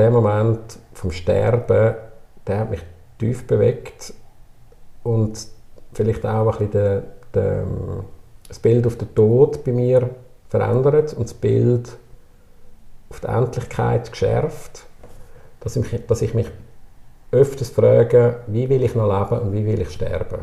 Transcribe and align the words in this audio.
der 0.00 0.10
Moment 0.10 0.78
vom 0.94 1.10
Sterben, 1.10 1.94
der 2.46 2.58
hat 2.58 2.70
mich 2.70 2.80
tief 3.18 3.46
bewegt 3.46 4.14
und 5.02 5.46
vielleicht 5.92 6.24
auch 6.24 6.58
ein 6.58 6.68
bisschen 6.68 6.70
der, 6.70 7.02
der, 7.34 7.66
das 8.48 8.58
Bild 8.60 8.86
auf 8.86 8.96
den 8.96 9.14
Tod 9.14 9.62
bei 9.62 9.72
mir 9.72 10.08
verändert 10.48 11.12
und 11.12 11.24
das 11.24 11.34
Bild 11.34 11.98
auf 13.10 13.20
die 13.20 13.26
Endlichkeit 13.26 14.10
geschärft, 14.10 14.86
dass 15.60 15.76
ich, 15.76 16.06
dass 16.06 16.22
ich 16.22 16.32
mich 16.32 16.50
öfters 17.30 17.68
frage, 17.68 18.40
wie 18.46 18.70
will 18.70 18.82
ich 18.82 18.94
noch 18.94 19.06
leben 19.06 19.42
und 19.42 19.52
wie 19.52 19.66
will 19.66 19.82
ich 19.82 19.90
sterben. 19.90 20.40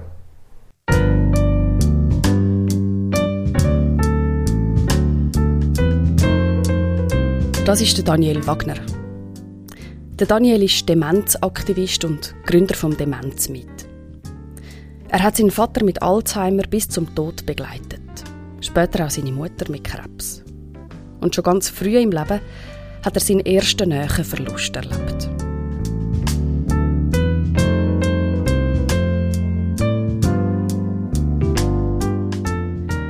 Das 7.65 7.81
ist 7.81 8.07
Daniel 8.07 8.45
Wagner. 8.45 8.75
Der 10.19 10.25
Daniel 10.25 10.63
ist 10.63 10.89
Demenzaktivist 10.89 12.03
und 12.03 12.33
Gründer 12.47 12.73
vom 12.73 12.97
Demenzmit. 12.97 13.69
Er 15.09 15.21
hat 15.21 15.37
seinen 15.37 15.51
Vater 15.51 15.85
mit 15.85 16.01
Alzheimer 16.01 16.63
bis 16.63 16.89
zum 16.89 17.13
Tod 17.13 17.45
begleitet. 17.45 18.01
Später 18.59 19.05
auch 19.05 19.11
seine 19.11 19.31
Mutter 19.31 19.69
mit 19.69 19.83
Krebs. 19.83 20.43
Und 21.21 21.35
schon 21.35 21.43
ganz 21.43 21.69
früh 21.69 21.99
im 21.99 22.11
Leben 22.11 22.41
hat 23.05 23.15
er 23.15 23.19
seinen 23.19 23.45
ersten 23.45 23.89
nähen 23.89 24.09
Verlust 24.09 24.75
erlebt. 24.75 25.29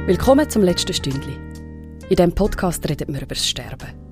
Willkommen 0.07 0.49
zum 0.49 0.61
letzten 0.63 0.93
Stündli. 0.93 1.37
In 2.09 2.15
diesem 2.17 2.33
Podcast 2.33 2.87
reden 2.89 3.13
wir 3.13 3.21
über 3.21 3.35
das 3.35 3.47
Sterben 3.47 4.07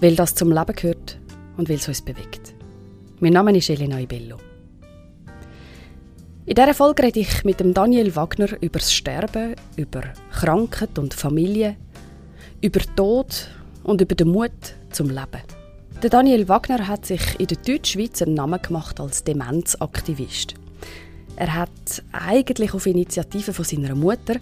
weil 0.00 0.14
das 0.14 0.34
zum 0.34 0.52
Leben 0.52 0.76
gehört 0.76 1.18
und 1.58 1.68
weil 1.68 1.76
es 1.76 1.88
uns 1.88 2.00
bewegt. 2.00 2.54
Mein 3.20 3.34
Name 3.34 3.54
ist 3.56 3.68
Elena 3.68 4.00
Ibello. 4.00 4.38
In 6.46 6.54
dieser 6.54 6.72
Folge 6.72 7.02
rede 7.02 7.20
ich 7.20 7.44
mit 7.44 7.60
dem 7.60 7.74
Daniel 7.74 8.16
Wagner 8.16 8.48
über 8.62 8.78
das 8.78 8.94
Sterben, 8.94 9.54
über 9.76 10.02
Krankheit 10.32 10.98
und 10.98 11.12
Familie, 11.12 11.76
über 12.62 12.80
Tod 12.96 13.50
und 13.82 14.00
über 14.00 14.14
den 14.14 14.28
Mut 14.28 14.52
zum 14.90 15.08
Leben. 15.08 15.42
Der 16.02 16.08
Daniel 16.08 16.48
Wagner 16.48 16.86
hat 16.86 17.04
sich 17.04 17.20
in 17.38 17.48
der 17.48 17.58
Deutschschweiz 17.58 18.22
einen 18.22 18.34
Namen 18.34 18.62
gemacht 18.62 18.98
als 18.98 19.24
Demenzaktivist. 19.24 20.54
Er 21.36 21.54
hat 21.54 22.02
eigentlich 22.12 22.72
auf 22.72 22.86
Initiative 22.86 23.52
von 23.52 23.64
seiner 23.64 23.94
Mutter 23.94 24.36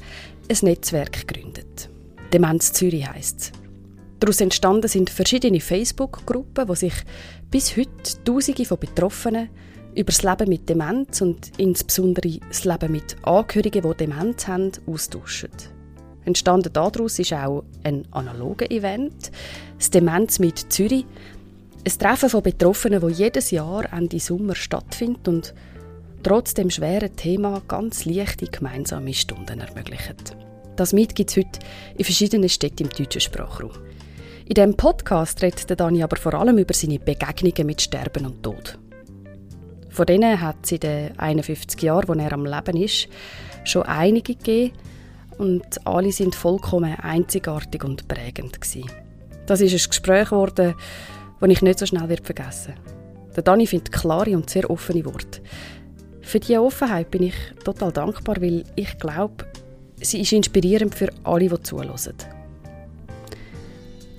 ein 0.49 0.57
Netzwerk 0.63 1.27
gegründet. 1.27 1.89
Demenz 2.33 2.73
Zürich 2.73 3.09
heisst 3.09 3.41
es. 3.41 3.66
Daraus 4.27 4.41
entstanden 4.41 4.89
sind 4.89 5.09
verschiedene 5.09 5.61
Facebook-Gruppen, 5.61 6.69
wo 6.69 6.75
sich 6.75 6.95
bis 7.49 7.77
heute 7.77 8.25
Tausende 8.25 8.65
von 8.65 8.77
Betroffenen 8.77 9.51
über 9.95 10.07
das 10.07 10.25
Leben 10.25 10.49
mit 10.49 10.69
Demenz 10.69 11.21
und 11.21 11.53
insbesondere 11.59 12.41
das 12.49 12.65
Leben 12.65 12.91
mit 12.91 13.15
Angehörigen, 13.23 13.89
die 13.89 13.97
Demenz 13.99 14.49
haben, 14.49 14.73
austauschen. 14.89 15.53
Entstanden 16.25 16.73
daraus 16.73 17.21
ist 17.21 17.35
auch 17.35 17.63
ein 17.85 18.05
analoger 18.11 18.69
Event, 18.69 19.31
das 19.79 19.91
Demenz 19.91 20.41
mit 20.41 20.73
Zürich, 20.73 21.07
ein 21.85 21.93
Treffen 21.97 22.29
von 22.29 22.43
Betroffenen, 22.43 23.01
das 23.01 23.19
jedes 23.19 23.53
Jahr 23.53 23.93
Ende 23.93 24.19
Sommer 24.19 24.57
stattfindet 24.57 25.29
und 25.29 25.55
trotz 26.25 26.53
dem 26.53 26.71
schweren 26.71 27.15
Thema 27.15 27.63
ganz 27.69 28.05
leichte 28.07 28.47
gemeinsame 28.47 29.15
Stunden 29.15 29.61
ermöglicht. 29.61 30.37
Das 30.75 30.93
Meet 30.93 31.15
gibt 31.15 31.31
es 31.31 31.37
heute 31.37 31.61
in 31.97 32.05
verschiedenen 32.05 32.49
Städten 32.49 32.83
im 32.83 32.91
deutschen 32.91 33.21
Sprachraum. 33.21 33.71
In 34.49 34.55
diesem 34.55 34.77
Podcast 34.77 35.43
redet 35.43 35.81
Dani 35.81 36.05
aber 36.05 36.17
vor 36.17 36.35
allem 36.35 36.59
über 36.59 36.73
seine 36.73 37.01
Begegnungen 37.01 37.67
mit 37.67 37.83
Sterben 37.83 38.27
und 38.27 38.45
Tod. 38.45 38.79
Von 39.91 40.07
denen 40.07 40.41
hat 40.41 40.59
es 40.63 40.71
in 40.71 40.79
den 40.79 41.19
51 41.19 41.83
Jahren, 41.83 42.07
wo 42.07 42.13
er 42.13 42.33
am 42.33 42.47
Leben 42.47 42.77
ist, 42.77 43.09
schon 43.65 43.83
einige 43.83 44.37
gegeben 44.37 44.73
und 45.39 45.85
alle 45.85 46.13
sind 46.13 46.37
vollkommen 46.37 46.95
einzigartig 46.95 47.83
und 47.83 48.07
prägend 48.07 48.61
gewesen. 48.61 48.89
Das 49.47 49.61
ist 49.61 49.73
ein 49.73 49.91
Gespräch 49.91 50.29
geworden, 50.29 50.77
das 51.41 51.51
ich 51.51 51.63
nicht 51.63 51.81
so 51.81 51.87
schnell 51.87 52.07
vergessen 52.23 52.75
werde. 52.77 53.35
Der 53.35 53.43
Dani 53.43 53.67
findet 53.67 53.91
klare 53.91 54.37
und 54.37 54.49
sehr 54.49 54.71
offene 54.71 55.05
Worte. 55.07 55.41
Für 56.23 56.39
diese 56.39 56.63
Offenheit 56.63 57.11
bin 57.11 57.25
ich 57.25 57.35
total 57.65 57.91
dankbar, 57.91 58.37
weil 58.41 58.63
ich 58.77 58.97
glaube, 58.99 59.45
sie 60.01 60.21
ist 60.21 60.33
inspirierend 60.33 60.95
für 60.95 61.09
alle, 61.25 61.49
die 61.49 61.63
zuhören. 61.63 62.36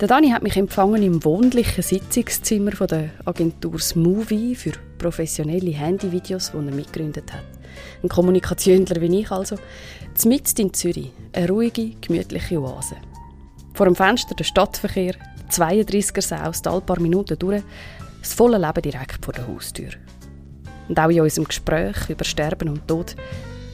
Der 0.00 0.06
Dani 0.06 0.30
hat 0.30 0.44
mich 0.44 0.56
empfangen 0.56 1.02
im 1.02 1.24
wohnlichen 1.24 1.82
Sitzungszimmer 1.82 2.70
von 2.70 2.86
der 2.86 3.10
Agentur 3.24 3.80
Smoothie 3.80 4.54
für 4.54 4.70
professionelle 4.96 5.72
Handyvideos, 5.72 6.52
die 6.52 6.56
er 6.56 6.72
mitgegründet 6.72 7.32
hat. 7.32 7.42
Ein 8.04 8.08
Kommunikationler 8.08 9.00
wie 9.00 9.20
ich 9.20 9.30
also. 9.32 9.56
Mitten 10.24 10.60
in 10.60 10.74
Zürich, 10.74 11.10
eine 11.32 11.48
ruhige, 11.48 11.96
gemütliche 12.00 12.60
Oase. 12.60 12.94
Vor 13.74 13.86
dem 13.86 13.96
Fenster 13.96 14.36
der 14.36 14.44
Stadtverkehr, 14.44 15.14
32er 15.50 16.22
Saus, 16.22 16.64
ein 16.64 16.86
paar 16.86 17.00
Minuten 17.00 17.36
durch, 17.36 17.62
das 18.20 18.34
volle 18.34 18.58
Leben 18.58 18.82
direkt 18.82 19.24
vor 19.24 19.34
der 19.34 19.48
Haustür. 19.48 19.90
Und 20.88 20.98
auch 20.98 21.08
in 21.08 21.20
unserem 21.20 21.48
Gespräch 21.48 22.08
über 22.08 22.24
Sterben 22.24 22.68
und 22.68 22.86
Tod 22.86 23.16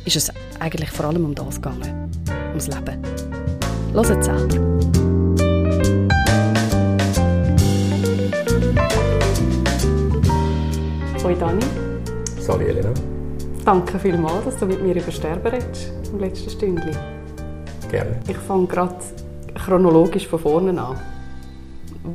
ist 0.06 0.16
es 0.16 0.32
eigentlich 0.58 0.90
vor 0.90 1.06
allem 1.06 1.26
um 1.26 1.34
das 1.34 1.56
gegangen. 1.56 2.10
Ums 2.50 2.68
Leben. 2.68 3.02
Hört 3.92 4.24
selber. 4.24 5.13
Hoi 11.24 11.34
Dani. 11.36 11.64
Salut 12.38 12.68
Elena. 12.68 12.92
Danke 13.64 13.98
vielmals, 13.98 14.44
dass 14.44 14.58
du 14.58 14.66
mit 14.66 14.82
mir 14.82 14.94
über 14.94 15.10
Sterben 15.10 15.46
redest 15.46 15.90
im 16.12 16.20
letzten 16.20 16.50
Stündchen. 16.50 16.94
Gerne. 17.90 18.20
Ich 18.28 18.36
fange 18.36 18.66
gerade 18.66 18.96
chronologisch 19.54 20.28
von 20.28 20.38
vorne 20.38 20.78
an. 20.78 21.00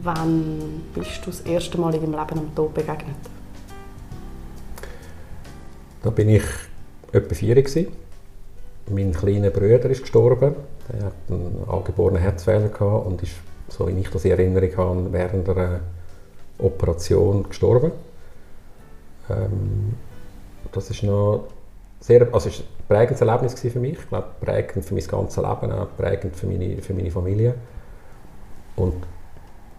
Wann 0.03 0.83
bist 0.93 1.25
du 1.25 1.31
das 1.31 1.41
erste 1.41 1.79
Mal 1.79 1.95
in 1.95 2.01
deinem 2.01 2.11
Leben 2.11 2.39
am 2.39 2.55
Tod 2.55 2.71
begegnet? 2.75 3.17
Da 6.03 6.11
bin 6.11 6.29
ich 6.29 6.43
etwa 7.11 7.33
vier. 7.33 7.55
Gewesen. 7.55 7.87
Mein 8.91 9.11
kleiner 9.11 9.49
Bruder 9.49 9.89
ist 9.89 10.01
gestorben. 10.01 10.53
Er 10.87 11.05
hat 11.05 11.13
einen 11.29 11.63
angeborenen 11.67 12.21
Herzfehler 12.21 12.69
gehabt 12.69 13.07
und 13.07 13.23
ist, 13.23 13.33
so 13.69 13.87
wie 13.87 13.99
ich 13.99 14.09
das 14.11 14.23
in 14.23 14.31
Erinnerung 14.31 14.77
habe, 14.77 15.13
während 15.13 15.49
einer 15.49 15.79
Operation 16.59 17.49
gestorben. 17.49 17.91
Ähm, 19.29 19.95
das 20.71 20.89
ist 20.89 21.03
noch 21.03 21.45
sehr, 21.99 22.33
also 22.33 22.49
ist 22.49 22.61
ein 22.61 22.65
prägendes 22.87 23.21
Erlebnis 23.21 23.59
für 23.59 23.79
mich. 23.79 23.97
Ich 23.99 24.09
glaube, 24.09 24.27
prägend 24.41 24.85
für 24.85 24.93
mein 24.93 25.05
ganzes 25.05 25.37
Leben, 25.37 25.71
auch 25.71 25.87
prägend 25.97 26.35
für 26.35 26.47
meine, 26.47 26.81
für 26.81 26.93
meine 26.93 27.11
Familie. 27.11 27.55
Und 28.75 28.95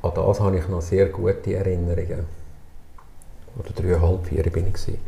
an 0.02 0.12
das 0.14 0.40
habe 0.40 0.58
ich 0.58 0.68
noch 0.68 0.82
sehr 0.82 1.08
gute 1.08 1.54
Erinnerungen. 1.54 2.26
Oder 3.58 3.70
dreieinhalb, 3.74 4.26
vier 4.26 4.42
bin 4.44 4.66
ich. 4.66 4.74
Gewesen. 4.74 4.98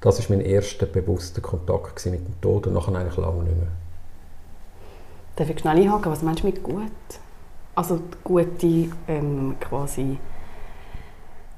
Das 0.00 0.18
war 0.18 0.36
mein 0.36 0.44
erster 0.44 0.86
bewusster 0.86 1.40
Kontakt 1.40 2.04
mit 2.06 2.26
dem 2.26 2.40
Tod 2.40 2.66
und 2.66 2.74
nachher 2.74 2.94
eigentlich 2.94 3.16
lange 3.16 3.42
nicht 3.42 3.56
mehr. 3.56 3.68
Darf 5.36 5.50
ich 5.50 5.58
schnell 5.58 5.76
einhaken? 5.76 6.10
Was 6.10 6.22
meinst 6.22 6.42
du 6.42 6.46
mit 6.46 6.62
gut? 6.62 6.90
Also 7.74 8.00
gute 8.24 8.90
ähm, 9.08 9.56
quasi 9.60 10.18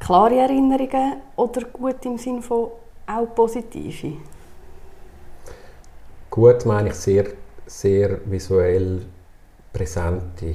klare 0.03 0.37
Erinnerungen 0.37 1.15
oder 1.37 1.63
gut 1.73 2.05
im 2.05 2.19
Sinne 2.19 2.43
von 2.43 2.69
auch 3.07 3.35
positive? 3.35 4.15
Gut 6.31 6.67
meine 6.67 6.89
ich 6.89 6.95
sehr, 6.95 7.27
sehr 7.67 8.19
visuell 8.25 9.03
präsente 9.73 10.55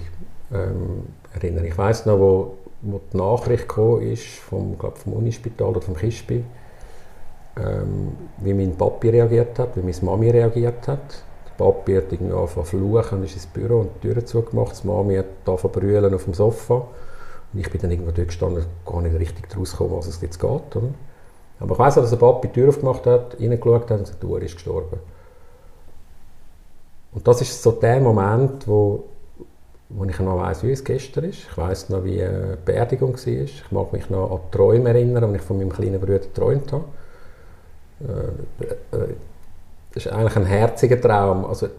ähm, 0.54 1.08
Erinnerungen. 1.34 1.72
Ich 1.72 1.78
weiß 1.78 2.06
noch, 2.08 2.20
wo, 2.20 2.58
wo 2.82 3.00
die 3.12 3.18
Nachricht 3.18 3.68
kam 3.68 4.02
ist 4.02 4.26
vom, 4.26 4.78
glaub, 4.78 4.98
vom 4.98 5.14
Unispital 5.14 5.70
oder 5.70 5.82
vom 5.82 5.96
Kispi, 5.96 6.44
ähm, 7.58 8.18
wie 8.38 8.54
mein 8.54 8.76
Papi 8.76 9.10
reagiert 9.10 9.58
hat, 9.60 9.76
wie 9.76 9.82
meine 9.82 10.02
Mami 10.02 10.30
reagiert 10.30 10.88
hat. 10.88 11.24
Der 11.46 11.64
Papi 11.64 11.96
hat 11.96 12.12
irgendwie 12.12 12.34
angefangen 12.34 12.66
zu 12.66 12.78
fluchen, 12.78 13.24
ist 13.24 13.36
ins 13.36 13.48
Büro 13.48 13.80
und 13.82 13.90
die 13.96 14.08
Türen 14.08 14.26
zugemacht. 14.26 14.84
Die 14.84 14.88
Mami 14.88 15.16
hat 15.16 15.26
angefangen 15.46 15.74
zu 15.74 15.80
brüllen 15.80 16.14
auf 16.14 16.24
dem 16.26 16.34
Sofa. 16.34 16.88
Und 17.54 17.60
ich 17.60 17.70
bin 17.70 17.82
dann 17.82 17.92
irgendwo 17.92 18.12
dort 18.12 18.28
gestanden, 18.28 18.66
gar 18.86 19.02
nicht 19.02 19.18
richtig 19.18 19.50
daraus 19.50 19.72
gekommen, 19.72 19.98
was 19.98 20.08
es 20.08 20.22
jetzt 20.22 20.40
geht. 20.40 20.76
Oder? 20.76 20.90
Aber 21.60 21.74
ich 21.74 21.80
weiss 21.80 21.98
auch, 21.98 22.02
dass 22.02 22.14
ein 22.14 22.20
Papi 22.20 22.48
die 22.48 22.54
Tür 22.54 22.70
aufgemacht 22.70 23.06
hat, 23.06 23.40
reingeschaut 23.40 23.90
hat 23.90 23.92
und 23.92 24.00
gesagt, 24.00 24.24
du, 24.24 24.36
er 24.36 24.42
ist 24.44 24.56
gestorben. 24.56 25.00
Und 27.14 27.28
das 27.28 27.42
ist 27.42 27.64
so 27.64 27.72
der 27.72 28.00
Moment, 28.00 28.68
wo, 28.68 29.06
wo 29.90 30.06
ich 30.06 30.20
noch 30.20 30.38
weiss, 30.38 30.64
wie 30.64 30.72
es 30.72 30.84
gestern 30.84 31.24
ist. 31.24 31.40
Ich 31.50 31.58
weiss 31.58 31.90
noch, 31.90 32.04
wie 32.04 32.22
eine 32.22 32.58
Beerdigung 32.64 33.14
war. 33.14 33.28
Ich 33.28 33.72
mag 33.72 33.94
mich 33.94 34.10
noch 34.10 34.32
an 34.32 34.52
Träume 34.52 34.90
erinnern, 34.90 35.32
die 35.32 35.38
ich 35.38 35.42
von 35.42 35.58
meinem 35.58 35.72
kleinen 35.72 36.00
Bruder 36.00 36.20
geträumt 36.20 36.72
habe. 36.72 36.84
Äh, 38.02 38.96
äh, 38.96 39.16
das 39.94 40.06
ist 40.06 40.12
eigentlich 40.12 40.36
ein 40.36 40.46
herziger 40.46 41.02
Traum. 41.02 41.46
Also, 41.46 41.70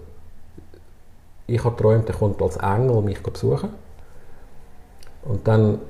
ich 1.47 1.62
habe 1.62 1.76
geträumt, 1.76 2.09
er 2.09 2.17
kommt 2.17 2.43
als 2.43 2.56
Engel 2.56 3.00
mich 3.03 3.23
besuchen. 3.23 3.70
Und 5.25 5.47
dann 5.47 5.81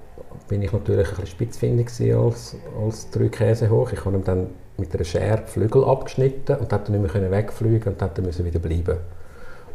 bin 0.49 0.63
ich 0.63 0.73
natürlich 0.73 1.09
ein 1.09 1.15
bisschen 1.15 1.27
spitzfindig 1.27 1.89
als, 2.17 2.57
als 2.83 3.11
drei 3.11 3.29
Käse 3.29 3.71
hoch. 3.71 3.93
Ich 3.93 4.05
habe 4.05 4.17
ihm 4.17 4.25
dann 4.25 4.49
mit 4.77 4.95
einer 4.95 5.05
Schere 5.05 5.43
Flügel 5.47 5.85
abgeschnitten 5.85 6.57
und 6.57 6.71
dann 6.71 6.83
nicht 6.89 7.15
mehr 7.15 7.31
wegfliegen 7.31 7.93
und 7.93 8.01
dann 8.01 8.17
wieder 8.17 8.59
bleiben. 8.59 8.99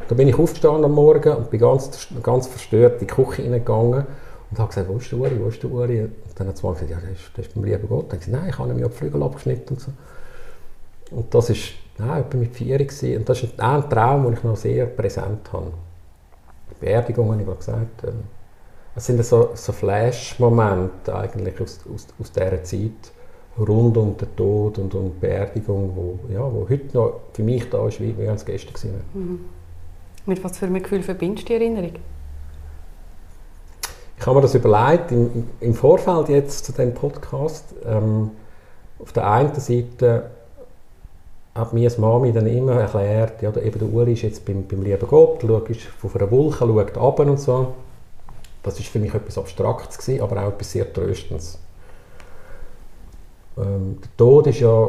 Da 0.08 0.14
bin 0.14 0.28
ich 0.28 0.38
aufgestanden 0.38 0.84
am 0.84 0.92
Morgen 0.92 1.32
und 1.34 1.50
bin 1.50 1.60
ganz, 1.60 2.08
ganz 2.22 2.46
verstört 2.46 3.00
in 3.00 3.06
die 3.06 3.14
Küche 3.14 3.42
hineingegangen 3.42 4.04
und 4.50 4.58
habe 4.58 4.68
gesagt, 4.68 4.88
wo 4.88 4.96
ist 4.96 5.10
der 5.10 5.18
Uri, 5.18 5.40
wo 5.40 5.48
ist 5.48 5.62
der 5.62 5.70
Uri? 5.70 6.02
Und 6.02 6.12
dann 6.34 6.48
hat 6.48 6.56
zwei 6.58 6.72
gesagt, 6.72 6.90
ja, 6.90 6.98
das 7.00 7.10
ist, 7.10 7.38
ist 7.38 7.54
beim 7.54 7.64
lieben 7.64 7.88
Gott. 7.88 8.12
Dann 8.12 8.12
habe 8.12 8.16
ich 8.16 8.26
gesagt, 8.26 8.42
nein, 8.42 8.50
ich 8.50 8.58
habe 8.58 8.74
mir 8.74 8.88
die 8.88 8.94
Flügel 8.94 9.22
abgeschnitten 9.22 9.74
und 9.74 9.80
so. 9.80 9.92
Und 11.10 11.34
das 11.34 11.50
ist 11.50 11.72
nein, 11.98 12.22
etwa 12.22 12.36
mit 12.36 12.54
vier 12.54 12.78
gewesen. 12.78 13.18
und 13.18 13.28
das 13.28 13.42
ist 13.42 13.58
ein 13.58 13.90
Traum, 13.90 14.24
den 14.24 14.34
ich 14.34 14.42
noch 14.42 14.56
sehr 14.56 14.86
präsent 14.86 15.52
habe. 15.52 15.72
Die 16.70 16.84
Beerdigung 16.84 17.30
habe 17.30 17.40
ich 17.40 17.46
gerade 17.46 17.58
gesagt. 17.58 18.02
Es 18.96 19.06
sind 19.06 19.24
so, 19.24 19.50
so 19.54 19.72
Flash-Momente 19.72 21.14
eigentlich 21.14 21.60
aus, 21.60 21.80
aus, 21.92 22.06
aus 22.20 22.30
dieser 22.30 22.62
Zeit 22.62 23.12
rund 23.58 23.96
um 23.96 24.16
den 24.16 24.36
Tod 24.36 24.78
und 24.78 24.94
um 24.94 25.12
die 25.12 25.20
Beerdigung, 25.20 25.92
wo, 25.94 26.18
ja, 26.32 26.40
wo 26.40 26.68
heute 26.68 26.96
noch 26.96 27.20
für 27.32 27.42
mich 27.42 27.68
da 27.70 27.86
ist, 27.88 28.00
wie, 28.00 28.16
wie 28.16 28.28
als 28.28 28.44
gestern 28.44 28.74
gewesen 28.74 29.00
mhm. 29.14 29.40
Mit 30.26 30.42
was 30.42 30.58
für 30.58 30.66
einem 30.66 30.82
Gefühl 30.82 31.02
verbindest 31.02 31.48
du 31.48 31.52
die 31.52 31.54
Erinnerung? 31.54 31.92
Ich 34.16 34.26
habe 34.26 34.36
mir 34.36 34.42
das 34.42 34.54
überlegt 34.54 35.12
im, 35.12 35.48
im 35.60 35.74
Vorfeld 35.74 36.28
jetzt 36.28 36.64
zu 36.64 36.72
diesem 36.72 36.94
Podcast. 36.94 37.74
Ähm, 37.84 38.30
auf 38.98 39.12
der 39.12 39.30
einen 39.30 39.54
Seite 39.54 40.30
hat 41.54 41.72
mir 41.72 41.84
als 41.84 41.98
Mami 41.98 42.32
dann 42.32 42.46
immer 42.46 42.80
erklärt, 42.80 43.42
ja, 43.42 43.54
eben 43.56 43.78
der 43.78 43.92
Uli 43.92 44.14
ist 44.14 44.22
jetzt 44.22 44.44
beim, 44.44 44.66
beim 44.66 44.82
lieben 44.82 45.06
Gott, 45.06 45.42
schaut, 45.42 45.68
ist 45.68 45.82
von 45.82 46.10
einer 46.14 46.30
Wolke, 46.30 46.58
schaut 46.58 46.96
ab 46.96 47.20
und 47.20 47.38
so. 47.38 47.74
Das 48.64 48.78
war 48.78 48.84
für 48.86 48.98
mich 48.98 49.14
etwas 49.14 49.38
Abstraktes, 49.38 49.98
gewesen, 49.98 50.22
aber 50.22 50.42
auch 50.42 50.48
etwas 50.48 50.72
sehr 50.72 50.90
Tröstendes. 50.92 51.58
Ähm, 53.56 54.00
der 54.00 54.16
Tod 54.16 54.46
ist 54.46 54.60
ja 54.60 54.88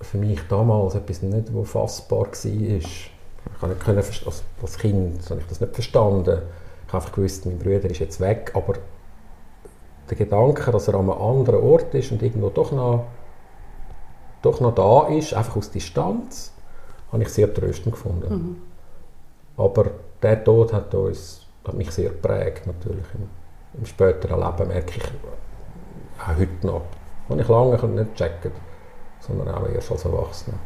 für 0.00 0.18
mich 0.18 0.40
damals 0.48 0.94
etwas 0.94 1.22
nicht, 1.22 1.54
was 1.54 1.70
fassbar 1.70 2.26
war. 2.26 2.44
Ich 2.44 3.10
kann 3.60 3.70
nicht 3.70 3.84
können, 3.84 3.98
als, 3.98 4.42
als 4.62 4.78
Kind 4.78 5.28
habe 5.28 5.40
ich 5.40 5.46
das 5.46 5.60
nicht 5.60 5.74
verstanden. 5.74 6.42
Ich 6.86 6.92
habe 6.92 7.02
einfach 7.02 7.12
gewusst, 7.12 7.46
mein 7.46 7.58
Bruder 7.58 7.90
ist 7.90 7.98
jetzt 7.98 8.20
weg, 8.20 8.52
aber 8.54 8.74
der 10.08 10.16
Gedanke, 10.16 10.70
dass 10.70 10.88
er 10.88 10.94
an 10.94 11.10
einem 11.10 11.20
anderen 11.20 11.60
Ort 11.60 11.94
ist 11.94 12.12
und 12.12 12.22
irgendwo 12.22 12.48
doch 12.48 12.70
noch, 12.70 13.06
doch 14.42 14.60
noch 14.60 14.74
da 14.74 15.08
ist, 15.08 15.34
einfach 15.34 15.56
aus 15.56 15.70
Distanz, 15.70 16.52
habe 17.10 17.22
ich 17.22 17.28
sehr 17.28 17.52
tröstend 17.52 17.94
gefunden. 17.94 18.32
Mhm. 18.32 18.56
Aber 19.56 19.90
der 20.22 20.42
Tod 20.42 20.72
hat 20.72 20.94
uns 20.94 21.41
hat 21.64 21.74
mich 21.74 21.90
sehr 21.90 22.10
geprägt 22.10 22.66
natürlich. 22.66 23.04
Im, 23.14 23.28
im 23.78 23.86
späteren 23.86 24.40
Leben 24.40 24.68
merke 24.68 24.92
ich 24.96 25.04
auch 26.20 26.36
heute 26.38 26.66
noch. 26.66 26.82
Habe 27.28 27.40
ich 27.40 27.48
lange 27.48 28.02
nicht 28.02 28.14
checken, 28.14 28.52
sondern 29.20 29.48
auch 29.54 29.68
erst 29.68 29.90
als 29.90 30.04
Erwachsener. 30.04 30.58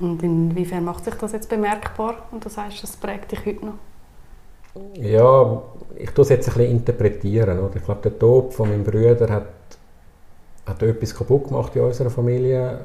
Und 0.00 0.22
inwiefern 0.22 0.84
macht 0.84 1.04
sich 1.04 1.14
das 1.14 1.32
jetzt 1.32 1.48
bemerkbar? 1.48 2.26
Und 2.30 2.44
du 2.44 2.48
sagst, 2.48 2.82
das 2.82 2.96
prägt 2.96 3.32
dich 3.32 3.44
heute 3.44 3.66
noch? 3.66 3.74
Ja, 4.94 5.62
ich 5.96 6.10
tue 6.10 6.22
es 6.22 6.30
jetzt 6.30 6.48
ein 6.48 6.54
bisschen 6.54 6.70
interpretieren. 6.70 7.58
Oder? 7.58 7.76
Ich 7.76 7.84
glaube, 7.84 8.00
der 8.02 8.18
Tod 8.18 8.54
von 8.54 8.68
meinem 8.68 8.84
Bruder 8.84 9.28
hat, 9.28 9.46
hat 10.66 10.82
etwas 10.82 11.14
kaputt 11.14 11.48
gemacht 11.48 11.76
in 11.76 11.82
unserer 11.82 12.10
Familie. 12.10 12.84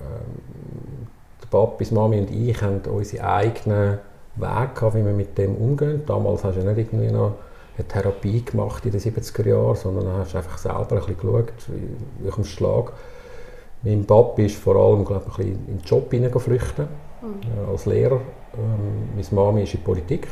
Ähm, 0.00 1.06
der 1.40 1.46
Papi, 1.46 1.84
die 1.84 1.94
Mami 1.94 2.18
und 2.18 2.30
ich 2.30 2.60
haben 2.60 2.80
unsere 2.80 3.24
eigenen 3.24 3.98
Weg 4.40 4.74
gehabt, 4.74 4.94
wie 4.94 5.04
wir 5.04 5.12
mit 5.12 5.36
dem 5.38 5.56
umgehen. 5.56 6.02
Damals 6.06 6.44
hast 6.44 6.56
du 6.56 6.62
nicht 6.62 6.78
irgendwie 6.78 7.12
noch 7.12 7.34
eine 7.76 7.86
Therapie 7.86 8.44
gemacht 8.44 8.84
in 8.84 8.92
den 8.92 9.00
70er 9.00 9.48
Jahren, 9.48 9.76
sondern 9.76 10.12
hast 10.18 10.34
einfach 10.34 10.58
selber 10.58 10.92
ein 10.92 10.98
bisschen 10.98 11.16
geschaut, 11.16 11.52
wie, 11.68 12.24
wie 12.24 12.30
kommst 12.30 12.50
Schlag. 12.50 12.92
Mein 13.82 14.04
Papi 14.04 14.46
ist 14.46 14.56
vor 14.56 14.76
allem 14.76 15.04
glaub, 15.04 15.22
ein 15.22 15.28
bisschen 15.28 15.68
in 15.68 15.78
den 15.78 15.84
Job 15.84 16.10
hineingeflüchtet, 16.10 16.88
mhm. 17.22 17.70
als 17.70 17.86
Lehrer. 17.86 18.20
Ähm, 18.54 19.10
meine 19.14 19.26
Mami 19.30 19.62
ist 19.62 19.74
in 19.74 19.82
Politik. 19.82 20.26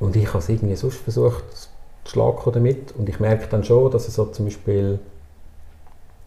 Und 0.00 0.16
ich 0.16 0.26
habe 0.28 0.38
es 0.38 0.48
irgendwie 0.48 0.74
sonst 0.74 0.96
versucht, 0.96 1.44
zu 2.04 2.10
schlagen 2.10 2.52
damit. 2.52 2.92
Und 2.92 3.08
ich 3.08 3.20
merke 3.20 3.46
dann 3.48 3.62
schon, 3.62 3.90
dass 3.90 4.08
es 4.08 4.14
so 4.14 4.24
zum 4.26 4.46
Beispiel 4.46 4.98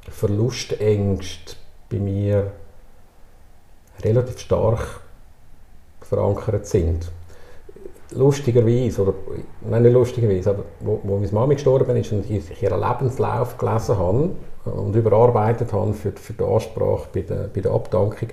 Verlustängste 0.10 1.56
bei 1.90 1.98
mir 1.98 2.52
relativ 4.04 4.40
stark 4.40 5.02
verankert 6.08 6.68
sind. 6.68 7.12
Lustigerweise, 8.12 9.02
oder 9.02 9.14
nein, 9.70 9.84
nicht 9.84 9.94
lustigerweise, 9.94 10.52
aber 10.52 10.64
wo, 10.80 11.00
wo 11.04 11.18
meine 11.18 11.32
Mama 11.32 11.54
gestorben 11.54 11.98
ist 11.98 12.12
und 12.12 12.30
ich 12.30 12.62
ihren 12.62 12.80
Lebenslauf 12.80 13.58
gelesen 13.58 13.98
habe 13.98 14.30
und 14.66 14.96
überarbeitet 14.96 15.74
habe 15.74 15.94
für, 15.94 16.12
für 16.12 16.34
die 16.34 16.44
Ansprache 16.44 17.08
bei 17.14 17.22
der, 17.22 17.50
bei 17.54 17.62
der 17.62 17.72
Abdankung, 17.72 18.30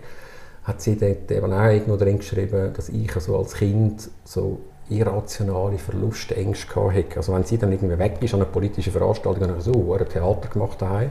hat 0.65 0.81
sie 0.81 0.97
dort 0.97 1.31
eben 1.31 1.53
auch 1.53 1.65
irgendwo 1.65 1.97
drin 1.97 2.19
geschrieben, 2.19 2.73
dass 2.75 2.89
ich 2.89 3.13
also 3.15 3.37
als 3.37 3.55
Kind 3.55 4.09
so 4.25 4.61
irrationale 4.89 5.79
Verlustängste 5.79 6.93
hatte. 6.93 7.17
Also 7.17 7.33
wenn 7.33 7.45
sie 7.45 7.59
dann 7.59 7.73
irgendwie 7.73 7.99
weg 7.99 8.19
ist 8.21 8.35
an 8.35 8.43
einer 8.43 8.51
politischen 8.51 8.93
Veranstaltung, 8.93 9.41
dann 9.41 9.51
habe 9.51 9.59
ich 9.59 9.65
so 9.65 9.95
ein 9.95 10.09
Theater 10.09 10.49
gemacht 10.49 10.81
daheim. 10.81 11.11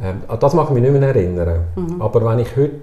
Ähm, 0.00 0.22
das 0.38 0.54
mag 0.54 0.68
ich 0.68 0.74
mich 0.74 0.82
nicht 0.82 0.92
mehr 0.92 1.08
erinnern. 1.08 1.64
Mhm. 1.76 2.00
Aber 2.00 2.24
wenn 2.24 2.38
ich 2.40 2.56
heute 2.56 2.80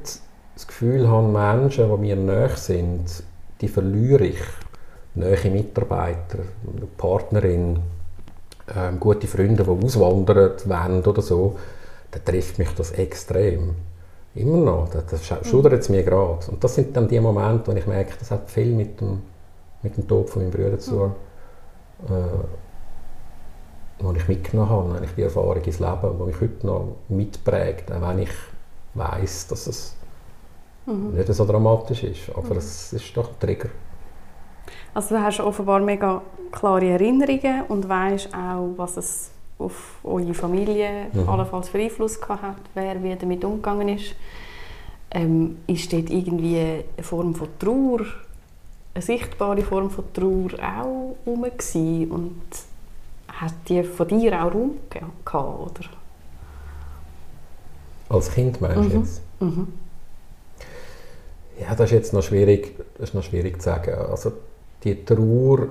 das 0.60 0.68
Gefühl 0.68 1.08
habe, 1.08 1.26
Menschen, 1.26 1.90
die 1.90 1.98
mir 2.02 2.18
nahe 2.18 2.50
sind, 2.58 3.24
die 3.62 3.70
verliere 3.70 4.26
ich. 4.26 4.42
Nahe 5.16 5.50
Mitarbeiter, 5.50 6.40
Partnerin, 6.98 7.80
ähm, 8.76 9.00
gute 9.00 9.26
Freunde, 9.26 9.64
die 9.64 9.86
auswandern 9.86 10.52
wollen 10.66 11.04
oder 11.06 11.22
so, 11.22 11.58
dann 12.12 12.26
trifft 12.26 12.60
mich 12.60 12.70
das 12.76 12.92
extrem. 12.92 13.76
Immer 14.36 14.58
noch. 14.58 14.90
Das, 14.90 15.06
das 15.06 15.48
schudert 15.48 15.82
es 15.82 15.88
mir 15.88 16.04
gerade. 16.04 16.52
Und 16.52 16.62
das 16.62 16.76
sind 16.76 16.96
dann 16.96 17.08
die 17.08 17.22
Momente, 17.22 17.72
wo 17.72 17.76
ich 17.76 17.88
merke, 17.88 18.16
das 18.20 18.30
hat 18.30 18.50
viel 18.52 18.76
mit 18.76 19.00
dem, 19.00 19.22
mit 19.82 19.96
dem 19.96 20.08
Tod 20.10 20.30
von 20.30 20.42
meinem 20.42 20.52
Bruder 20.52 20.78
zu 20.78 20.92
tun. 20.92 21.12
Mhm. 22.08 22.16
Äh, 22.16 22.46
wo 24.02 24.12
ich 24.12 24.28
mitgenommen 24.28 24.70
habe, 24.70 24.96
eigentlich 24.96 25.16
die 25.16 25.24
Erfahrung 25.24 25.64
ins 25.64 25.80
Leben, 25.80 26.18
die 26.20 26.24
mich 26.26 26.42
heute 26.42 26.68
noch 26.68 26.96
mitprägt, 27.08 27.92
auch 27.92 28.02
wenn 28.02 28.20
ich 28.20 28.32
weiß, 28.94 29.48
dass 29.48 29.68
es 29.68 29.96
mhm. 30.90 31.16
nicht 31.16 31.34
so 31.34 31.46
dramatisch 31.46 32.04
ist. 32.04 32.30
Aber 32.36 32.52
mhm. 32.52 32.58
es 32.58 32.94
ist 32.94 33.16
doch 33.16 33.30
ein 33.30 33.40
Trigger. 33.40 33.70
Also 34.94 35.16
du 35.16 35.24
hast 35.24 35.40
offenbar 35.40 35.80
mega 35.80 36.22
klare 36.52 36.88
Erinnerungen 36.88 37.64
und 37.68 37.88
weißt 37.88 38.34
auch, 38.34 38.74
was 38.76 38.98
es 38.98 39.32
auf 39.60 40.00
eure 40.04 40.34
Familie 40.34 41.08
mhm. 41.14 41.28
allenfalls 41.28 41.70
für 41.70 41.80
Einfluss 41.80 42.20
hat, 42.28 42.58
wer 42.74 43.04
wie 43.04 43.16
damit 43.16 43.44
umgegangen 43.44 43.90
ist. 43.90 44.16
Ähm, 45.12 45.58
ist 45.68 45.92
dort 45.92 46.10
irgendwie 46.10 46.58
eine 46.60 47.04
Form 47.04 47.34
von 47.34 47.48
Trauer, 47.58 48.02
eine 48.94 49.02
sichtbare 49.02 49.62
Form 49.64 49.90
von 49.90 50.06
Trauer 50.14 50.54
auch 50.62 51.16
herum 51.26 51.46
und 52.12 52.42
hat 53.28 53.54
die 53.68 53.84
von 53.84 54.08
dir 54.08 54.34
auch 54.44 54.54
Raum 54.54 54.72
gehabt, 54.90 55.26
oder? 55.34 55.90
Als 58.10 58.32
Kind 58.32 58.60
meinst 58.60 58.78
du 58.78 58.82
mhm. 58.82 59.00
jetzt? 59.00 59.22
Mhm. 59.40 59.68
Ja, 61.60 61.76
das 61.76 61.88
ist 61.88 61.92
jetzt 61.92 62.14
noch 62.14 62.24
schwierig, 62.24 62.76
das 62.98 63.10
ist 63.10 63.16
noch 63.16 63.24
schwierig 63.24 63.62
zu 63.62 63.66
sagen. 63.66 63.94
Also 63.94 64.32
die 64.84 65.04
Trauer, 65.04 65.68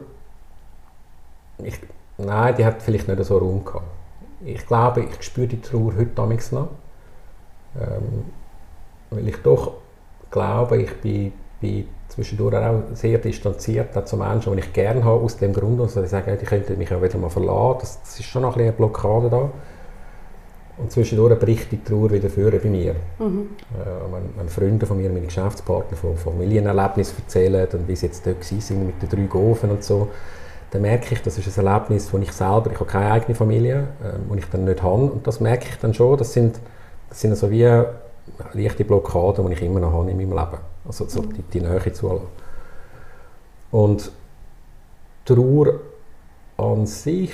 ich, 1.62 1.78
nein, 2.18 2.54
die 2.56 2.64
hat 2.64 2.82
vielleicht 2.82 3.08
nicht 3.08 3.24
so 3.24 3.38
Raum 3.38 3.64
gehabt. 3.64 3.86
Ich 4.44 4.66
glaube, 4.66 5.04
ich 5.04 5.22
spüre 5.22 5.46
die 5.46 5.60
Trauer 5.60 5.94
heute 5.96 6.10
damals 6.14 6.52
noch. 6.52 6.68
Ähm, 7.80 8.24
weil 9.10 9.28
ich 9.28 9.36
doch 9.38 9.74
glaube, 10.30 10.82
ich 10.82 10.94
bin, 11.00 11.32
bin 11.60 11.88
zwischendurch 12.08 12.56
auch 12.56 12.82
sehr 12.92 13.18
distanziert 13.18 14.08
zu 14.08 14.16
Menschen, 14.16 14.52
die 14.54 14.60
ich 14.60 14.72
gerne 14.72 15.02
habe, 15.04 15.22
aus 15.22 15.36
dem 15.36 15.52
Grund, 15.52 15.80
dass 15.80 15.96
ich 15.96 16.08
sage, 16.08 16.36
die 16.36 16.44
könnten 16.44 16.76
mich 16.78 16.92
auch 16.92 17.02
wieder 17.02 17.18
mal 17.18 17.30
verlassen. 17.30 17.78
Das, 17.80 18.00
das 18.00 18.20
ist 18.20 18.26
schon 18.26 18.42
noch 18.42 18.50
ein 18.50 18.54
bisschen 18.54 18.68
eine 18.68 18.76
Blockade 18.76 19.30
da. 19.30 19.50
Und 20.80 20.92
zwischendurch 20.92 21.38
bricht 21.38 21.72
die 21.72 21.82
Trauer 21.82 22.10
wieder 22.10 22.30
vor 22.30 22.50
bei 22.50 22.68
mir. 22.68 22.94
Mhm. 23.18 23.48
Äh, 23.74 24.12
wenn, 24.12 24.38
wenn, 24.38 24.48
Freunde 24.48 24.86
von 24.86 24.96
mir, 24.96 25.10
meine 25.10 25.26
Geschäftspartner, 25.26 25.96
von 25.96 26.16
Familienerlebnissen 26.16 27.18
erzählen 27.18 27.66
und 27.72 27.88
wie 27.88 27.96
sie 27.96 28.06
jetzt 28.06 28.24
dort 28.24 28.40
waren 28.40 28.86
mit 28.86 29.02
den 29.02 29.08
drei 29.08 29.26
Gofen 29.26 29.70
und 29.70 29.82
so, 29.82 30.08
dann 30.70 30.82
merke 30.82 31.14
ich, 31.14 31.22
das 31.22 31.38
ist 31.38 31.58
ein 31.58 31.66
Erlebnis, 31.66 32.10
das 32.10 32.20
ich 32.20 32.32
selber, 32.32 32.70
ich 32.70 32.78
habe 32.78 32.90
keine 32.90 33.10
eigene 33.10 33.34
Familie, 33.34 33.88
äh, 34.02 34.36
ich 34.36 34.44
dann 34.50 34.64
nicht 34.64 34.82
habe. 34.82 35.02
Und 35.02 35.26
das 35.26 35.40
merke 35.40 35.66
ich 35.68 35.78
dann 35.78 35.94
schon, 35.94 36.16
das 36.16 36.32
sind, 36.32 36.60
das 37.08 37.20
sind 37.20 37.36
so 37.36 37.50
wie 37.50 37.68
leichte 38.52 38.84
Blockaden, 38.84 39.46
die 39.46 39.54
ich 39.54 39.62
immer 39.62 39.80
noch 39.80 39.92
habe 39.92 40.10
in 40.10 40.16
meinem 40.16 40.30
Leben. 40.30 40.58
Also 40.86 41.06
so 41.08 41.22
mhm. 41.22 41.34
die, 41.34 41.42
die 41.42 41.60
Nähe 41.60 41.92
zu 41.92 42.20
Und 43.70 44.12
Trauer 45.24 45.80
an 46.56 46.86
sich 46.86 47.32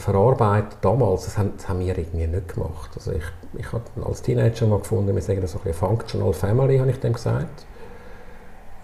verarbeitet 0.00 0.78
damals, 0.82 1.24
das 1.24 1.38
haben, 1.38 1.52
das 1.56 1.68
haben 1.68 1.80
wir 1.80 1.96
irgendwie 1.96 2.26
nicht 2.26 2.54
gemacht. 2.54 2.90
Also 2.96 3.12
ich, 3.12 3.24
ich 3.58 3.72
habe 3.72 3.84
als 4.04 4.22
Teenager 4.22 4.66
mal 4.66 4.78
gefunden, 4.78 5.14
wir 5.14 5.22
sagen 5.22 5.40
das 5.40 5.52
so 5.52 5.60
ein 5.64 5.72
Functional 5.72 6.32
Family, 6.32 6.78
habe 6.78 6.90
ich 6.90 7.00
dem 7.00 7.12
gesagt. 7.12 7.66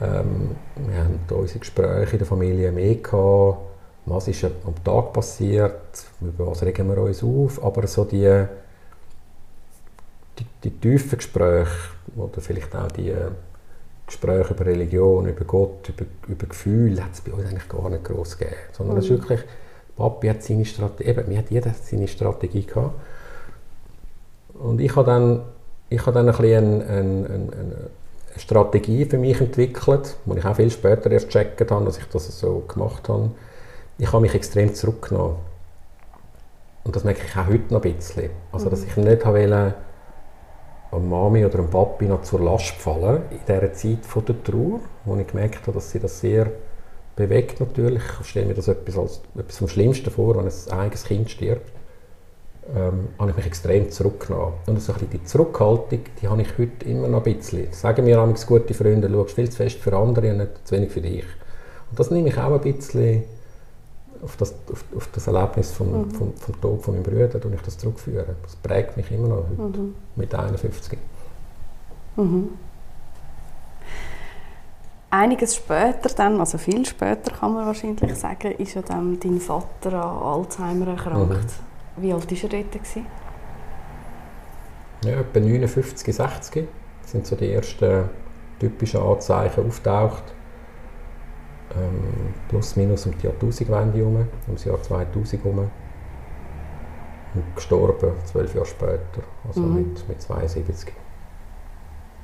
Ähm, 0.00 0.56
wir 0.76 0.98
haben 0.98 1.20
unsere 1.30 1.58
Gespräche 1.58 2.12
in 2.12 2.18
der 2.18 2.26
Familie 2.26 2.72
mehr 2.72 2.96
gehabt. 2.96 3.58
Was 4.04 4.28
ist 4.28 4.44
am 4.44 4.84
Tag 4.84 5.12
passiert? 5.12 6.04
Über 6.20 6.48
was 6.48 6.62
regen 6.62 6.88
wir 6.88 6.98
uns 6.98 7.22
auf? 7.24 7.64
Aber 7.64 7.86
so 7.86 8.04
die, 8.04 8.44
die, 10.38 10.46
die 10.62 10.70
tiefen 10.70 11.18
Gespräche 11.18 11.70
oder 12.14 12.40
vielleicht 12.40 12.76
auch 12.76 12.92
die 12.92 13.12
Gespräche 14.06 14.54
über 14.54 14.66
Religion, 14.66 15.26
über 15.26 15.44
Gott, 15.44 15.88
über, 15.88 16.04
über 16.28 16.46
Gefühle, 16.46 17.02
hat 17.02 17.14
es 17.14 17.20
bei 17.20 17.32
uns 17.32 17.46
eigentlich 17.48 17.68
gar 17.68 17.88
nicht 17.90 18.04
groß 18.04 18.38
gegeben. 18.38 18.56
Sondern 18.72 18.96
mhm. 18.96 19.00
es 19.00 19.04
ist 19.06 19.10
wirklich, 19.10 19.40
Papi 19.96 20.28
hat 20.28 20.42
seine 20.42 20.64
Strategie, 20.64 21.08
eben, 21.10 21.30
wir 21.30 21.38
hat 21.38 21.50
jeder 21.50 21.72
seine 21.74 22.08
Strategie 22.08 22.64
gehabt. 22.64 22.94
Und 24.54 24.80
ich 24.80 24.94
habe 24.96 25.06
dann, 25.06 25.42
ich 25.88 26.00
habe 26.00 26.12
dann 26.12 26.28
ein 26.28 26.36
bisschen 26.36 26.82
eine, 26.82 26.90
eine, 26.90 27.26
eine, 27.26 27.90
Strategie 28.38 29.06
für 29.06 29.16
mich 29.16 29.40
entwickelt, 29.40 30.16
die 30.26 30.38
ich 30.38 30.44
auch 30.44 30.56
viel 30.56 30.70
später 30.70 31.10
erst 31.10 31.28
gecheckt 31.28 31.70
habe, 31.70 31.84
dass 31.86 31.96
ich 31.96 32.04
das 32.04 32.38
so 32.38 32.64
gemacht 32.68 33.08
habe. 33.08 33.30
Ich 33.96 34.12
habe 34.12 34.20
mich 34.20 34.34
extrem 34.34 34.74
zurückgenommen. 34.74 35.36
Und 36.84 36.94
das 36.94 37.02
merke 37.02 37.22
ich 37.26 37.34
auch 37.34 37.46
heute 37.46 37.72
noch 37.72 37.82
ein 37.82 37.94
bisschen. 37.94 38.28
Also, 38.52 38.68
dass 38.68 38.82
mhm. 38.82 38.88
ich 38.88 38.96
nicht 38.98 39.24
wollte, 39.24 39.74
am 40.92 41.08
Mami 41.08 41.44
oder 41.44 41.58
am 41.60 41.70
Papi 41.70 42.06
noch 42.06 42.22
zur 42.22 42.40
Last 42.40 42.74
gefallen 42.74 43.22
in 43.30 43.40
dieser 43.46 43.72
Zeit 43.72 44.04
von 44.06 44.24
der 44.24 44.42
Trauer, 44.42 44.80
wo 45.04 45.16
ich 45.16 45.26
gemerkt 45.26 45.62
habe, 45.62 45.72
dass 45.72 45.90
sie 45.90 45.98
das 45.98 46.20
sehr 46.20 46.50
bewegt 47.16 47.60
natürlich. 47.60 48.02
Ich 48.20 48.28
stelle 48.28 48.46
mir 48.46 48.54
das 48.54 48.68
etwas 48.68 48.96
als 48.96 49.20
etwas 49.36 49.56
vom 49.56 49.68
Schlimmsten 49.68 50.10
vor, 50.10 50.36
wenn 50.36 50.46
ein 50.46 50.78
eigenes 50.78 51.04
Kind 51.04 51.30
stirbt. 51.30 51.72
Ähm, 52.74 53.08
habe 53.18 53.30
ich 53.30 53.36
mich 53.36 53.46
extrem 53.46 53.90
zurückgenommen. 53.90 54.54
Und 54.66 54.82
so 54.82 54.92
ein 54.92 54.98
die 55.10 55.24
Zurückhaltung, 55.24 56.00
die 56.20 56.28
habe 56.28 56.42
ich 56.42 56.58
heute 56.58 56.88
immer 56.88 57.08
noch 57.08 57.24
ein 57.24 57.36
bisschen. 57.36 57.72
Sagen 57.72 58.04
mir 58.04 58.18
amigs 58.18 58.46
gute 58.46 58.74
Freunde, 58.74 59.08
du 59.08 59.24
viel 59.24 59.48
zu 59.48 59.56
fest 59.56 59.78
für 59.78 59.96
andere 59.96 60.30
und 60.32 60.38
nicht 60.38 60.66
zu 60.66 60.74
wenig 60.74 60.90
für 60.90 61.00
dich. 61.00 61.24
Und 61.90 61.98
das 61.98 62.10
nehme 62.10 62.28
ich 62.28 62.38
auch 62.38 62.52
ein 62.52 62.60
bisschen 62.60 63.24
auf 64.22 64.36
das, 64.36 64.54
auf, 64.72 64.84
auf 64.96 65.08
das 65.12 65.26
Erlebnis 65.28 65.70
vom, 65.70 65.92
mhm. 65.92 66.10
vom, 66.10 66.34
vom 66.34 66.60
Tod 66.60 66.82
von 66.82 66.94
meinem 66.94 67.04
Bruder 67.04 67.44
und 67.44 67.54
ich 67.54 67.62
das 67.62 67.78
zurückführen. 67.78 68.34
Das 68.42 68.56
prägt 68.56 68.96
mich 68.96 69.10
immer 69.12 69.28
noch 69.28 69.44
heute, 69.48 69.78
mhm. 69.78 69.94
mit 70.16 70.34
51. 70.34 70.98
Mhm. 72.16 72.48
Einiges 75.16 75.56
später 75.56 76.08
dann, 76.14 76.38
also 76.40 76.58
viel 76.58 76.84
später 76.84 77.30
kann 77.30 77.54
man 77.54 77.66
wahrscheinlich 77.66 78.14
sagen, 78.16 78.52
ist 78.52 78.74
ja 78.74 78.82
dann 78.82 79.18
dein 79.18 79.40
Vater 79.40 79.94
an 79.94 80.22
Alzheimer 80.22 80.88
erkrankt. 80.88 81.30
Mhm. 81.96 82.02
Wie 82.02 82.12
alt 82.12 82.30
war 82.30 82.50
er 82.52 82.62
dort? 82.62 82.72
Gewesen? 82.72 83.06
Ja, 85.04 85.20
etwa 85.20 85.40
59, 85.40 86.14
60 86.14 86.68
das 87.02 87.12
sind 87.12 87.26
so 87.26 87.36
die 87.36 87.52
ersten 87.52 88.10
typischen 88.58 89.00
Anzeichen 89.00 89.66
auftaucht 89.66 90.24
ähm, 91.76 92.34
plus 92.48 92.76
minus 92.76 93.06
um 93.06 93.16
die 93.18 93.26
Jahrtausendwende 93.26 93.98
herum, 93.98 94.16
um 94.46 94.54
das 94.54 94.64
Jahr 94.64 94.82
2000 94.82 95.44
herum. 95.44 95.70
Und 97.34 97.54
gestorben 97.54 98.12
zwölf 98.24 98.54
Jahre 98.54 98.66
später, 98.66 99.22
also 99.46 99.60
mhm. 99.60 99.74
mit, 99.74 100.08
mit 100.08 100.22
72. 100.22 100.92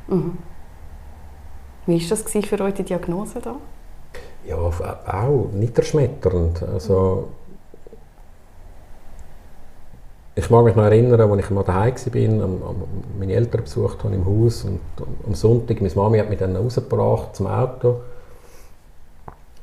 Mhm. 0.08 0.38
Wie 1.86 2.00
war 2.00 2.08
das 2.08 2.46
für 2.46 2.60
euch, 2.60 2.74
die 2.74 2.84
Diagnose 2.84 3.40
da? 3.40 3.56
Ja, 4.46 4.56
auch 4.56 5.48
niederschmetternd. 5.52 6.62
Also, 6.62 7.28
ich 10.34 10.48
mag 10.50 10.64
mich 10.64 10.74
noch 10.74 10.84
erinnern, 10.84 11.20
als 11.20 11.44
ich 11.44 11.50
mal 11.50 11.62
daheim 11.62 11.94
war, 11.94 12.44
am, 12.44 12.62
am, 12.62 12.76
meine 13.18 13.34
Eltern 13.34 13.62
besucht 13.64 14.02
habe 14.02 14.14
im 14.14 14.24
Haus 14.24 14.64
und 14.64 14.80
am 15.26 15.34
Sonntag, 15.34 15.80
meine 15.80 15.94
Mami 15.94 16.18
hat 16.18 16.30
mich 16.30 16.38
dann 16.38 16.56
rausgebracht 16.56 17.36
zum 17.36 17.46
Auto 17.48 18.00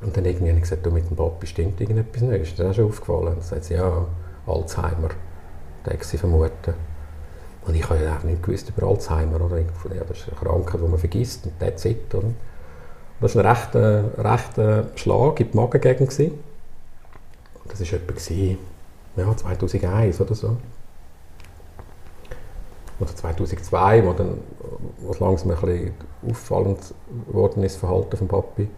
und 0.00 0.16
dann 0.16 0.24
irgendwie 0.24 0.48
habe 0.48 0.58
ich 0.58 0.62
gesagt, 0.62 0.84
du, 0.86 0.90
mit 0.90 1.08
dem 1.10 1.16
Papi 1.16 1.46
stimmt 1.46 1.80
irgendetwas 1.80 2.22
nicht. 2.22 2.42
Ist 2.42 2.58
dir 2.58 2.64
das 2.64 2.76
schon 2.76 2.86
aufgefallen? 2.86 3.28
Und 3.28 3.36
dann 3.36 3.42
sagt 3.42 3.64
sie, 3.64 3.74
ja, 3.74 4.06
Alzheimer, 4.46 5.10
denke 5.86 6.04
sie 6.04 6.16
vermuten. 6.16 6.74
Und 7.70 7.76
ich 7.76 7.88
habe 7.88 8.02
ja 8.02 8.16
auch 8.16 8.24
nicht 8.24 8.42
gewusst 8.42 8.68
über 8.68 8.88
Alzheimer. 8.88 9.40
Oder? 9.40 9.60
Ja, 9.60 10.02
das 10.08 10.18
ist 10.18 10.28
eine 10.28 10.36
Krankheit, 10.36 10.80
die 10.80 10.88
man 10.88 10.98
vergisst 10.98 11.46
und 11.46 11.56
that's 11.60 11.84
it. 11.84 12.12
Oder? 12.12 12.30
Das 13.20 13.36
war 13.36 13.44
ein 13.44 13.50
rechter, 13.50 14.04
rechter 14.18 14.86
Schlag 14.96 15.38
in 15.38 15.52
die 15.52 15.56
Magengegend. 15.56 16.10
Gewesen. 16.10 16.40
Das 17.68 17.80
war 17.80 17.98
etwa 18.00 18.14
ja, 19.16 19.36
2001 19.36 20.20
oder 20.20 20.34
so. 20.34 20.56
Oder 22.98 23.14
2002, 23.14 24.04
wo 24.04 24.12
dann 24.14 24.38
wo 24.98 25.12
es 25.12 25.20
langsam 25.20 25.52
ein 25.52 25.60
bisschen 25.60 25.92
auffallend 26.28 26.94
geworden 27.28 27.62
ist, 27.62 27.74
das 27.74 27.80
Verhalten 27.80 28.16
von 28.16 28.26
Papi. 28.26 28.68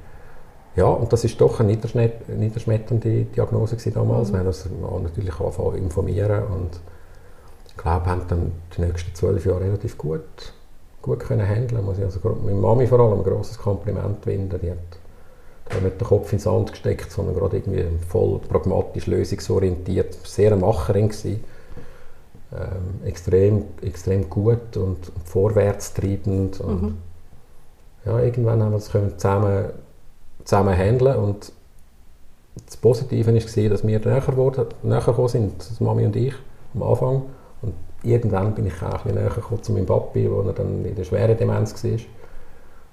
Ja, 0.76 0.84
und 0.84 1.11
das 1.14 1.25
ist 1.25 1.40
doch 1.40 1.61
eine 1.61 1.72
niederschmetternde 1.72 3.25
Diagnose 3.25 3.90
damals. 3.90 4.28
Mhm. 4.28 4.34
Wir 4.34 4.40
haben 4.40 4.46
uns 4.49 4.68
natürlich 5.02 5.40
angefangen 5.40 5.76
informieren 5.76 6.42
und 6.44 6.80
ich 7.75 7.83
glaube, 7.83 8.07
haben 8.07 8.23
dann 8.29 8.52
die 8.76 8.83
nächsten 8.83 9.14
zwölf 9.14 9.47
Jahre 9.47 9.62
relativ 9.62 9.97
gut, 9.97 10.21
gut 11.00 11.21
können 11.21 11.47
handeln. 11.47 11.85
Muss 11.85 11.99
ich 11.99 12.05
also 12.05 12.21
mit 12.45 12.55
Mami 12.55 12.87
vor 12.87 13.00
allem 13.00 13.19
ein 13.19 13.25
grosses 13.25 13.59
Kompliment 13.59 14.25
winden. 14.26 14.61
Die 14.61 14.71
hat 14.71 14.79
da 15.71 15.81
nicht 15.81 16.00
den 16.00 16.07
Kopf 16.07 16.33
ins 16.33 16.43
Sand 16.45 16.73
gesteckt, 16.73 17.11
sondern 17.11 17.35
gerade 17.35 17.57
irgendwie 17.57 17.85
voll 18.07 18.41
pragmatisch, 18.41 19.07
lösungsorientiert, 19.07 20.14
sehr 20.26 20.52
eine 20.52 20.61
Macherin 20.61 21.09
gewesen. 21.09 21.45
Ähm, 22.52 23.07
extrem, 23.07 23.64
extrem 23.81 24.29
gut 24.29 24.76
und, 24.76 24.99
vorwärtstreibend 25.25 26.61
und 26.61 26.83
mhm. 26.83 26.99
ja, 28.05 28.21
irgendwann 28.21 28.62
haben 28.62 28.73
wir 28.73 28.76
es 28.76 28.91
zusammen 28.91 29.71
zusammen 30.45 30.76
handeln 30.76 31.17
und 31.17 31.52
das 32.67 32.76
Positive 32.76 33.26
war, 33.26 33.71
dass 33.71 33.87
wir 33.87 33.99
näher, 34.00 34.21
geworden, 34.21 34.67
näher 34.83 35.00
gekommen 35.00 35.29
sind, 35.29 35.81
Mami 35.81 36.05
und 36.05 36.17
ich, 36.17 36.35
am 36.75 36.83
Anfang. 36.83 37.23
Irgendwann 38.04 38.54
bin 38.54 38.66
ich 38.66 38.82
auch 38.82 39.04
ein 39.04 39.14
näher 39.14 39.30
gekommen 39.30 39.62
zu 39.62 39.73
meinem 39.73 39.87
Papi, 39.87 40.30
wo 40.30 40.40
er 40.42 40.52
dann 40.52 40.85
in 40.85 40.94
der 40.94 41.04
schweren 41.04 41.37
Demenz 41.37 41.85
war. 41.85 41.99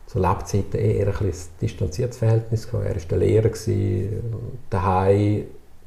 Zu 0.05 0.19
Lebzeiten 0.19 0.79
eher 0.79 1.07
ein, 1.07 1.27
ein 1.27 1.33
distanziertes 1.61 2.17
Verhältnis 2.17 2.69
gehabt. 2.69 2.85
Er 2.85 2.95
war 2.95 3.01
der 3.09 3.17
Lehrer, 3.17 3.49
daheim, 4.69 5.43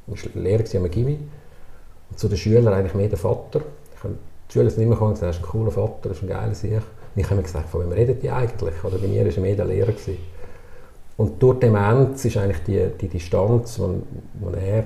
war 0.07 0.17
Lehrer 0.41 0.63
am 0.75 0.91
Gimmi. 0.91 1.19
Und 2.09 2.19
zu 2.19 2.27
den 2.27 2.37
Schülern 2.37 2.73
eigentlich 2.73 2.93
mehr 2.95 3.09
der 3.09 3.17
Vater. 3.17 3.61
Ich 3.95 4.03
habe 4.03 4.15
die 4.49 4.53
Schüler 4.53 4.69
sind 4.69 4.83
immer 4.83 4.93
gekommen 4.93 5.11
und 5.11 5.19
gesagt, 5.19 5.33
er 5.33 5.39
ist 5.39 5.45
ein 5.45 5.49
cooler 5.49 5.71
Vater, 5.71 6.09
er 6.09 6.11
ist 6.11 6.21
ein 6.21 6.27
geiler 6.27 6.53
Sieg. 6.53 6.73
Und 6.73 6.81
ich 7.15 7.25
habe 7.25 7.35
mir 7.37 7.43
gesagt, 7.43 7.69
von 7.69 7.81
wem 7.81 7.91
redet 7.91 8.21
die 8.21 8.29
eigentlich? 8.29 8.83
Oder 8.83 8.97
bei 8.97 9.07
mir 9.07 9.25
war 9.25 9.31
er 9.31 9.41
mehr 9.41 9.55
der 9.55 9.65
Lehrer. 9.65 9.91
Gewesen. 9.91 10.17
Und 11.17 11.41
durch 11.41 11.59
Demenz 11.59 12.25
ist 12.25 12.37
eigentlich 12.37 12.63
die, 12.63 12.87
die 12.99 13.07
Distanz, 13.07 13.75
die 13.75 14.59
er 14.59 14.85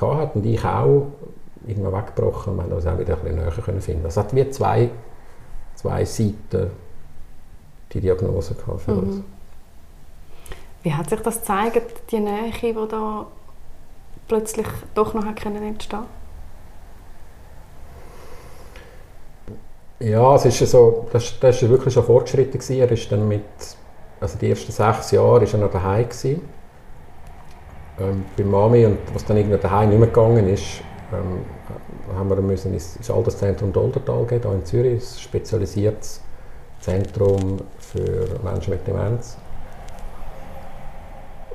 hatte 0.00 0.38
und 0.38 0.46
ich 0.46 0.64
auch, 0.64 1.06
irgendwann 1.66 1.92
weggebrochen. 1.92 2.56
Wir 2.56 2.62
haben 2.62 2.72
uns 2.72 2.86
auch 2.86 2.98
wieder 2.98 3.14
ein 3.14 3.20
bisschen 3.20 3.36
näher 3.36 3.50
können 3.50 3.80
finden. 3.80 4.06
Es 4.06 4.16
hat 4.16 4.34
wie 4.34 4.48
zwei, 4.50 4.90
zwei 5.74 6.04
Seiten, 6.04 6.70
die 7.92 8.00
Diagnose 8.00 8.54
für 8.54 8.92
mhm. 8.92 8.98
uns. 8.98 9.22
Wie 10.82 10.94
hat 10.94 11.10
sich 11.10 11.20
das 11.20 11.38
gezeigt, 11.40 12.10
die 12.10 12.20
Nähe, 12.20 12.52
die 12.52 12.88
da 12.88 13.26
plötzlich 14.28 14.66
doch 14.94 15.12
noch 15.12 15.26
entstehen 15.26 15.56
entstehen 15.56 16.04
Ja, 19.98 20.34
es 20.34 20.46
ist 20.46 20.70
so, 20.70 21.06
das, 21.12 21.38
das 21.40 21.60
ist 21.60 21.68
wirklich 21.68 21.92
schon 21.92 22.04
fortgeschritten 22.04 22.52
gewesen. 22.52 22.80
Er 22.80 22.90
ist 22.90 23.12
dann 23.12 23.28
mit 23.28 23.44
also 24.20 24.36
die 24.38 24.50
ersten 24.50 24.70
sechs 24.70 25.10
Jahre 25.12 25.40
war 25.40 25.54
er 25.54 25.58
noch 25.58 25.70
daheim. 25.70 26.04
Gewesen. 26.04 26.42
Ähm, 27.98 28.24
bei 28.36 28.44
Mami, 28.44 28.86
und 28.86 28.98
was 29.14 29.24
dann 29.24 29.38
irgendwie 29.38 29.58
daheim 29.58 29.88
nicht 29.88 29.98
mehr 29.98 30.08
gegangen 30.08 30.46
ist, 30.48 30.82
ähm, 31.12 32.16
haben 32.16 32.30
wir 32.30 32.36
müssen 32.36 32.72
ins, 32.72 32.96
ins 32.96 33.10
Alterszentrum 33.10 33.72
Doldertal 33.72 34.24
gehen, 34.26 34.42
hier 34.42 34.52
in 34.52 34.64
Zürich, 34.64 35.02
ein 35.02 35.18
spezialisiertes 35.18 36.20
Zentrum 36.80 37.58
für 37.78 38.26
Menschen 38.42 38.70
mit 38.70 38.86
Demenz. 38.86 39.36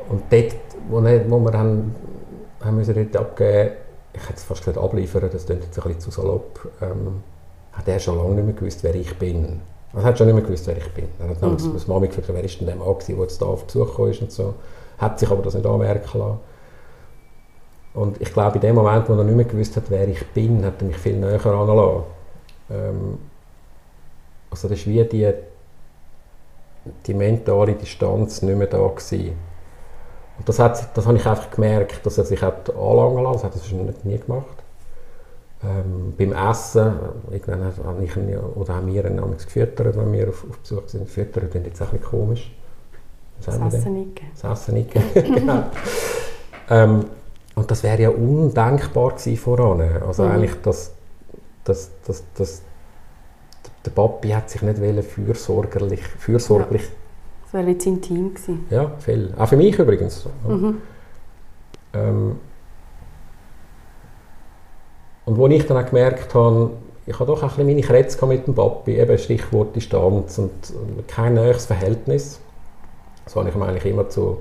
Und 0.10 0.24
dort, 0.30 0.56
wo, 0.90 1.00
nicht, 1.00 1.30
wo 1.30 1.40
wir 1.40 1.54
haben, 1.54 1.96
haben 2.64 2.76
müssen 2.76 2.94
dort 2.94 3.16
abgeben, 3.16 3.72
ich 4.14 4.22
hätte 4.22 4.36
es 4.36 4.44
fast 4.44 4.62
gesagt 4.62 4.78
abliefern, 4.78 5.30
das 5.32 5.46
klingt 5.46 5.64
jetzt 5.64 5.78
ein 5.78 5.84
bisschen 5.84 6.00
zu 6.00 6.12
salopp, 6.12 6.72
ähm, 6.82 7.24
hat 7.74 7.88
er 7.88 8.00
schon 8.00 8.18
lange 8.18 8.36
nicht 8.36 8.46
mehr 8.46 8.54
gewusst, 8.54 8.84
wer 8.84 8.96
ich 8.96 9.18
bin. 9.18 9.62
Er 9.94 10.04
hat 10.04 10.18
schon 10.18 10.28
nicht 10.28 10.36
mehr 10.36 10.44
gewusst, 10.44 10.68
wer 10.68 10.78
ich 10.78 10.92
bin. 10.94 11.08
Er 11.20 11.30
hat 11.30 11.42
damals 11.42 11.66
mhm. 11.66 11.74
das 11.74 11.88
Mami 11.88 12.08
gefragt, 12.08 12.30
wer 12.32 12.44
ist 12.44 12.60
denn 12.60 12.68
der 12.68 12.76
Mann, 12.76 12.96
der 13.08 13.16
jetzt 13.18 13.38
hier 13.38 13.48
auf 13.48 13.66
Besuch 13.66 14.00
ist 14.08 14.22
und 14.22 14.32
so. 14.32 14.54
Hat 14.98 15.20
sich 15.20 15.30
aber 15.30 15.42
das 15.42 15.54
nicht 15.54 15.66
anmerken 15.66 16.20
lassen. 16.20 16.40
Und 17.96 18.22
ich 18.22 18.32
glaube, 18.34 18.56
in 18.56 18.62
dem 18.62 18.75
Moment, 18.75 19.08
wo 19.10 19.14
er 19.14 19.24
nicht 19.24 19.36
mehr 19.36 19.46
gewusst 19.46 19.75
hat, 19.78 19.86
wer 19.90 20.08
ich 20.08 20.25
bin, 20.28 20.64
hat 20.66 20.82
er 20.82 20.88
mich 20.88 20.98
viel 20.98 21.16
näher 21.16 21.44
angelassen. 21.46 22.04
Ähm, 22.70 23.18
also 24.52 24.68
das 24.68 24.80
ist 24.80 24.88
wie 24.88 25.04
die, 25.06 25.34
die 27.06 27.14
mentale 27.14 27.74
Distanz 27.74 28.42
nicht 28.42 28.58
mehr 28.58 28.68
da 28.68 28.86
gewesen. 28.86 29.34
Und 30.38 30.50
das, 30.50 30.60
hat, 30.60 30.96
das 30.96 31.06
habe 31.06 31.18
ich 31.18 31.25
einfach 31.25 31.50
gemerkt, 31.50 32.06
dass 32.06 32.18
er 32.18 32.25
sich 32.25 32.42
hat 32.42 32.70
anlangen 32.70 33.24
lassen. 33.24 33.34
Das 33.34 33.44
hat 33.46 33.56
er 33.56 33.62
sonst 33.62 34.04
nie 34.04 34.18
gemacht. 34.18 34.58
Ähm, 35.64 36.14
beim 36.18 36.34
Essen, 36.34 36.94
irgendwann 37.32 37.72
habe 37.86 38.04
ich 38.04 38.16
ihn, 38.18 38.38
oder 38.38 38.75
haben 38.75 38.94
wir 38.94 39.06
ihn 39.06 39.38
gefüttert, 39.38 39.98
wenn 39.98 40.12
wir 40.12 40.30
auf, 40.30 40.46
auf 40.50 40.60
Besuch 40.60 40.88
sind. 40.88 41.10
Füttern 41.10 41.50
klingt 41.50 41.66
jetzt 41.66 41.82
ein 41.82 41.88
bisschen 41.90 42.06
komisch. 42.06 42.54
Das 43.44 43.56
Essen 43.56 43.94
nicht 43.94 44.16
gegeben. 44.16 44.32
Das 44.42 44.52
Essen 44.62 44.74
nicht 44.74 44.92
gegeben, 44.92 45.36
genau. 45.36 45.64
ähm, 46.70 47.06
und 47.56 47.72
das 47.72 47.84
wäre 47.84 48.02
ja 48.02 48.10
undenkbar 48.10 49.12
gewesen 49.12 49.38
voran. 49.38 49.82
Also 50.06 50.24
mhm. 50.24 50.32
eigentlich, 50.32 50.62
dass, 50.62 50.92
dass, 51.64 51.90
dass, 52.06 52.24
dass 52.38 52.62
der 53.86 53.92
Papi 53.92 54.30
hat 54.30 54.50
sich 54.50 54.62
nicht 54.62 54.80
fürsorglich, 55.06 56.02
fürsorglich 56.02 56.84
ja. 56.84 56.90
Das 57.44 57.54
wäre 57.54 57.70
jetzt 57.70 57.86
intim 57.86 58.34
gewesen. 58.34 58.66
Ja, 58.70 58.92
viel. 59.00 59.34
Auch 59.38 59.48
für 59.48 59.56
mich 59.56 59.78
übrigens. 59.78 60.28
Mhm. 60.48 60.82
Ähm, 61.94 62.36
und 65.26 65.38
wo 65.38 65.48
ich 65.48 65.66
dann 65.66 65.78
auch 65.78 65.86
gemerkt 65.88 66.34
habe, 66.36 66.72
ich 67.08 67.20
habe 67.20 67.28
doch 67.28 67.42
ein 67.44 67.50
bisschen 67.50 67.68
meine 67.68 67.82
Krätze 67.82 68.26
mit 68.26 68.48
dem 68.48 68.56
Papi, 68.56 68.98
eben 68.98 69.18
Stichwort 69.18 69.76
Distanz 69.76 70.38
und 70.40 70.52
kein 71.08 71.36
näheres 71.36 71.66
Verhältnis. 71.66 72.40
Das 73.24 73.36
habe 73.36 73.50
ich 73.50 73.56
mir 73.56 73.66
eigentlich 73.66 73.86
immer 73.86 74.10
zu, 74.10 74.40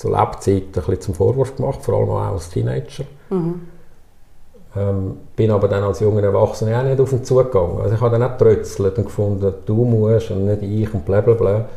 zu 0.00 0.08
Lebzeiten 0.08 0.68
ein 0.68 0.72
bisschen 0.72 1.00
zum 1.00 1.14
Vorwurf 1.14 1.54
gemacht, 1.56 1.80
vor 1.82 1.94
allem 1.98 2.08
auch 2.08 2.32
als 2.32 2.48
Teenager. 2.48 3.04
Mhm. 3.28 3.68
Ähm, 4.74 5.16
bin 5.36 5.50
aber 5.50 5.68
dann 5.68 5.82
als 5.82 6.00
junger 6.00 6.22
Erwachsener 6.22 6.78
auch 6.78 6.84
nicht 6.84 6.98
auf 6.98 7.12
ihn 7.12 7.22
zugegangen. 7.22 7.82
Also 7.82 7.96
ich 7.96 8.00
habe 8.00 8.18
dann 8.18 8.22
auch 8.22 8.38
trötzelt 8.38 8.96
und 8.96 9.04
gefunden, 9.04 9.52
du 9.66 9.84
musst 9.84 10.30
und 10.30 10.46
nicht 10.46 10.62
ich 10.62 10.94
und 10.94 11.04
bla 11.04 11.20
bla 11.20 11.34
bla. 11.34 11.68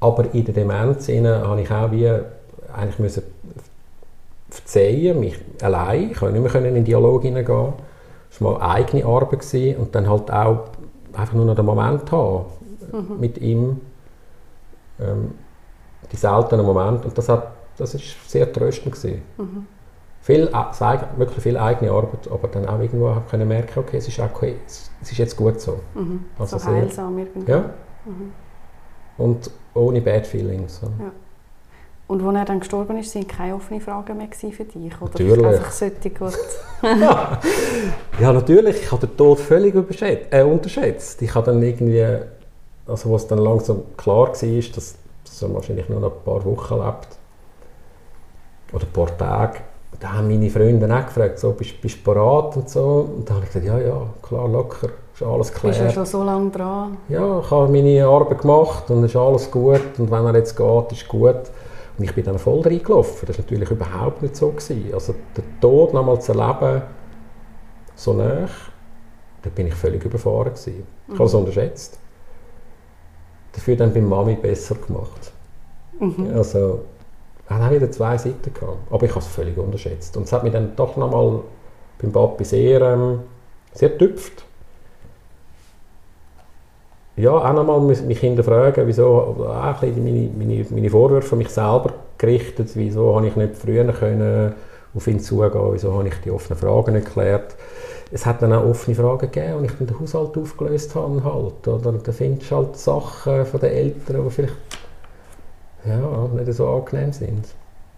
Aber 0.00 0.24
in 0.32 0.44
der 0.46 0.54
Demenz 0.54 1.06
habe 1.08 1.60
ich 1.60 1.70
auch 1.70 1.92
wie 1.92 2.08
eigentlich 2.72 2.98
müssen 2.98 3.24
verzeihen, 4.48 5.20
mich 5.20 5.36
allein, 5.60 6.12
ich 6.12 6.16
konnte 6.16 6.40
nicht 6.40 6.54
mehr 6.54 6.64
in 6.64 6.74
den 6.76 6.84
Dialog 6.84 7.22
hineingehen. 7.22 7.74
Das 8.30 8.40
war 8.40 8.58
mal 8.58 8.74
eigene 8.74 9.04
Arbeit 9.04 9.40
gewesen. 9.40 9.76
und 9.76 9.94
dann 9.94 10.08
halt 10.08 10.30
auch 10.30 10.60
einfach 11.12 11.34
nur 11.34 11.44
noch 11.44 11.56
den 11.56 11.66
Moment 11.66 12.10
haben 12.10 12.46
mhm. 12.90 13.20
mit 13.20 13.36
ihm. 13.36 13.80
Ähm, 14.98 15.32
die 16.12 16.16
seltenen 16.16 16.64
Momente 16.66 17.08
und 17.08 17.16
das 17.16 17.28
hat 17.28 17.52
das 17.80 17.94
ist 17.94 18.30
sehr 18.30 18.52
tröstend 18.52 18.94
gewesen. 18.94 19.22
Mhm. 19.38 19.66
Viel, 20.20 20.48
äh, 20.48 20.98
wirklich 21.16 21.42
viel 21.42 21.56
eigene 21.56 21.90
Arbeit, 21.90 22.30
aber 22.30 22.48
dann 22.48 22.66
auch 22.66 22.78
irgendwo 22.78 23.16
können 23.30 23.48
merken, 23.48 23.78
okay, 23.78 23.96
es 23.96 24.06
ist 24.06 24.20
okay, 24.20 24.56
es 24.66 24.90
ist 25.02 25.16
jetzt 25.16 25.36
gut 25.36 25.60
so. 25.60 25.80
Mhm. 25.94 26.26
Also 26.38 26.58
so 26.58 26.66
heilsam 26.66 27.18
irgendwie. 27.18 27.50
Ja. 27.50 27.70
Mhm. 28.04 28.32
Und 29.16 29.50
ohne 29.72 30.00
Bad 30.02 30.26
Feelings. 30.26 30.80
So. 30.80 30.86
Ja. 30.86 31.10
Und 32.06 32.22
als 32.22 32.34
er 32.34 32.44
dann 32.44 32.60
gestorben 32.60 32.98
ist, 32.98 33.12
sind 33.12 33.28
keine 33.28 33.54
offenen 33.54 33.80
Fragen 33.80 34.16
mehr 34.18 34.28
für 34.30 34.64
dich? 34.64 35.00
Oder 35.00 35.10
natürlich. 35.12 35.46
einfach 35.46 35.70
solche 35.70 36.10
gut? 36.10 36.38
ja, 38.20 38.32
natürlich. 38.32 38.82
Ich 38.82 38.92
habe 38.92 39.06
den 39.06 39.16
Tod 39.16 39.38
völlig 39.38 39.74
äh, 40.30 40.42
unterschätzt. 40.42 41.22
Ich 41.22 41.34
habe 41.34 41.46
dann 41.46 41.62
irgendwie, 41.62 42.04
also 42.86 43.12
was 43.12 43.26
dann 43.26 43.38
langsam 43.38 43.82
klar 43.96 44.28
war, 44.28 44.70
dass, 44.74 44.96
dass 45.30 45.42
er 45.42 45.54
wahrscheinlich 45.54 45.88
nur 45.88 46.00
noch 46.00 46.12
ein 46.12 46.24
paar 46.24 46.44
Wochen 46.44 46.74
lebt, 46.74 47.08
oder 48.72 48.84
ein 48.84 48.92
paar 48.92 49.16
Tage, 49.16 49.58
da 49.98 50.12
haben 50.14 50.28
meine 50.28 50.48
Freunde 50.48 50.86
auch 50.94 51.06
gefragt, 51.06 51.38
so, 51.38 51.52
bist, 51.52 51.80
bist 51.80 51.98
du 51.98 52.12
bereit 52.12 52.56
und 52.56 52.68
so. 52.68 53.08
Und 53.16 53.28
da 53.28 53.34
habe 53.34 53.44
ich 53.44 53.52
gesagt, 53.52 53.66
ja, 53.66 53.78
ja, 53.78 54.02
klar, 54.22 54.48
locker, 54.48 54.88
ist 55.12 55.22
alles 55.22 55.52
klar. 55.52 55.72
Bist 55.72 55.84
du 55.84 55.90
schon 55.90 56.06
so 56.06 56.22
lange 56.22 56.50
dran? 56.50 56.96
Ja, 57.08 57.40
ich 57.40 57.50
habe 57.50 57.68
meine 57.70 58.06
Arbeit 58.06 58.40
gemacht 58.40 58.90
und 58.90 59.04
es 59.04 59.10
ist 59.10 59.16
alles 59.16 59.50
gut 59.50 59.98
und 59.98 60.10
wenn 60.10 60.24
er 60.24 60.36
jetzt 60.36 60.56
geht, 60.56 60.92
ist 60.92 61.08
gut. 61.08 61.50
Und 61.98 62.04
ich 62.04 62.14
bin 62.14 62.24
dann 62.24 62.38
voll 62.38 62.60
reingelaufen. 62.60 63.26
Das 63.26 63.36
war 63.36 63.44
natürlich 63.44 63.70
überhaupt 63.70 64.22
nicht 64.22 64.36
so. 64.36 64.48
Gewesen. 64.48 64.90
Also 64.94 65.14
den 65.36 65.60
Tod 65.60 65.92
nochmal 65.92 66.20
zu 66.20 66.32
erleben, 66.32 66.82
so 67.94 68.14
nah, 68.14 68.48
da 69.42 69.50
bin 69.50 69.66
ich 69.66 69.74
völlig 69.74 70.02
überfahren. 70.02 70.54
Gewesen. 70.54 70.86
Ich 71.08 71.14
habe 71.14 71.24
es 71.24 71.32
mhm. 71.32 71.38
unterschätzt. 71.40 71.99
Dafür 73.52 73.76
dann 73.76 73.92
bei 73.92 74.00
Mami 74.00 74.34
besser 74.34 74.76
gemacht. 74.76 75.32
Mhm. 75.98 76.32
Also, 76.34 76.80
hat 77.48 77.62
auch 77.62 77.70
wieder 77.70 77.90
zwei 77.90 78.16
Seiten 78.16 78.54
gehabt. 78.54 78.78
Aber 78.90 79.04
ich 79.04 79.10
habe 79.10 79.20
es 79.20 79.26
völlig 79.26 79.58
unterschätzt. 79.58 80.16
Und 80.16 80.24
es 80.24 80.32
hat 80.32 80.44
mich 80.44 80.52
dann 80.52 80.76
doch 80.76 80.96
nochmal 80.96 81.40
beim 82.00 82.12
Papi 82.12 82.44
sehr, 82.44 82.80
ähm, 82.80 83.20
sehr 83.74 83.96
tüpft. 83.98 84.44
Ja, 87.16 87.32
auch 87.32 87.52
nochmal 87.52 87.80
mich 87.80 88.20
hinterfragen, 88.20 88.86
wieso, 88.86 89.06
auch 89.06 89.82
ein 89.82 89.92
bisschen 89.92 90.04
meine, 90.04 90.30
meine, 90.38 90.66
meine 90.70 90.88
Vorwürfe 90.88 91.32
an 91.32 91.38
mich 91.38 91.50
selber 91.50 91.92
gerichtet, 92.16 92.70
wieso 92.74 93.14
habe 93.14 93.26
ich 93.26 93.36
nicht 93.36 93.56
früher 93.56 93.92
können 93.92 94.54
auf 94.94 95.06
ihn 95.06 95.20
zugehen, 95.20 95.72
wieso 95.72 95.92
habe 95.92 96.08
ich 96.08 96.14
die 96.24 96.30
offenen 96.30 96.58
Fragen 96.58 96.94
nicht 96.94 97.06
geklärt. 97.06 97.56
Es 98.12 98.26
hat 98.26 98.42
dann 98.42 98.52
auch 98.52 98.64
offene 98.64 98.96
Fragen 98.96 99.30
gegeben, 99.30 99.54
und 99.54 99.64
ich 99.66 99.72
dann 99.72 99.86
den 99.86 100.00
Haushalt 100.00 100.36
aufgelöst 100.36 100.94
habe 100.94 101.22
halt, 101.22 101.68
oder 101.68 101.92
da 101.92 102.12
findest 102.12 102.50
du 102.50 102.56
halt 102.56 102.76
Sachen 102.76 103.46
von 103.46 103.60
den 103.60 103.70
Eltern, 103.70 104.24
die 104.24 104.30
vielleicht 104.30 104.56
ja, 105.84 106.28
nicht 106.34 106.52
so 106.52 106.68
angenehm 106.68 107.12
sind. 107.12 107.46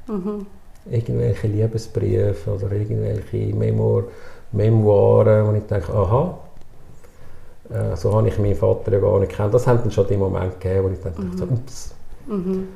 Mhm. 0.07 0.47
Irgendwelche 0.91 1.47
Liebesbriefe 1.47 2.51
oder 2.51 2.73
irgendwelche 2.73 3.55
Memor 3.55 4.05
Memoiren, 4.53 5.47
wo 5.47 5.53
ich 5.55 5.65
denke, 5.65 5.93
aha, 5.93 6.39
äh, 7.71 7.97
so 7.97 8.15
habe 8.15 8.29
ich 8.29 8.39
meinen 8.39 8.55
Vater 8.55 8.93
ja 8.93 8.99
gar 8.99 9.19
nicht 9.19 9.33
kennt. 9.33 9.55
Das 9.55 9.67
haben 9.67 9.79
dann 9.81 9.91
schon 9.91 10.07
die 10.07 10.17
Momente 10.17 10.59
gegeben, 10.59 10.85
wo 10.85 10.89
ich 10.91 11.01
dann 11.01 11.15
mhm. 11.17 11.31
dachte, 11.31 11.39
so, 11.39 11.45
ups, 11.45 11.95
mhm. 12.27 12.69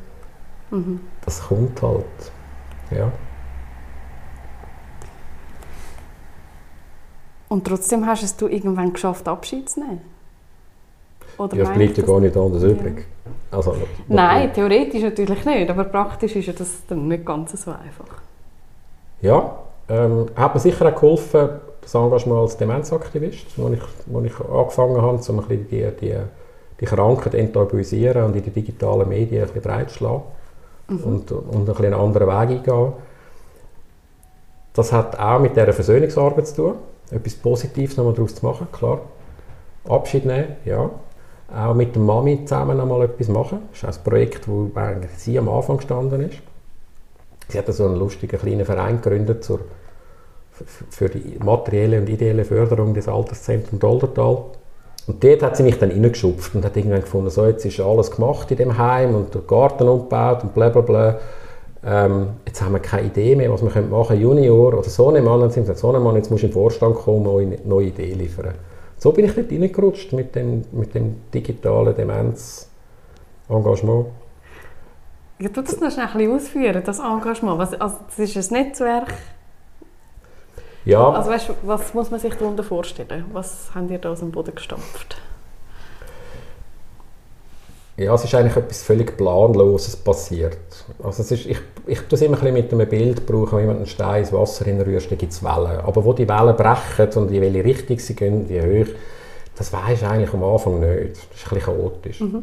Mhm. 0.71 1.01
das 1.25 1.43
kommt 1.43 1.83
halt. 1.83 2.05
Ja. 2.91 3.13
Und 7.49 7.67
trotzdem 7.67 8.07
hast 8.07 8.23
es 8.23 8.37
du 8.37 8.49
irgendwann 8.49 8.93
geschafft, 8.93 9.29
Abschied 9.29 9.69
zu 9.69 9.81
nehmen? 9.81 10.01
Oder 11.39 11.57
ja, 11.57 11.65
es 11.65 11.71
bleibt 11.71 11.99
ja 11.99 12.05
gar 12.05 12.21
nicht 12.21 12.37
anders 12.37 12.63
ja. 12.63 12.69
übrig. 12.71 13.07
Also, 13.51 13.77
Nein, 14.09 14.53
theoretisch 14.53 15.03
natürlich 15.03 15.45
nicht, 15.45 15.71
aber 15.71 15.85
praktisch 15.85 16.37
ist 16.37 16.47
ja 16.47 16.53
das 16.53 16.87
dann 16.89 17.09
nicht 17.09 17.25
ganz 17.25 17.53
so 17.53 17.71
einfach. 17.71 18.21
Ja, 19.21 19.59
ähm, 19.89 20.27
hat 20.35 20.55
mir 20.55 20.61
sicher 20.61 20.87
auch 20.87 20.95
geholfen, 20.95 21.49
das 21.81 21.95
Engagement 21.95 22.41
als 22.41 22.57
Demenzaktivist, 22.57 23.47
wo 23.57 23.69
ich, 23.69 23.81
wo 24.07 24.21
ich 24.21 24.33
angefangen 24.41 25.01
habe, 25.01 25.21
um 25.29 25.39
ein 25.39 25.47
bisschen 25.47 25.69
die, 25.69 25.91
die, 26.01 26.17
die 26.81 26.85
Krankheit 26.85 27.33
zu 27.33 27.39
enttabuisieren 27.39 28.25
und 28.25 28.37
in 28.37 28.43
die 28.43 28.51
digitalen 28.51 29.09
Medien 29.09 29.43
ein 29.43 29.47
bisschen 29.47 29.63
breit 29.63 29.91
zu 29.91 29.99
schlagen 29.99 30.23
mhm. 30.89 31.05
und, 31.05 31.33
und 31.33 31.55
ein 31.55 31.65
bisschen 31.65 31.85
einen 31.87 31.95
anderen 31.95 32.27
Weg 32.27 32.59
eingehen. 32.59 32.93
Das 34.73 34.93
hat 34.93 35.19
auch 35.19 35.39
mit 35.39 35.57
dieser 35.57 35.73
Versöhnungsarbeit 35.73 36.49
zu 36.49 36.57
tun, 36.57 36.75
etwas 37.11 37.35
Positives 37.35 37.97
nochmal 37.97 38.15
daraus 38.15 38.35
zu 38.35 38.45
machen, 38.45 38.69
klar. 38.73 39.01
Abschied 39.89 40.27
nehmen, 40.27 40.57
ja 40.65 40.91
auch 41.55 41.75
mit 41.75 41.95
der 41.95 42.03
Mami 42.03 42.45
zusammen 42.45 42.81
einmal 42.81 43.03
etwas 43.03 43.29
machen. 43.29 43.61
Das 43.71 43.83
ist 43.83 43.99
ein 43.99 44.05
Projekt, 44.05 44.49
wo 44.49 44.71
eigentlich 44.75 45.13
sie 45.17 45.39
am 45.39 45.49
Anfang 45.49 45.77
gestanden 45.77 46.29
ist. 46.29 46.39
Sie 47.49 47.59
hat 47.59 47.73
so 47.73 47.85
einen 47.85 47.97
lustigen 47.97 48.39
kleinen 48.39 48.65
Verein 48.65 49.01
gegründet 49.01 49.45
zur, 49.45 49.61
für 50.91 51.09
die 51.09 51.39
materielle 51.39 52.01
und 52.01 52.09
ideelle 52.09 52.45
Förderung 52.45 52.95
des 52.95 53.09
Alterszentrums 53.09 53.81
Doldertal. 53.81 54.45
Und 55.07 55.23
dort 55.23 55.43
hat 55.43 55.57
sie 55.57 55.63
mich 55.63 55.79
dann 55.79 55.93
reingeschupft 55.93 56.57
und 56.57 56.65
hat 56.65 56.77
irgendwann 56.77 57.03
gefunden, 57.03 57.31
so 57.31 57.47
jetzt 57.47 57.65
ist 57.65 57.79
alles 57.79 58.11
gemacht 58.11 58.51
in 58.51 58.57
dem 58.57 58.77
Heim 58.77 59.15
und 59.15 59.33
der 59.33 59.43
Garten 59.43 59.89
umgebaut 59.89 60.43
und 60.43 60.55
bla 60.55 60.69
bla 60.69 60.81
bla. 60.81 61.19
Ähm, 61.87 62.29
jetzt 62.47 62.61
haben 62.61 62.73
wir 62.73 62.81
keine 62.81 63.07
Idee 63.07 63.37
mehr, 63.37 63.53
was 63.53 63.63
wir 63.63 63.71
machen 63.83 64.09
können. 64.09 64.21
Junior 64.21 64.75
oder 64.75 64.83
so 64.83 65.11
ein 65.11 65.25
Mann, 65.25 65.41
dann 65.41 65.51
sind 65.51 65.67
so 65.77 65.93
ein 65.93 66.03
Mann, 66.03 66.17
jetzt 66.17 66.31
muss 66.31 66.43
in 66.43 66.49
den 66.49 66.55
Vorstand 66.55 66.97
kommen 66.97 67.27
und 67.27 67.43
eine 67.43 67.59
neue 67.65 67.87
Idee 67.87 68.13
liefern 68.13 68.55
so 68.99 69.13
bin 69.13 69.27
ich 69.27 69.35
dort 69.35 69.51
reingerutscht 69.51 70.13
mit 70.13 70.35
dem, 70.35 70.65
mit 70.73 70.95
dem 70.95 71.31
digitalen 71.33 71.95
Demenz-Engagement. 71.95 74.07
Ja, 75.39 75.51
du 75.51 75.63
das 75.63 75.79
noch 75.81 75.91
schnell 75.91 76.07
ein 76.07 76.13
bisschen 76.15 76.35
ausführen, 76.35 76.83
das 76.85 76.99
Engagement. 76.99 77.59
Was, 77.59 77.75
also, 77.75 77.97
das 78.07 78.19
ist 78.19 78.51
ein 78.51 78.63
Netzwerk. 78.63 79.13
Ja. 80.87 81.11
Also, 81.11 81.31
weißt, 81.31 81.51
was 81.63 81.93
muss 81.93 82.11
man 82.11 82.19
sich 82.21 82.33
darunter 82.35 82.65
vorstellen? 82.65 83.27
Was 83.33 83.75
haben 83.75 83.91
ihr 83.91 83.99
da 83.99 84.13
aus 84.13 84.21
dem 84.21 84.33
Boden 84.33 84.55
gestampft? 84.55 85.19
Ja, 87.99 88.15
es 88.15 88.25
ist 88.25 88.35
eigentlich 88.35 88.57
etwas 88.57 88.83
völlig 88.83 89.17
Planloses 89.17 89.97
passiert. 89.97 90.59
Also 91.03 91.23
es 91.23 91.31
ist, 91.31 91.47
ich, 91.47 91.59
ich 91.87 92.01
tue 92.01 92.17
es 92.17 92.23
immer 92.23 92.43
ein 92.43 92.53
mit 92.53 92.71
einem 92.71 92.87
Bild, 92.87 93.25
brauchen, 93.25 93.59
wenn 93.59 93.67
man 93.67 93.77
einen 93.77 93.87
Stein 93.87 94.21
ins 94.21 94.33
Wasser 94.35 94.67
rührst, 94.67 95.11
dann 95.11 95.17
gibt 95.17 95.33
es 95.33 95.43
Wellen. 95.43 95.81
Aber 95.81 96.05
wo 96.05 96.13
die 96.13 96.29
Wellen 96.29 96.55
brechen 96.57 97.23
und 97.23 97.31
in 97.31 97.41
welche 97.41 97.65
Richtung 97.65 97.99
sie 97.99 98.15
gehen, 98.15 98.49
wie 98.51 98.61
hoch, 98.61 98.89
das 99.57 99.73
weiß 99.73 100.03
ich 100.03 100.07
eigentlich 100.07 100.35
am 100.35 100.45
Anfang 100.45 100.81
nicht. 100.81 101.13
Das 101.13 101.19
ist 101.19 101.27
ein 101.51 101.55
bisschen 101.55 101.61
chaotisch. 101.61 102.21
Mhm. 102.21 102.43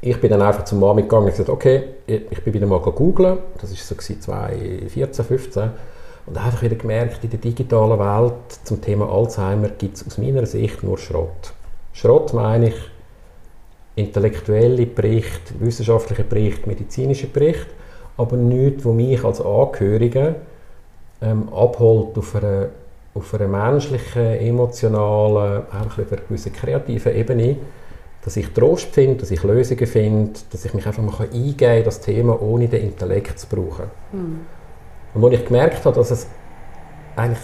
Ich 0.00 0.20
bin 0.20 0.30
dann 0.30 0.42
einfach 0.42 0.64
zum 0.64 0.80
Mami 0.80 1.02
gegangen 1.02 1.26
und 1.26 1.30
gesagt, 1.30 1.48
okay, 1.48 1.84
ich 2.06 2.42
bin 2.42 2.52
wieder 2.52 2.66
mal 2.66 2.80
googeln. 2.80 3.38
Das 3.60 3.70
war 3.70 3.76
so 3.76 3.94
2014, 3.94 5.24
15. 5.24 5.70
Und 6.26 6.36
einfach 6.36 6.62
wieder 6.62 6.76
gemerkt, 6.76 7.22
in 7.22 7.30
der 7.30 7.38
digitalen 7.38 7.98
Welt 7.98 8.34
zum 8.64 8.80
Thema 8.80 9.08
Alzheimer 9.10 9.68
gibt 9.68 9.96
es 9.96 10.06
aus 10.06 10.18
meiner 10.18 10.46
Sicht 10.46 10.82
nur 10.82 10.98
Schrott. 10.98 11.52
Schrott 11.92 12.34
meine 12.34 12.68
ich, 12.68 12.74
intellektuelle 13.96 14.86
Berichte, 14.86 15.54
wissenschaftliche 15.60 16.24
Berichte, 16.24 16.68
medizinische 16.68 17.26
Berichte, 17.26 17.70
aber 18.16 18.36
nichts, 18.36 18.84
wo 18.84 18.92
mich 18.92 19.24
als 19.24 19.40
Angehörige 19.40 20.36
ähm, 21.22 21.48
abholt 21.52 22.16
auf 22.18 22.34
einer, 22.36 22.66
auf 23.14 23.34
einer 23.34 23.48
menschlichen, 23.48 24.38
emotionalen, 24.40 25.62
auch 25.70 25.98
auf 25.98 26.12
einer 26.12 26.22
gewissen 26.28 26.52
kreativen 26.52 27.14
Ebene, 27.14 27.56
dass 28.24 28.36
ich 28.36 28.48
Trost 28.52 28.86
finde, 28.94 29.16
dass 29.16 29.30
ich 29.30 29.42
Lösungen 29.42 29.86
finde, 29.86 30.40
dass 30.50 30.64
ich 30.64 30.74
mich 30.74 30.86
einfach 30.86 31.02
mal 31.02 31.28
eingeben 31.32 31.56
kann 31.58 31.84
das 31.84 32.00
Thema, 32.00 32.40
ohne 32.40 32.68
den 32.68 32.82
Intellekt 32.82 33.38
zu 33.38 33.46
brauchen. 33.46 33.86
Mhm. 34.12 34.40
Und 35.14 35.24
als 35.24 35.34
ich 35.34 35.46
gemerkt 35.46 35.84
habe, 35.84 35.94
dass 35.94 36.10
es 36.10 36.26
eigentlich 37.16 37.38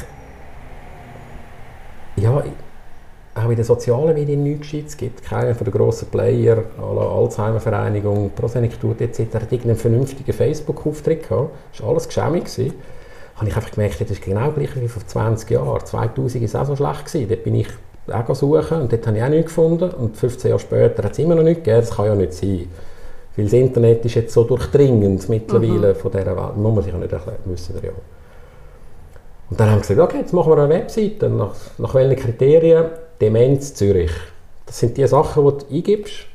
ja, 2.16 2.42
auch 3.44 3.50
in 3.50 3.56
den 3.56 3.64
sozialen 3.64 4.14
Medien 4.14 4.42
nichts 4.42 4.62
Gescheites 4.62 4.96
gibt. 4.96 5.22
Keiner 5.22 5.54
von 5.54 5.64
den 5.64 5.72
grossen 5.72 6.08
Player, 6.08 6.62
alle 6.80 7.00
Alzheimer-Vereinigung, 7.00 8.30
Prosenektut 8.34 9.00
etc. 9.00 9.20
hat 9.34 9.52
irgendeinen 9.52 9.76
vernünftigen 9.76 10.32
Facebook-Auftritt 10.32 11.28
gehabt. 11.28 11.50
Das 11.72 11.82
war 11.82 11.90
alles 11.90 12.06
geschämig. 12.06 12.44
Gewesen. 12.44 12.74
habe 13.36 13.48
ich 13.48 13.56
einfach 13.56 13.70
gemerkt, 13.70 14.00
das 14.00 14.10
ist 14.10 14.22
genau 14.22 14.50
gleich 14.50 14.74
wie 14.80 14.88
vor 14.88 15.06
20 15.06 15.50
Jahren. 15.50 15.84
2000 15.84 16.42
war 16.42 16.46
es 16.46 16.54
auch 16.54 16.66
so 16.66 16.76
schlecht. 16.76 17.06
Gewesen. 17.06 17.28
Dort 17.28 17.44
bin 17.44 17.54
ich 17.54 17.68
auch 18.12 18.34
suchen 18.34 18.82
und 18.82 18.92
dort 18.92 19.06
habe 19.06 19.16
ich 19.16 19.22
auch 19.22 19.28
nichts 19.28 19.46
gefunden. 19.46 19.90
Und 19.90 20.16
15 20.16 20.48
Jahre 20.48 20.60
später 20.60 21.02
hat 21.02 21.12
es 21.12 21.18
immer 21.18 21.34
noch 21.34 21.42
nichts 21.42 21.64
gegeben. 21.64 21.80
Das 21.80 21.96
kann 21.96 22.06
ja 22.06 22.14
nicht 22.14 22.34
sein. 22.34 22.66
Weil 23.36 23.44
das 23.44 23.54
Internet 23.54 24.04
ist 24.04 24.14
jetzt 24.14 24.34
so 24.34 24.44
durchdringend 24.44 25.28
mittlerweile 25.28 25.94
mhm. 25.94 25.96
von 25.96 26.10
dieser 26.10 26.36
Welt. 26.36 26.56
Muss 26.56 26.74
man 26.74 26.84
sich 26.84 26.92
ja 26.92 26.98
nicht 26.98 27.12
erklären, 27.12 27.38
wissen 27.44 27.74
wir 27.74 27.90
ja. 27.90 27.96
Und 29.50 29.58
dann 29.58 29.68
haben 29.68 29.76
wir 29.76 29.80
gesagt, 29.80 30.00
okay, 30.00 30.18
jetzt 30.18 30.32
machen 30.32 30.52
wir 30.52 30.58
eine 30.58 30.68
Webseite. 30.68 31.28
Nach, 31.28 31.54
nach 31.78 31.94
welchen 31.94 32.16
Kriterien? 32.16 32.86
Demenz 33.20 33.74
Zürich. 33.74 34.12
Das 34.66 34.78
sind 34.78 34.96
die 34.96 35.06
Sachen, 35.06 35.44
die 35.44 35.64
du 35.64 35.74
eingibst. 35.74 36.26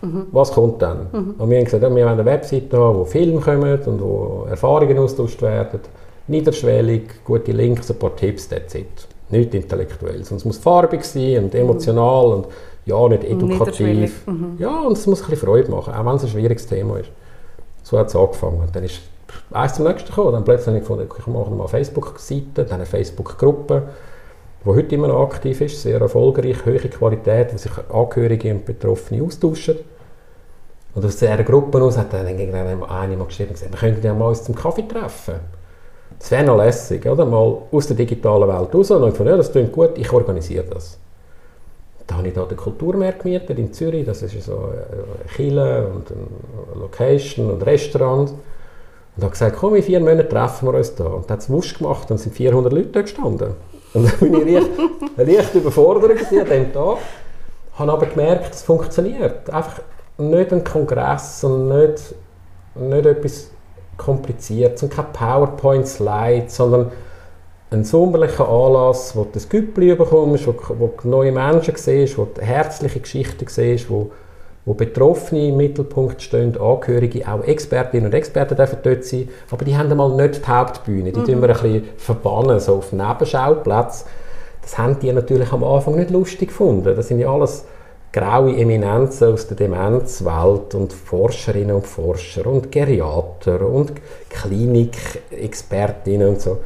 Mhm. 0.00 0.26
Was 0.32 0.52
kommt 0.52 0.82
dann? 0.82 1.06
Mhm. 1.12 1.34
Und 1.38 1.50
wir 1.50 1.58
haben 1.58 1.64
gesagt, 1.64 1.82
ja, 1.82 1.88
wir 1.88 2.04
wollen 2.04 2.08
eine 2.08 2.24
Webseite 2.24 2.76
haben, 2.76 2.98
wo 2.98 3.04
Filme 3.04 3.40
kommen 3.40 3.80
und 3.82 4.00
wo 4.00 4.46
Erfahrungen 4.48 4.98
austauscht 4.98 5.40
werden. 5.42 5.80
Niederschwellig, 6.26 7.24
gute 7.24 7.52
Links, 7.52 7.90
ein 7.90 7.98
paar 7.98 8.14
Tipps, 8.16 8.50
it. 8.50 8.86
Nicht 9.30 9.54
intellektuell. 9.54 10.24
Sonst 10.24 10.44
muss 10.44 10.58
farbig 10.58 11.04
sein 11.04 11.44
und 11.44 11.54
emotional 11.54 12.26
mhm. 12.26 12.32
und 12.32 12.46
ja, 12.84 13.08
nicht 13.08 13.24
edukativ. 13.24 14.26
Mhm. 14.26 14.56
Ja, 14.58 14.80
und 14.82 14.92
es 14.98 15.06
muss 15.06 15.22
ein 15.22 15.30
bisschen 15.30 15.46
Freude 15.46 15.70
machen, 15.70 15.94
auch 15.94 16.04
wenn 16.04 16.16
es 16.16 16.24
ein 16.24 16.28
schwieriges 16.28 16.66
Thema 16.66 16.98
ist. 16.98 17.10
So 17.82 17.98
hat 17.98 18.08
es 18.08 18.16
angefangen. 18.16 18.68
Dann 18.72 18.84
ist 18.84 19.00
eins 19.52 19.74
zum 19.74 19.86
nächsten 19.86 20.08
gekommen. 20.08 20.32
Dann 20.32 20.44
plötzlich 20.44 20.66
habe 20.68 20.78
ich 20.78 20.82
gefunden, 20.82 21.08
ich 21.18 21.26
mache 21.26 21.50
mal 21.50 21.60
eine 21.60 21.68
Facebook-Seite, 21.68 22.64
dann 22.64 22.72
eine 22.72 22.86
Facebook-Gruppe 22.86 23.82
die 24.64 24.68
heute 24.68 24.94
immer 24.94 25.08
noch 25.08 25.22
aktiv 25.22 25.60
ist, 25.60 25.82
sehr 25.82 26.00
erfolgreich, 26.00 26.64
hohe 26.64 26.78
Qualität, 26.78 27.52
wo 27.52 27.58
sich 27.58 27.72
Angehörige 27.92 28.52
und 28.52 28.64
Betroffene 28.64 29.22
austauschen. 29.22 29.76
Und 30.94 31.04
aus 31.04 31.16
dieser 31.16 31.42
Gruppe 31.42 31.82
aus 31.82 31.96
hat 31.96 32.12
dann 32.12 32.26
irgendwann 32.26 32.84
eine 32.84 33.16
mal 33.16 33.26
geschrieben, 33.26 33.54
gesagt, 33.54 33.72
wir 33.72 33.78
könnten 33.78 34.06
ja 34.06 34.14
mal 34.14 34.28
uns 34.28 34.44
zum 34.44 34.54
Kaffee 34.54 34.86
treffen. 34.86 35.36
Das 36.18 36.30
wäre 36.30 36.44
noch 36.44 36.56
lässig, 36.56 37.04
oder? 37.06 37.24
Mal 37.24 37.56
aus 37.72 37.86
der 37.88 37.96
digitalen 37.96 38.48
Welt 38.48 38.74
raus. 38.74 38.90
Und 38.90 39.08
ich 39.08 39.14
fand, 39.16 39.28
ja, 39.28 39.36
das 39.36 39.50
klingt 39.50 39.72
gut, 39.72 39.96
ich 39.96 40.12
organisiere 40.12 40.64
das. 40.64 40.98
Da 42.06 42.16
habe 42.16 42.28
ich 42.28 42.34
da 42.34 42.44
den 42.44 42.56
Kulturmarkt 42.56 43.22
gemietet 43.22 43.58
in 43.58 43.72
Zürich. 43.72 44.04
Das 44.04 44.22
ist 44.22 44.40
so 44.42 44.56
eine 44.58 44.84
Kille 45.34 45.88
und 45.88 46.12
eine 46.12 46.80
Location 46.80 47.50
und 47.50 47.60
ein 47.60 47.62
Restaurant. 47.62 48.30
Und 49.16 49.22
habe 49.22 49.30
gesagt, 49.30 49.56
komm, 49.56 49.74
in 49.74 49.82
vier 49.82 50.00
Monaten 50.00 50.28
treffen 50.28 50.68
wir 50.68 50.74
uns 50.74 50.94
da. 50.94 51.04
Und 51.04 51.24
dann 51.24 51.36
hat 51.36 51.40
es 51.40 51.50
wusch 51.50 51.78
gemacht 51.78 52.10
und 52.10 52.18
sind 52.18 52.34
400 52.34 52.72
Leute 52.72 52.88
da 52.88 53.02
gestanden. 53.02 53.54
Und 53.94 54.04
dann 54.06 54.18
bin 54.18 54.46
ich 54.46 54.54
leicht, 54.54 54.70
leicht 55.16 55.54
überfordert 55.54 56.10
an 56.12 56.18
diesem 56.30 56.72
Tag. 56.72 56.98
Habe 57.74 57.92
aber 57.92 58.06
gemerkt, 58.06 58.54
es 58.54 58.62
funktioniert. 58.62 59.48
Einfach 59.50 59.80
nicht 60.18 60.52
ein 60.52 60.64
Kongress 60.64 61.42
und 61.44 61.68
nicht, 61.68 62.14
nicht 62.74 63.06
etwas 63.06 63.50
Kompliziertes 63.96 64.82
und 64.82 64.92
kein 64.92 65.12
PowerPoint-Slide, 65.12 66.46
sondern 66.48 66.92
ein 67.70 67.84
sommerlicher 67.84 68.48
Anlass, 68.48 69.16
wo 69.16 69.24
du 69.24 69.30
das 69.32 69.48
Güppli 69.48 69.94
bekommst, 69.94 70.46
wo, 70.46 70.54
wo 70.78 70.92
neue 71.04 71.32
Menschen 71.32 71.74
siehst, 71.76 72.18
wo 72.18 72.26
du 72.26 72.40
herzliche 72.40 73.00
Geschichten 73.00 73.46
siehst, 73.48 73.88
wo 73.88 74.10
wo 74.64 74.74
Betroffene 74.74 75.48
im 75.48 75.56
Mittelpunkt 75.56 76.22
stehen, 76.22 76.56
Angehörige, 76.56 77.26
auch 77.26 77.42
Expertinnen 77.42 78.06
und 78.06 78.14
Experten 78.14 78.56
dürfen 78.56 78.78
dort 78.82 79.04
sein, 79.04 79.28
aber 79.50 79.64
die 79.64 79.76
haben 79.76 79.90
einmal 79.90 80.10
nicht 80.10 80.46
die 80.46 80.48
Hauptbühne, 80.48 81.10
die 81.10 81.18
mhm. 81.18 81.24
tun 81.24 81.42
wir 81.42 81.48
ein 81.48 81.62
bisschen 81.62 81.88
verbannen, 81.96 82.60
so 82.60 82.76
auf 82.76 82.92
Nebenschauplatz. 82.92 84.04
Das 84.60 84.78
haben 84.78 84.98
die 85.00 85.12
natürlich 85.12 85.52
am 85.52 85.64
Anfang 85.64 85.96
nicht 85.96 86.10
lustig 86.10 86.50
gefunden. 86.50 86.94
Das 86.94 87.08
sind 87.08 87.18
ja 87.18 87.28
alles 87.28 87.64
graue 88.12 88.56
Eminenzen 88.56 89.32
aus 89.32 89.48
der 89.48 89.56
Demenzwelt 89.56 90.74
und 90.74 90.92
Forscherinnen 90.92 91.74
und 91.74 91.86
Forscher 91.86 92.46
und 92.46 92.70
Geriater 92.70 93.66
und 93.66 93.92
Klinikexpertinnen 94.28 96.28
und 96.28 96.40
so. 96.40 96.58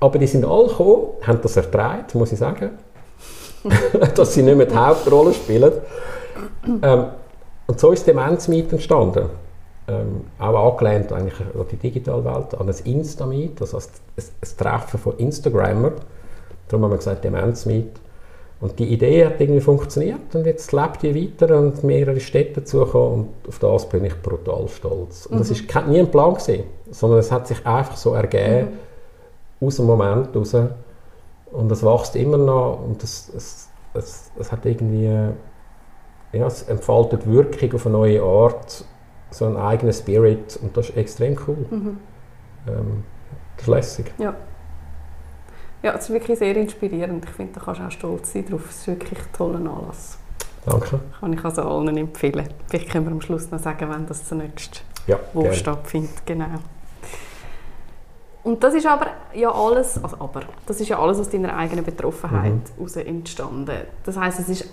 Aber 0.00 0.18
die 0.18 0.26
sind 0.26 0.44
alle 0.44 0.66
gekommen, 0.66 1.06
haben 1.22 1.40
das 1.42 1.56
ertragen, 1.56 2.04
muss 2.14 2.32
ich 2.32 2.38
sagen, 2.38 2.70
dass 4.14 4.34
sie 4.34 4.42
nicht 4.42 4.56
mehr 4.56 4.66
die 4.66 4.74
Hauptrolle 4.74 5.32
spielen. 5.32 5.72
Ähm, 6.82 7.04
und 7.66 7.80
so 7.80 7.92
ist 7.92 8.06
Demenz-Meet 8.06 8.72
entstanden. 8.72 9.28
Ähm, 9.88 10.24
auch 10.38 10.72
angelehnt 10.72 11.12
eigentlich 11.12 11.38
an 11.40 11.66
die 11.70 11.76
digitale 11.76 12.24
Welt, 12.24 12.54
an 12.58 12.68
ein 12.68 12.74
Insta-Meet, 12.84 13.60
also 13.60 13.78
ein, 13.78 13.84
ein 14.16 14.56
Treffen 14.56 14.98
von 14.98 15.16
Instagrammer. 15.18 15.92
Darum 16.68 16.84
haben 16.84 16.90
wir 16.90 16.96
gesagt 16.96 17.24
Demenz-Meet. 17.24 18.00
Und 18.58 18.78
die 18.78 18.86
Idee 18.86 19.26
hat 19.26 19.40
irgendwie 19.40 19.60
funktioniert 19.60 20.34
und 20.34 20.46
jetzt 20.46 20.72
lebt 20.72 21.02
die 21.02 21.14
weiter 21.14 21.58
und 21.58 21.84
mehrere 21.84 22.18
Städte 22.20 22.60
dazugekommen 22.60 23.28
und 23.44 23.48
auf 23.48 23.58
das 23.58 23.86
bin 23.88 24.04
ich 24.04 24.20
brutal 24.22 24.66
stolz. 24.68 25.26
Und 25.26 25.36
mhm. 25.36 25.38
das 25.40 25.74
war 25.74 25.82
nie 25.82 26.00
ein 26.00 26.10
Plan 26.10 26.34
gewesen, 26.34 26.64
sondern 26.90 27.18
es 27.18 27.30
hat 27.30 27.46
sich 27.46 27.64
einfach 27.66 27.96
so 27.96 28.14
ergeben, 28.14 28.70
mhm. 29.60 29.66
aus 29.66 29.76
dem 29.76 29.84
Moment 29.84 30.34
raus. 30.34 30.56
Und 31.52 31.70
es 31.70 31.84
wächst 31.84 32.16
immer 32.16 32.38
noch 32.38 32.80
und 32.82 33.02
es, 33.02 33.30
es, 33.36 33.68
es, 33.92 34.30
es 34.38 34.50
hat 34.50 34.64
irgendwie 34.64 35.32
ja, 36.32 36.46
es 36.46 36.62
entfaltet 36.62 37.26
Wirkung 37.30 37.74
auf 37.74 37.86
eine 37.86 37.96
neue 37.96 38.22
Art, 38.22 38.84
so 39.30 39.46
einen 39.46 39.56
eigenen 39.56 39.92
Spirit 39.92 40.58
und 40.62 40.76
das 40.76 40.90
ist 40.90 40.96
extrem 40.96 41.36
cool. 41.46 41.66
Mhm. 41.70 41.98
Ähm, 42.68 43.04
das 43.56 43.62
ist 43.62 43.68
lässig. 43.68 44.12
Ja. 44.18 44.34
ja, 45.82 45.94
es 45.94 46.04
ist 46.04 46.10
wirklich 46.10 46.38
sehr 46.38 46.56
inspirierend. 46.56 47.24
Ich 47.24 47.30
finde, 47.30 47.54
da 47.54 47.60
kannst 47.60 47.80
du 47.80 47.84
auch 47.86 47.90
stolz 47.90 48.32
sein 48.32 48.46
drauf. 48.46 48.68
Es 48.68 48.76
ist 48.76 48.86
wirklich 48.86 49.18
ein 49.18 49.32
toller 49.32 49.58
Anlass. 49.58 50.18
Danke. 50.66 51.00
Kann 51.20 51.32
ich 51.32 51.44
also 51.44 51.62
allen 51.62 51.96
empfehlen. 51.96 52.48
Vielleicht 52.68 52.90
können 52.90 53.06
wir 53.06 53.12
am 53.12 53.20
Schluss 53.20 53.50
noch 53.50 53.60
sagen, 53.60 53.86
wann 53.88 54.06
das 54.06 54.26
zunächst 54.26 54.82
ja, 55.06 55.18
wo 55.32 55.42
gerne. 55.42 55.56
stattfindet. 55.56 56.26
Genau. 56.26 56.46
Und 58.42 58.62
das 58.62 58.74
ist 58.74 58.86
aber 58.86 59.08
ja 59.34 59.50
alles, 59.50 60.02
also 60.02 60.16
aber, 60.20 60.42
das 60.66 60.80
ist 60.80 60.88
ja 60.88 60.98
alles 61.00 61.18
aus 61.18 61.28
deiner 61.28 61.56
eigenen 61.56 61.84
Betroffenheit 61.84 62.52
mhm. 62.78 63.06
entstanden. 63.06 63.70
Das 64.04 64.16
heißt, 64.16 64.40
es 64.40 64.48
ist 64.48 64.68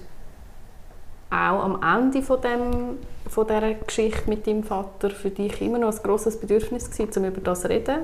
auch 1.33 1.63
am 1.63 1.81
Ende 1.81 2.21
von, 2.21 2.39
dem, 2.41 2.97
von 3.27 3.47
dieser 3.47 3.73
Geschichte 3.73 4.29
mit 4.29 4.45
deinem 4.45 4.63
Vater 4.63 5.09
für 5.09 5.31
dich 5.31 5.61
immer 5.61 5.79
noch 5.79 5.91
ein 5.91 6.03
grosses 6.03 6.39
Bedürfnis 6.39 6.91
gewesen, 6.91 7.23
um 7.23 7.25
über 7.25 7.41
das 7.41 7.61
zu 7.61 7.69
reden? 7.69 8.01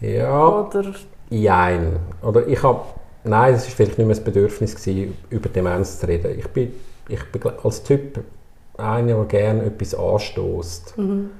Ja, 0.00 0.48
Oder? 0.48 0.94
Jein. 1.28 1.98
Oder 2.22 2.46
ich 2.46 2.62
habe, 2.62 2.80
nein, 3.24 3.54
es 3.54 3.66
war 3.66 3.70
vielleicht 3.70 3.98
nicht 3.98 4.06
mehr 4.06 4.16
ein 4.16 4.24
Bedürfnis 4.24 4.74
gewesen, 4.74 5.16
über 5.28 5.48
Demenz 5.48 6.00
zu 6.00 6.06
reden. 6.06 6.38
Ich 6.38 6.48
bin, 6.48 6.72
ich 7.08 7.24
bin 7.32 7.42
als 7.62 7.82
Typ 7.82 8.22
einer, 8.78 9.14
der 9.14 9.24
gerne 9.24 9.64
etwas 9.64 9.94
anstößt. 9.94 10.96
Mhm. 10.96 11.30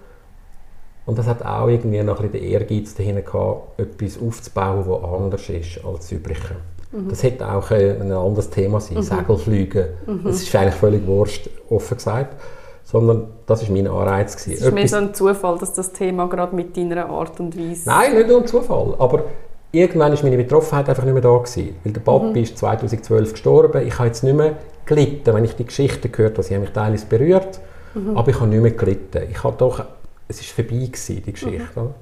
Und 1.06 1.18
das 1.18 1.26
hat 1.26 1.44
auch 1.44 1.68
irgendwie 1.68 2.02
noch 2.02 2.20
ein 2.20 2.30
bisschen 2.30 2.44
den 2.44 2.52
Ehrgeiz 2.52 2.94
dahinter 2.94 3.22
gehabt, 3.22 3.80
etwas 3.80 4.20
aufzubauen, 4.20 4.84
das 4.86 5.02
anders 5.02 5.48
ist 5.48 5.84
als 5.84 6.00
das 6.00 6.12
Übliche. 6.12 6.56
Mhm. 6.92 7.08
Das 7.08 7.22
hätte 7.22 7.50
auch 7.50 7.70
ein 7.70 8.12
anderes 8.12 8.50
Thema 8.50 8.80
sein, 8.80 8.98
mhm. 8.98 9.02
Segelfliegen. 9.02 9.86
Mhm. 10.06 10.20
Das 10.24 10.42
ist 10.42 10.54
eigentlich 10.54 10.74
völlig 10.74 11.06
wurscht, 11.06 11.48
offen 11.68 11.96
gesagt. 11.96 12.36
Sondern 12.84 13.28
das 13.46 13.62
war 13.62 13.76
mein 13.76 13.86
Anreiz. 13.86 14.34
Es 14.34 14.46
ist 14.46 14.72
mehr 14.72 14.88
so 14.88 14.96
ein 14.96 15.14
Zufall, 15.14 15.58
dass 15.58 15.72
das 15.74 15.92
Thema 15.92 16.28
gerade 16.28 16.56
mit 16.56 16.76
deiner 16.76 17.08
Art 17.08 17.38
und 17.38 17.56
Weise... 17.56 17.88
Nein, 17.88 18.16
nicht 18.16 18.28
nur 18.28 18.40
ein 18.40 18.46
Zufall. 18.48 18.96
Aber 18.98 19.24
irgendwann 19.70 20.12
war 20.12 20.22
meine 20.24 20.36
Betroffenheit 20.36 20.88
einfach 20.88 21.04
nicht 21.04 21.12
mehr 21.12 21.22
da. 21.22 21.36
Gewesen, 21.36 21.76
weil 21.84 21.92
der 21.92 22.00
Papi 22.00 22.26
mhm. 22.26 22.36
ist 22.36 22.58
2012 22.58 23.32
gestorben. 23.32 23.86
Ich 23.86 23.96
habe 23.96 24.08
jetzt 24.08 24.24
nicht 24.24 24.34
mehr 24.34 24.54
gelitten, 24.86 25.34
wenn 25.34 25.44
ich 25.44 25.54
die 25.54 25.64
Geschichte 25.64 26.08
gehört 26.08 26.32
habe. 26.32 26.42
Sie 26.42 26.54
haben 26.54 26.62
mich 26.62 26.72
teilweise 26.72 27.06
berührt, 27.06 27.60
mhm. 27.94 28.16
aber 28.16 28.28
ich 28.30 28.40
habe 28.40 28.48
nicht 28.48 28.62
mehr 28.62 28.72
gelitten. 28.72 29.22
Ich 29.30 29.44
habe 29.44 29.56
doch... 29.56 29.84
Es 30.26 30.38
war 30.38 30.64
vorbei, 30.64 30.86
gewesen, 30.86 31.22
die 31.24 31.32
Geschichte. 31.32 31.80
Mhm. 31.80 31.94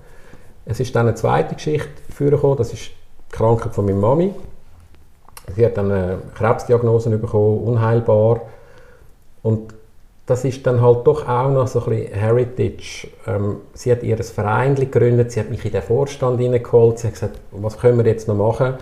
Es 0.64 0.80
ist 0.80 0.94
dann 0.94 1.06
eine 1.06 1.14
zweite 1.14 1.54
Geschichte 1.54 1.88
vorgekommen, 2.14 2.56
das 2.56 2.72
ist 2.72 2.90
die 3.30 3.36
Krankheit 3.36 3.74
von 3.74 3.86
meiner 3.86 3.98
Mami. 3.98 4.34
Sie 5.54 5.64
hat 5.64 5.76
dann 5.76 5.90
eine 5.90 6.18
Krebsdiagnose 6.34 7.10
bekommen, 7.16 7.58
unheilbar. 7.60 8.42
Und 9.42 9.74
das 10.26 10.44
ist 10.44 10.66
dann 10.66 10.82
halt 10.82 11.06
doch 11.06 11.26
auch 11.26 11.50
noch 11.50 11.66
so 11.66 11.82
ein 11.84 11.90
bisschen 11.90 12.12
Heritage. 12.12 13.08
Ähm, 13.26 13.56
sie 13.72 13.90
hat 13.90 14.02
ihr 14.02 14.18
Verein 14.18 14.74
gegründet, 14.74 15.32
sie 15.32 15.40
hat 15.40 15.50
mich 15.50 15.64
in 15.64 15.72
den 15.72 15.82
Vorstand 15.82 16.38
hineingeholt, 16.38 16.98
sie 16.98 17.06
hat 17.06 17.14
gesagt, 17.14 17.40
was 17.50 17.78
können 17.78 17.96
wir 17.96 18.06
jetzt 18.06 18.28
noch 18.28 18.36
machen? 18.36 18.74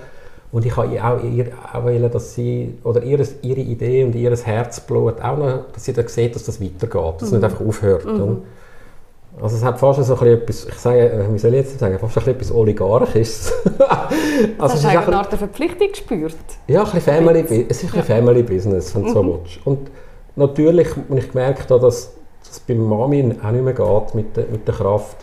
Und 0.52 0.64
ich 0.64 0.76
habe 0.76 0.88
auch, 1.04 1.22
ihr, 1.22 1.46
auch 1.72 1.84
wollen, 1.84 2.10
dass 2.10 2.34
sie, 2.34 2.74
oder 2.82 3.02
ihre, 3.02 3.24
ihre 3.42 3.60
Idee 3.60 4.04
und 4.04 4.14
ihr 4.14 4.34
Herzblut 4.36 5.20
auch 5.20 5.36
noch, 5.36 5.64
dass 5.72 5.84
sie 5.84 5.92
da 5.92 6.06
sieht, 6.08 6.34
dass 6.34 6.44
das 6.44 6.60
weitergeht, 6.60 7.20
dass 7.20 7.22
mhm. 7.22 7.26
es 7.26 7.32
nicht 7.32 7.44
einfach 7.44 7.60
aufhört. 7.60 8.04
Mhm. 8.04 8.42
Also 9.40 9.56
es 9.56 9.64
hat 9.64 9.78
fast 9.78 10.02
so 10.02 10.16
ein 10.18 10.26
etwas, 10.28 10.66
ich 10.66 10.74
sage, 10.74 11.10
äh, 11.10 11.32
wie 11.32 11.38
soll 11.38 11.52
ich 11.54 11.66
jetzt 11.66 11.78
sagen, 11.78 11.98
fast 11.98 12.16
ein 12.18 12.34
etwas 12.34 12.50
Oligarchisches. 12.52 13.52
also 14.58 14.74
hast 14.74 14.84
du 14.84 14.88
eigentlich 14.88 15.06
eine 15.06 15.18
Art 15.18 15.34
Verpflichtung 15.34 15.88
gespürt? 15.88 16.36
Ja, 16.68 16.80
ein 16.80 16.84
bisschen 16.86 17.00
Family, 17.02 17.66
es 17.68 17.82
ist 17.82 17.92
ein 17.92 17.98
ja. 17.98 18.02
Family 18.02 18.42
Business, 18.42 18.94
wenn 18.94 19.02
du 19.02 19.08
mhm. 19.08 19.12
so 19.12 19.26
willst. 19.26 19.66
Und 19.66 19.90
natürlich, 20.36 20.88
wenn 21.08 21.18
ich 21.18 21.30
gemerkt 21.30 21.70
habe, 21.70 21.80
dass 21.80 22.14
es 22.50 22.60
bei 22.60 22.74
Mami 22.74 23.34
auch 23.42 23.50
nicht 23.50 23.64
mehr 23.64 23.74
geht 23.74 24.14
mit 24.14 24.36
der, 24.36 24.46
mit 24.46 24.66
der 24.66 24.74
Kraft, 24.74 25.18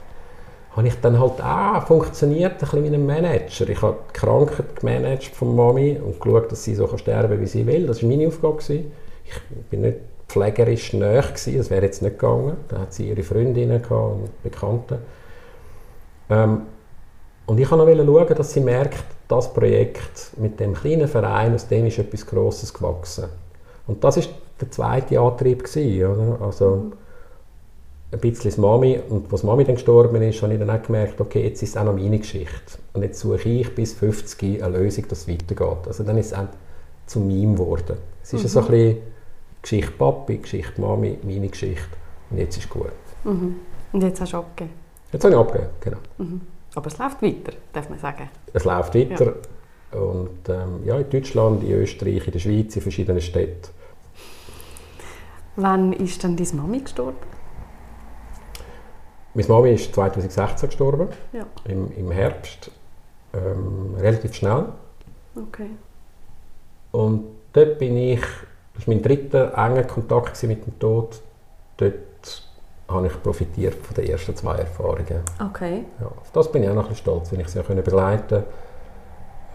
habe 0.75 0.87
ich 0.87 0.99
dann 1.01 1.19
halt 1.19 1.41
auch 1.41 1.87
funktioniert, 1.87 2.53
ein 2.53 2.57
bisschen 2.59 2.83
wie 2.83 2.95
ein 2.95 3.05
Manager. 3.05 3.69
Ich 3.69 3.81
habe 3.81 3.97
die 4.09 4.13
Krankheit 4.13 4.75
gemanagt 4.75 5.35
von 5.35 5.55
Mami 5.55 5.99
und 6.03 6.19
geschaut, 6.19 6.51
dass 6.51 6.63
sie 6.63 6.75
so 6.75 6.87
sterben 6.97 7.29
kann, 7.29 7.41
wie 7.41 7.47
sie 7.47 7.65
will. 7.65 7.87
Das 7.87 8.01
war 8.01 8.09
meine 8.09 8.27
Aufgabe. 8.27 8.59
Ich 8.67 9.41
bin 9.69 9.81
nicht 9.81 9.97
pflegerisch 10.33 10.93
nahe 10.93 11.21
gewesen, 11.21 11.57
das 11.57 11.69
wäre 11.69 11.85
jetzt 11.85 12.01
nicht 12.01 12.19
gegangen. 12.19 12.57
Da 12.67 12.79
hat 12.79 12.93
sie 12.93 13.09
ihre 13.09 13.23
Freundinnen 13.23 13.83
und 13.85 14.43
Bekannte. 14.43 14.99
Ähm, 16.29 16.63
und 17.45 17.59
ich 17.59 17.69
wollte 17.69 18.03
noch 18.03 18.19
schauen, 18.19 18.35
dass 18.35 18.53
sie 18.53 18.61
merkt, 18.61 19.03
das 19.27 19.53
Projekt 19.53 20.31
mit 20.37 20.59
dem 20.59 20.73
kleinen 20.73 21.07
Verein, 21.07 21.53
aus 21.53 21.67
dem 21.67 21.85
ist 21.85 21.99
etwas 21.99 22.25
Grosses 22.25 22.73
gewachsen. 22.73 23.25
Und 23.87 24.03
das 24.03 24.17
ist 24.17 24.29
der 24.59 24.71
zweite 24.71 25.19
Antrieb 25.19 25.63
gewesen, 25.63 26.05
oder? 26.05 26.45
Also 26.45 26.91
ein 28.11 28.19
bisschen 28.19 28.51
das 28.51 28.57
Mami 28.57 28.99
und 29.09 29.31
als 29.31 29.43
Mami 29.43 29.63
dann 29.63 29.75
gestorben 29.75 30.21
ist, 30.21 30.41
habe 30.41 30.53
ich 30.53 30.59
dann 30.59 30.69
auch 30.69 30.81
gemerkt, 30.81 31.19
okay, 31.19 31.43
jetzt 31.43 31.63
ist 31.63 31.69
es 31.71 31.77
auch 31.77 31.83
noch 31.83 31.95
meine 31.95 32.19
Geschichte 32.19 32.77
und 32.93 33.01
jetzt 33.01 33.19
suche 33.19 33.49
ich 33.49 33.73
bis 33.73 33.93
50 33.93 34.63
eine 34.63 34.77
Lösung, 34.77 35.07
dass 35.07 35.21
es 35.21 35.27
weitergeht. 35.27 35.87
Also 35.87 36.03
dann 36.03 36.17
ist 36.17 36.31
es 36.31 36.37
zu 37.07 37.19
meinem 37.19 37.55
geworden. 37.55 37.97
Es 38.21 38.33
ist 38.33 38.43
mhm. 38.43 38.47
so 38.47 38.59
ein 38.59 38.67
bisschen 38.67 38.97
Geschichte 39.63 39.91
Papi, 39.93 40.37
Geschichte 40.37 40.79
Mami, 40.79 41.17
meine 41.23 41.47
Geschichte. 41.47 41.97
Und 42.29 42.37
jetzt 42.37 42.57
ist 42.57 42.65
es 42.65 42.69
gut. 42.69 42.91
Mhm. 43.23 43.55
Und 43.93 44.03
jetzt 44.03 44.19
hast 44.21 44.33
du 44.33 44.37
abgegeben? 44.37 44.75
Jetzt 45.11 45.23
habe 45.23 45.33
ich 45.33 45.39
abgegeben, 45.39 45.69
genau. 45.79 45.97
Mhm. 46.17 46.41
Aber 46.75 46.87
es 46.87 46.97
läuft 46.97 47.21
weiter, 47.21 47.53
darf 47.71 47.89
man 47.89 47.97
sagen. 47.97 48.29
Es 48.51 48.65
läuft 48.65 48.93
weiter. 48.93 49.33
Ja. 49.93 49.99
Und 49.99 50.49
ähm, 50.49 50.81
ja, 50.85 50.97
in 50.97 51.09
Deutschland, 51.09 51.63
in 51.63 51.71
Österreich, 51.71 52.25
in 52.25 52.31
der 52.33 52.39
Schweiz, 52.39 52.75
in 52.75 52.81
verschiedenen 52.81 53.21
Städten. 53.21 53.69
Wann 55.55 55.93
ist 55.93 56.23
dann 56.23 56.35
deine 56.35 56.53
Mami 56.53 56.79
gestorben? 56.79 57.17
Meine 59.35 59.47
Mami 59.47 59.71
ist 59.71 59.93
2016 59.93 60.69
gestorben, 60.69 61.07
ja. 61.31 61.45
im, 61.65 61.91
im 61.95 62.11
Herbst, 62.11 62.69
ähm, 63.33 63.95
relativ 63.97 64.33
schnell. 64.35 64.65
Okay. 65.35 65.69
Und 66.91 67.25
dort 67.53 67.79
bin 67.79 67.97
ich 67.97 68.21
das 68.75 68.87
war 68.87 68.93
mein 68.93 69.03
dritter 69.03 69.53
enger 69.55 69.83
Kontakt 69.83 70.41
mit 70.43 70.65
dem 70.65 70.79
Tod. 70.79 71.21
Dort 71.77 71.93
habe 72.87 73.07
ich 73.07 73.23
profitiert 73.23 73.75
von 73.75 73.95
den 73.95 74.09
ersten 74.09 74.35
zwei 74.35 74.55
Erfahrungen. 74.55 75.21
Okay. 75.39 75.85
Ja, 75.99 76.07
auf 76.07 76.31
das 76.31 76.51
bin 76.51 76.63
ich 76.63 76.69
auch 76.69 76.75
noch 76.75 76.83
ein 76.83 76.89
bisschen 76.89 77.03
stolz, 77.03 77.31
wenn 77.31 77.39
ich 77.39 77.47
sie 77.47 77.61
begleiten 77.61 78.27
konnte. 78.27 78.43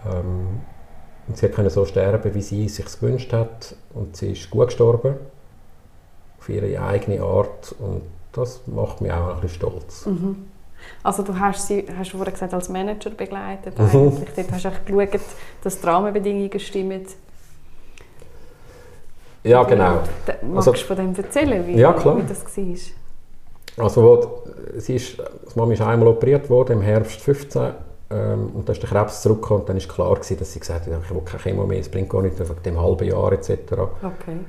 Ähm, 0.05 0.61
und 1.27 1.37
sie 1.37 1.49
konnte 1.49 1.69
so 1.69 1.85
sterben, 1.85 2.33
wie 2.33 2.41
sie 2.41 2.65
es 2.65 2.77
sich 2.77 2.85
gewünscht 2.85 3.31
hat. 3.33 3.75
Und 3.93 4.17
sie 4.17 4.31
ist 4.31 4.49
gut 4.49 4.67
gestorben. 4.67 5.15
Auf 6.39 6.49
ihre 6.49 6.81
eigene 6.81 7.21
Art. 7.21 7.75
Und 7.77 8.01
das 8.31 8.61
macht 8.67 9.01
mich 9.01 9.11
auch 9.11 9.35
ein 9.35 9.41
bisschen 9.41 9.57
stolz. 9.61 10.05
Mhm. 10.05 10.47
Also 11.03 11.23
du 11.23 11.37
hast 11.37 11.67
sie, 11.67 11.85
hast 11.97 12.13
du 12.13 12.17
vorhin 12.17 12.33
gesagt, 12.33 12.53
als 12.53 12.69
Manager 12.69 13.09
begleitet. 13.09 13.77
Mhm. 13.77 14.17
Dort 14.35 14.51
hast 14.51 14.65
du 14.65 14.71
geschaut, 14.85 15.21
dass 15.61 15.79
die 15.79 15.85
Rahmenbedingungen 15.85 16.59
stimmen 16.59 17.05
ja, 19.43 19.63
genau. 19.63 19.99
Magst 20.41 20.67
also, 20.67 20.71
du 20.71 20.77
von 20.79 20.97
dem 20.97 21.15
erzählen, 21.15 21.65
wie, 21.67 21.77
ja, 21.77 21.93
klar. 21.93 22.17
wie 22.17 22.23
das 22.27 22.45
war? 23.77 23.83
Also, 23.83 24.43
sie 24.77 24.95
ist, 24.95 25.17
die 25.17 25.59
Mama 25.59 25.73
ist 25.73 25.81
einmal 25.81 26.09
operiert 26.09 26.49
worden, 26.49 26.73
im 26.73 26.81
Herbst 26.81 27.21
15. 27.21 27.71
Ähm, 28.11 28.51
und 28.55 28.67
dann 28.67 28.75
ist 28.75 28.81
der 28.81 28.89
Krebs 28.89 29.21
zurückgekommen 29.21 29.61
und 29.61 29.69
dann 29.69 29.77
war 29.77 29.87
klar, 29.87 30.15
gewesen, 30.15 30.39
dass 30.39 30.51
sie 30.51 30.59
gesagt 30.59 30.87
hat, 30.87 30.93
ich 31.03 31.09
will 31.13 31.21
keine 31.23 31.43
Chemo 31.43 31.65
mehr, 31.65 31.79
es 31.79 31.89
bringt 31.89 32.09
gar 32.09 32.23
nichts, 32.23 32.39
wegen 32.39 32.63
dem 32.63 32.81
halben 32.81 33.07
Jahr 33.07 33.31
etc. 33.31 33.51
Okay. 33.71 34.39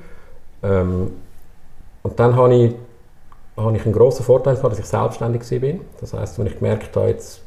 Ähm, 0.63 1.11
und 2.01 2.19
dann 2.19 2.35
habe 2.35 2.55
ich, 2.55 2.75
habe 3.55 3.77
ich 3.77 3.85
einen 3.85 3.93
grossen 3.93 4.25
Vorteil 4.25 4.55
gehabt, 4.55 4.71
dass 4.71 4.79
ich 4.79 4.85
selbstständig 4.85 5.43
war. 5.61 5.79
Das 5.99 6.13
heisst, 6.13 6.39
wenn 6.39 6.47
ich 6.47 6.57
gemerkt 6.57 6.95
habe, 6.95 7.09
jetzt 7.09 7.41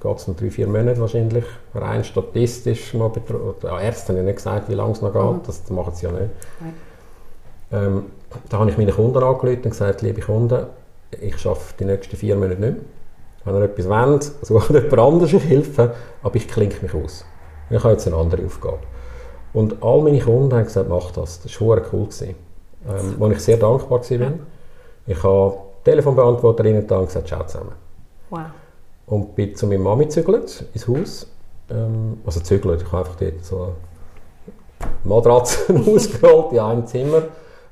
geht 0.00 0.16
es 0.16 0.28
noch 0.28 0.36
drei, 0.36 0.50
vier 0.50 0.66
Monate 0.66 1.00
wahrscheinlich, 1.00 1.44
rein 1.74 2.04
statistisch 2.04 2.94
mal 2.94 3.08
betrachtet. 3.08 3.64
Ja, 3.64 3.80
Ärzte 3.80 4.08
haben 4.08 4.18
ja 4.18 4.22
nicht 4.22 4.36
gesagt, 4.36 4.68
wie 4.68 4.74
lange 4.74 4.92
es 4.92 5.02
noch 5.02 5.12
geht, 5.12 5.22
mhm. 5.22 5.40
das 5.46 5.70
machen 5.70 5.94
sie 5.94 6.06
ja 6.06 6.12
nicht. 6.12 6.30
Ähm, 7.70 8.06
da 8.48 8.58
habe 8.58 8.70
ich 8.70 8.78
meine 8.78 8.92
Kunden 8.92 9.22
angerufen 9.22 9.56
und 9.56 9.70
gesagt, 9.70 10.02
liebe 10.02 10.20
Kunden, 10.20 10.66
ich 11.10 11.46
arbeite 11.46 11.74
die 11.80 11.84
nächsten 11.84 12.16
vier 12.16 12.36
Monate 12.36 12.60
nicht 12.60 12.72
mehr. 12.72 12.82
Wenn 13.44 13.54
ihr 13.56 13.62
etwas 13.62 13.88
wollt, 13.88 14.22
sucht 14.42 14.70
jemand 14.70 14.98
anderes 14.98 15.30
Hilfe, 15.42 15.94
aber 16.22 16.36
ich 16.36 16.48
klinke 16.48 16.82
mich 16.82 16.94
aus. 16.94 17.24
Ich 17.70 17.78
habe 17.82 17.92
jetzt 17.92 18.06
eine 18.06 18.16
andere 18.16 18.44
Aufgabe. 18.44 18.78
Und 19.52 19.82
all 19.82 20.02
meine 20.02 20.20
Kunden 20.20 20.54
haben 20.54 20.64
gesagt, 20.64 20.88
mach 20.88 21.10
das. 21.12 21.40
Das 21.42 21.60
war 21.60 21.80
cool. 21.92 22.06
Gewesen. 22.06 22.34
Ähm, 22.88 23.14
wo 23.18 23.28
ich 23.28 23.40
sehr 23.40 23.56
dankbar 23.56 24.00
war. 24.00 24.10
Ja. 24.10 24.32
Ich 25.06 25.22
habe 25.22 25.58
Telefonbeantworterinnen 25.84 26.86
da 26.86 26.98
und 26.98 27.06
gesagt, 27.06 27.28
ciao 27.28 27.44
zusammen. 27.44 27.72
Wow. 28.30 28.40
Und 29.08 29.34
bin 29.34 29.54
zu 29.54 29.66
meiner 29.66 29.82
Mami 29.82 30.04
gezügelt, 30.04 30.66
ins 30.74 30.86
Haus. 30.86 31.26
Ähm, 31.70 32.18
also 32.26 32.40
gezügelt, 32.40 32.82
ich 32.82 32.92
habe 32.92 32.98
einfach 32.98 33.16
dort 33.16 33.44
so 33.44 33.72
Matratzen 35.04 35.88
ausgerollt 35.94 36.52
in 36.52 36.58
einem 36.58 36.86
Zimmer 36.86 37.22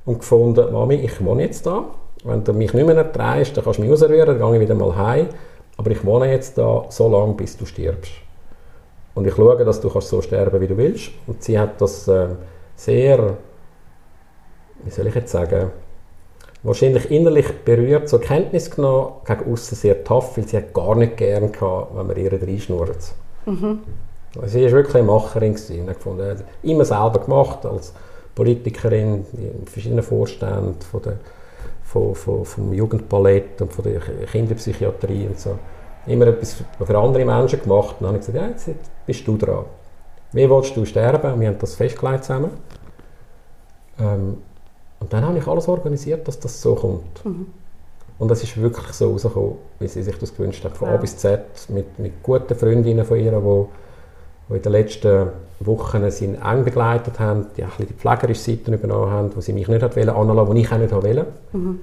und 0.05 0.19
gefunden, 0.19 0.71
Mami, 0.71 0.95
ich 0.95 1.23
wohne 1.23 1.43
jetzt 1.43 1.65
da. 1.65 1.85
Wenn 2.23 2.43
du 2.43 2.53
mich 2.53 2.73
nicht 2.73 2.85
mehr 2.85 2.97
erträgst, 2.97 3.55
dann 3.55 3.63
kannst 3.63 3.79
du 3.79 3.83
mich 3.83 3.91
ausrühren, 3.91 4.39
dann 4.39 4.39
gehe 4.39 4.55
ich 4.55 4.61
wieder 4.61 4.75
mal 4.75 4.95
heim. 4.95 5.27
Aber 5.77 5.91
ich 5.91 6.03
wohne 6.03 6.31
jetzt 6.31 6.57
da 6.57 6.85
so 6.89 7.07
lange, 7.07 7.33
bis 7.33 7.55
du 7.55 7.65
stirbst. 7.65 8.11
Und 9.13 9.27
ich 9.27 9.35
schaue, 9.35 9.63
dass 9.63 9.79
du 9.79 9.89
kannst 9.89 10.09
so 10.09 10.21
sterben, 10.21 10.59
wie 10.59 10.67
du 10.67 10.77
willst. 10.77 11.11
Und 11.27 11.43
sie 11.43 11.57
hat 11.57 11.79
das 11.79 12.07
äh, 12.07 12.29
sehr, 12.75 13.37
wie 14.83 14.89
soll 14.89 15.07
ich 15.07 15.15
jetzt 15.15 15.31
sagen, 15.31 15.71
wahrscheinlich 16.67 17.09
innerlich 17.09 17.47
berührt 17.63 18.09
zur 18.09 18.19
Kenntnis 18.19 18.69
genommen, 18.69 19.13
gegen 19.25 19.51
außen 19.51 19.77
sehr 19.77 20.03
tough, 20.03 20.37
weil 20.37 20.47
sie 20.47 20.57
hat 20.57 20.73
gar 20.73 20.95
nicht 20.95 21.15
gern 21.15 21.51
gehabt, 21.51 21.95
wenn 21.95 22.07
man 22.07 22.17
ihr 22.17 22.31
reinschnurrt. 22.31 23.13
Mhm. 23.45 23.79
Sie 24.45 24.65
war 24.65 24.71
wirklich 24.71 24.95
eine 24.95 25.05
Macherin. 25.05 25.53
Gewesen. 25.53 25.89
Ich 25.89 25.97
fand, 25.97 26.43
immer 26.63 26.85
selber 26.85 27.19
gemacht, 27.19 27.65
als 27.65 27.93
Politikerin 28.35 29.25
in 29.33 29.65
verschiedenen 29.65 30.03
Vorständen 30.03 30.75
von 30.81 31.01
der, 31.01 31.13
von, 31.83 32.13
von, 32.13 32.43
vom 32.43 32.73
Jugendballett 32.73 33.61
und 33.61 33.71
von 33.71 33.85
der 33.85 34.01
Kinderpsychiatrie 34.01 35.27
und 35.27 35.39
so. 35.39 35.57
Immer 36.05 36.27
etwas 36.27 36.57
für 36.85 36.97
andere 36.97 37.25
Menschen 37.25 37.61
gemacht. 37.61 37.95
Und 37.99 38.01
dann 38.01 38.07
habe 38.09 38.19
ich 38.19 38.25
gesagt, 38.25 38.37
ja, 38.37 38.49
jetzt 38.49 38.69
bist 39.05 39.25
du 39.25 39.37
dran. 39.37 39.65
Wie 40.33 40.49
willst 40.49 40.75
du 40.75 40.85
sterben? 40.85 41.39
Wir 41.39 41.47
haben 41.47 41.59
das 41.59 41.75
festgelegt 41.75 42.25
zusammen. 42.25 42.51
Ähm, 43.99 44.37
und 44.99 45.13
dann 45.13 45.25
habe 45.25 45.37
ich 45.37 45.47
alles 45.47 45.67
organisiert, 45.67 46.27
dass 46.27 46.39
das 46.39 46.61
so 46.61 46.75
kommt. 46.75 47.25
Mhm. 47.25 47.47
Und 48.19 48.31
es 48.31 48.43
ist 48.43 48.59
wirklich 48.59 48.87
so 48.93 49.11
rausgekommen, 49.11 49.55
wie 49.79 49.87
sie 49.87 50.01
sich 50.01 50.17
das 50.17 50.35
gewünscht 50.35 50.63
hat. 50.63 50.75
Von 50.75 50.87
ja. 50.87 50.95
A 50.95 50.97
bis 50.97 51.17
Z, 51.17 51.41
mit, 51.69 51.99
mit 51.99 52.23
guten 52.23 52.55
Freundinnen 52.55 53.05
von 53.05 53.19
ihr, 53.19 53.31
die, 53.31 53.65
die 54.49 54.55
in 54.55 54.61
den 54.61 54.71
letzten 54.71 55.27
Wochen 55.59 56.09
sie 56.09 56.25
eng 56.25 56.63
begleitet 56.63 57.19
haben, 57.19 57.47
die 57.55 57.63
auch 57.63 57.77
die 57.77 57.85
pflegerische 57.85 58.41
Seite 58.41 58.73
übernommen 58.73 59.11
haben, 59.11 59.35
wo 59.35 59.41
sie 59.41 59.53
mich 59.53 59.67
nicht 59.67 59.95
wollen, 59.95 60.09
anlassen, 60.09 60.55
die 60.55 60.61
ich 60.61 60.71
auch 60.71 60.77
nicht 60.77 60.91
wollte. 60.91 61.27
Mhm. 61.53 61.79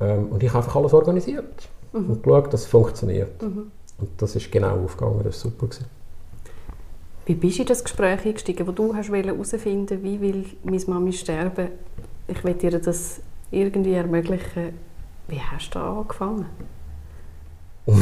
Ähm, 0.00 0.28
und 0.30 0.42
ich 0.42 0.48
habe 0.48 0.64
einfach 0.64 0.76
alles 0.76 0.94
organisiert 0.94 1.68
mhm. 1.92 2.10
und 2.10 2.22
geschaut, 2.22 2.52
dass 2.52 2.62
es 2.62 2.66
funktioniert. 2.66 3.42
Mhm. 3.42 3.70
Und 3.98 4.10
das 4.16 4.36
ist 4.36 4.50
genau 4.50 4.84
aufgegangen, 4.84 5.18
das 5.22 5.44
war 5.44 5.50
super. 5.50 5.66
Gewesen. 5.66 5.99
Wie 7.30 7.36
bist 7.36 7.58
du 7.58 7.62
in 7.62 7.68
das 7.68 7.84
Gespräch 7.84 8.26
eingestiegen, 8.26 8.66
wo 8.66 8.72
du 8.72 8.92
herausfinden 8.92 10.02
wie 10.02 10.20
will 10.20 10.46
meine 10.64 10.84
Mami 10.88 11.12
sterben? 11.12 11.68
Ich 12.26 12.42
will 12.42 12.54
dir 12.54 12.80
das 12.80 13.20
irgendwie 13.52 13.92
ermöglichen. 13.92 14.76
Wie 15.28 15.38
hast 15.38 15.70
du 15.70 15.78
da 15.78 15.96
angefangen? 15.96 16.46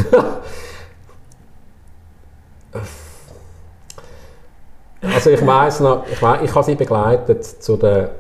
also 5.03 5.29
ich 5.29 5.47
weiß 5.47 5.81
noch, 5.81 6.07
ich, 6.11 6.23
weiss, 6.23 6.43
ich 6.45 6.55
habe 6.55 6.65
sie 6.65 6.75
begleitet 6.75 7.45
zu 7.45 7.77
der 7.77 8.13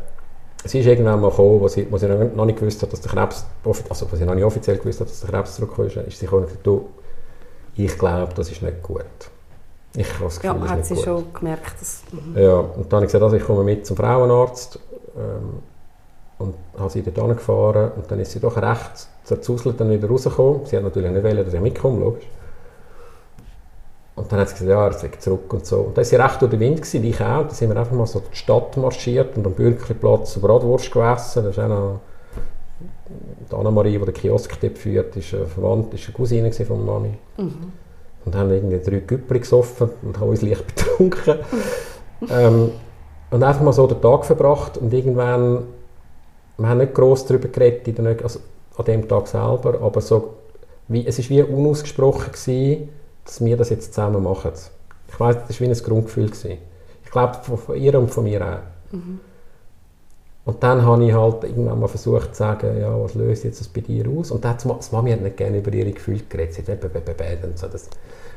sie 0.62 0.80
ist 0.80 0.86
irgendwann 0.86 1.22
mal 1.22 1.30
gekommen, 1.30 1.58
wo 1.58 1.68
sie, 1.68 1.90
wo 1.90 1.96
sie 1.96 2.06
noch 2.06 2.44
nicht 2.44 2.58
gewusst 2.58 2.82
hat, 2.82 2.92
dass 2.92 3.00
der 3.00 3.12
Krebs, 3.12 3.46
also 3.64 4.12
wo 4.12 4.16
sie 4.16 4.26
noch 4.26 4.34
nicht 4.34 4.44
offiziell 4.44 4.76
gewusst 4.76 5.00
hat, 5.00 5.08
dass 5.08 5.20
der 5.20 5.30
Krebs 5.30 5.54
zurückgekommen 5.54 5.88
ist, 5.88 5.96
ist 5.96 6.18
sie 6.18 6.26
gekommen 6.26 6.42
und 6.42 6.48
gesagt, 6.48 6.66
du, 6.66 6.90
ich 7.76 7.96
glaube, 7.98 8.34
das 8.34 8.50
ist 8.50 8.60
nicht 8.60 8.82
gut. 8.82 9.06
Ich 9.98 10.14
habe 10.14 10.24
das 10.24 10.40
Gefühl, 10.40 10.60
ja, 10.60 10.68
hat 10.68 10.86
sie 10.86 10.94
gut. 10.94 11.04
schon 11.04 11.24
gemerkt. 11.32 11.80
Dass, 11.80 12.02
mhm. 12.12 12.40
ja, 12.40 12.54
und 12.58 12.92
dann 12.92 12.98
habe 12.98 13.04
ich 13.04 13.08
gesagt, 13.08 13.24
also 13.24 13.36
ich 13.36 13.44
komme 13.44 13.64
mit 13.64 13.84
zum 13.84 13.96
Frauenarzt 13.96 14.78
ähm, 15.16 15.62
und 16.38 16.54
habe 16.78 16.90
sie 16.90 17.02
dort 17.02 17.18
angefahren 17.18 17.92
und 17.96 18.08
dann 18.08 18.20
ist 18.20 18.30
sie 18.30 18.38
doch 18.38 18.56
recht 18.56 19.08
zerzauselt 19.24 19.80
dann 19.80 19.90
wieder 19.90 20.08
rausgekommen. 20.08 20.66
Sie 20.66 20.76
hat 20.76 20.84
natürlich 20.84 21.10
nicht 21.10 21.24
wollen, 21.24 21.44
dass 21.44 21.52
ich 21.52 21.60
mitkomme, 21.60 22.00
logisch. 22.00 22.26
Und 24.14 24.30
dann 24.30 24.40
hat 24.40 24.48
sie 24.48 24.54
gesagt, 24.54 24.70
ja, 24.70 24.86
er 24.86 25.12
ist 25.12 25.22
zurück 25.22 25.52
und 25.52 25.66
so. 25.66 25.78
Und 25.78 25.88
dann 25.88 25.96
war 25.98 26.04
sie 26.04 26.16
recht 26.16 26.42
durch 26.42 26.50
den 26.50 26.60
Wind, 26.60 26.76
gewesen, 26.76 27.04
ich 27.04 27.20
auch. 27.20 27.42
Dann 27.42 27.50
sind 27.50 27.70
wir 27.70 27.76
einfach 27.76 27.94
mal 27.94 28.06
so 28.06 28.20
durch 28.20 28.30
die 28.30 28.36
Stadt 28.36 28.76
marschiert 28.76 29.36
und 29.36 29.46
am 29.46 29.52
Bürgerplatz 29.52 30.38
Bratwurst 30.38 30.92
gegessen. 30.92 31.44
Das 31.44 31.56
ist 31.56 31.62
auch 31.62 31.68
noch 31.68 32.00
die 33.50 33.54
Anna-Marie, 33.54 33.98
die 33.98 34.04
den 34.04 34.14
Kiosk 34.14 34.60
dort 34.60 34.78
führt, 34.78 35.16
ist 35.16 35.34
eine 35.34 35.46
Verwandte, 35.46 35.96
ist 35.96 36.06
eine 36.06 36.14
Cousine 36.14 36.52
von 36.52 36.84
Mami. 36.84 37.14
Mhm. 37.36 37.72
Und 38.24 38.34
haben 38.34 38.50
irgendwie 38.50 38.78
drei 38.78 39.00
Güppel 39.00 39.40
gesoffen 39.40 39.90
und 40.02 40.18
haben 40.20 40.28
uns 40.28 40.42
leicht 40.42 40.66
betrunken. 40.74 41.36
ähm, 42.30 42.72
und 43.30 43.42
einfach 43.42 43.62
mal 43.62 43.72
so 43.72 43.86
den 43.86 44.00
Tag 44.00 44.24
verbracht 44.24 44.78
und 44.78 44.92
irgendwann, 44.92 45.64
wir 46.56 46.68
haben 46.68 46.78
nicht 46.78 46.94
gross 46.94 47.26
darüber 47.26 47.48
geredet, 47.48 48.22
also 48.22 48.40
an 48.76 48.84
dem 48.84 49.08
Tag 49.08 49.26
selber, 49.26 49.80
aber 49.82 50.00
so, 50.00 50.34
wie, 50.88 51.06
es 51.06 51.18
war 51.18 51.28
wie 51.28 51.42
unausgesprochen 51.42 52.32
gewesen, 52.32 52.88
dass 53.24 53.44
wir 53.44 53.56
das 53.56 53.70
jetzt 53.70 53.92
zusammen 53.92 54.22
machen. 54.22 54.52
Ich 55.08 55.20
weiß, 55.20 55.36
das 55.46 55.60
war 55.60 55.66
wie 55.66 55.72
ein 55.72 55.78
Grundgefühl. 55.78 56.26
Gewesen. 56.26 56.58
Ich 57.04 57.10
glaube, 57.10 57.34
von, 57.42 57.58
von, 57.58 57.76
ihr 57.76 57.98
und 57.98 58.10
von 58.10 58.24
mir 58.24 58.40
auch. 58.42 58.94
Mhm. 58.94 59.20
Und 60.48 60.62
dann 60.62 60.80
habe 60.86 61.04
ich 61.04 61.12
halt 61.12 61.44
irgendwann 61.44 61.78
mal 61.78 61.88
versucht 61.88 62.34
zu 62.34 62.38
sagen, 62.38 62.80
ja, 62.80 62.98
was 62.98 63.14
löst 63.14 63.44
jetzt 63.44 63.60
das 63.60 63.68
bei 63.68 63.82
dir 63.82 64.06
aus? 64.08 64.30
Und 64.30 64.42
dann 64.42 64.52
hat 64.52 64.64
das 64.64 64.92
Mami 64.92 65.10
hat 65.10 65.20
nicht 65.20 65.36
gerne 65.36 65.58
über 65.58 65.70
ihre 65.74 65.92
Gefühle 65.92 66.22
geredet. 66.26 66.54
Sie 66.54 66.62
hat 66.62 66.82
eben, 66.82 67.52
so, 67.54 67.66
das, 67.66 67.90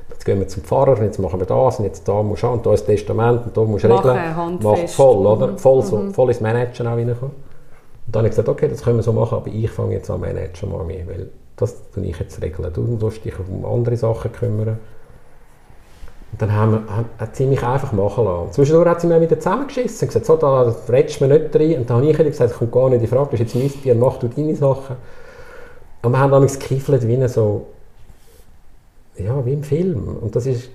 jetzt 0.10 0.26
gehen 0.26 0.38
wir 0.40 0.48
zum 0.50 0.62
Pfarrer, 0.62 0.98
und 0.98 1.04
jetzt 1.04 1.20
machen 1.20 1.40
wir 1.40 1.48
das, 1.48 1.80
und 1.80 1.86
jetzt 1.86 2.06
da 2.06 2.22
musst 2.22 2.44
du 2.44 2.48
und 2.48 2.66
da 2.66 2.74
ist 2.74 2.82
das 2.82 2.88
Testament, 2.98 3.46
und 3.46 3.56
da 3.56 3.62
musst 3.62 3.86
du 3.86 3.88
regeln. 3.88 4.60
Mach 4.62 4.90
voll, 4.90 5.26
oder? 5.26 5.48
Mhm. 5.48 5.58
Voll, 5.58 5.84
so, 5.84 5.98
mhm. 6.00 6.14
voll 6.14 6.28
ins 6.28 6.42
Managen 6.42 6.86
auch 6.86 6.98
reinkommen. 6.98 7.32
Und 7.32 7.34
dann 8.08 8.20
habe 8.20 8.28
ich 8.28 8.32
gesagt, 8.32 8.50
okay, 8.50 8.68
das 8.68 8.84
können 8.84 8.98
wir 8.98 9.04
so 9.04 9.14
machen, 9.14 9.38
aber 9.38 9.48
ich 9.48 9.72
fange 9.72 9.94
jetzt 9.94 10.10
an 10.10 10.20
managen, 10.20 10.70
Mami, 10.70 11.06
weil 11.08 11.30
das 11.56 11.92
tue 11.92 12.04
ich 12.04 12.20
jetzt 12.20 12.42
regeln. 12.42 12.74
Du 12.74 12.82
musst 12.82 13.24
dich 13.24 13.36
um 13.40 13.64
andere 13.64 13.96
Sachen 13.96 14.34
kümmern. 14.34 14.80
Und 16.32 16.42
dann 16.42 16.54
haben 16.54 16.72
wir, 16.72 17.06
hat 17.18 17.36
sie 17.36 17.46
mich 17.46 17.62
einfach 17.62 17.92
machen 17.92 18.24
lassen. 18.24 18.54
Zwischendurch 18.54 18.88
hat 18.88 19.02
sie 19.02 19.08
mir 19.08 19.20
wieder 19.20 19.38
zusammengeschissen 19.38 20.08
und 20.08 20.14
gesagt, 20.14 20.26
so, 20.26 20.38
da 20.38 20.74
redest 20.90 21.20
du 21.20 21.28
mir 21.28 21.40
nicht 21.40 21.56
rein. 21.56 21.80
Und 21.80 21.90
dann 21.90 21.98
habe 21.98 22.10
ich 22.10 22.18
gesagt, 22.18 22.52
das 22.52 22.58
kommt 22.58 22.72
gar 22.72 22.90
nicht 22.90 23.02
in 23.02 23.08
Frage, 23.08 23.32
das 23.32 23.42
ist 23.42 23.54
jetzt 23.54 23.56
mein 23.56 23.82
Bier, 23.82 23.96
mach 23.96 24.18
du 24.18 24.28
deine 24.28 24.56
Sachen. 24.56 24.96
Und 26.02 26.12
wir 26.12 26.20
haben 26.20 26.32
dann 26.32 26.48
gekiffelt 26.48 27.06
wie 27.08 27.28
so, 27.28 27.68
ja, 29.18 29.46
wie 29.46 29.54
im 29.54 29.64
Film. 29.64 30.18
Und 30.22 30.36
das 30.36 30.46
ist 30.46 30.70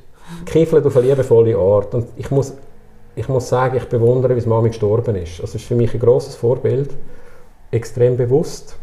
gekiffelt 0.44 0.84
auf 0.86 0.96
eine 0.96 1.06
liebevolle 1.06 1.56
Art. 1.56 1.94
Und 1.94 2.06
ich 2.16 2.30
muss, 2.30 2.52
ich 3.14 3.28
muss 3.28 3.48
sagen, 3.48 3.76
ich 3.76 3.88
bewundere, 3.88 4.36
wie 4.36 4.46
Mami 4.46 4.68
gestorben 4.68 5.16
ist. 5.16 5.42
Das 5.42 5.54
ist 5.54 5.64
für 5.64 5.74
mich 5.74 5.94
ein 5.94 6.00
grosses 6.00 6.34
Vorbild. 6.34 6.90
Extrem 7.70 8.16
bewusst. 8.16 8.76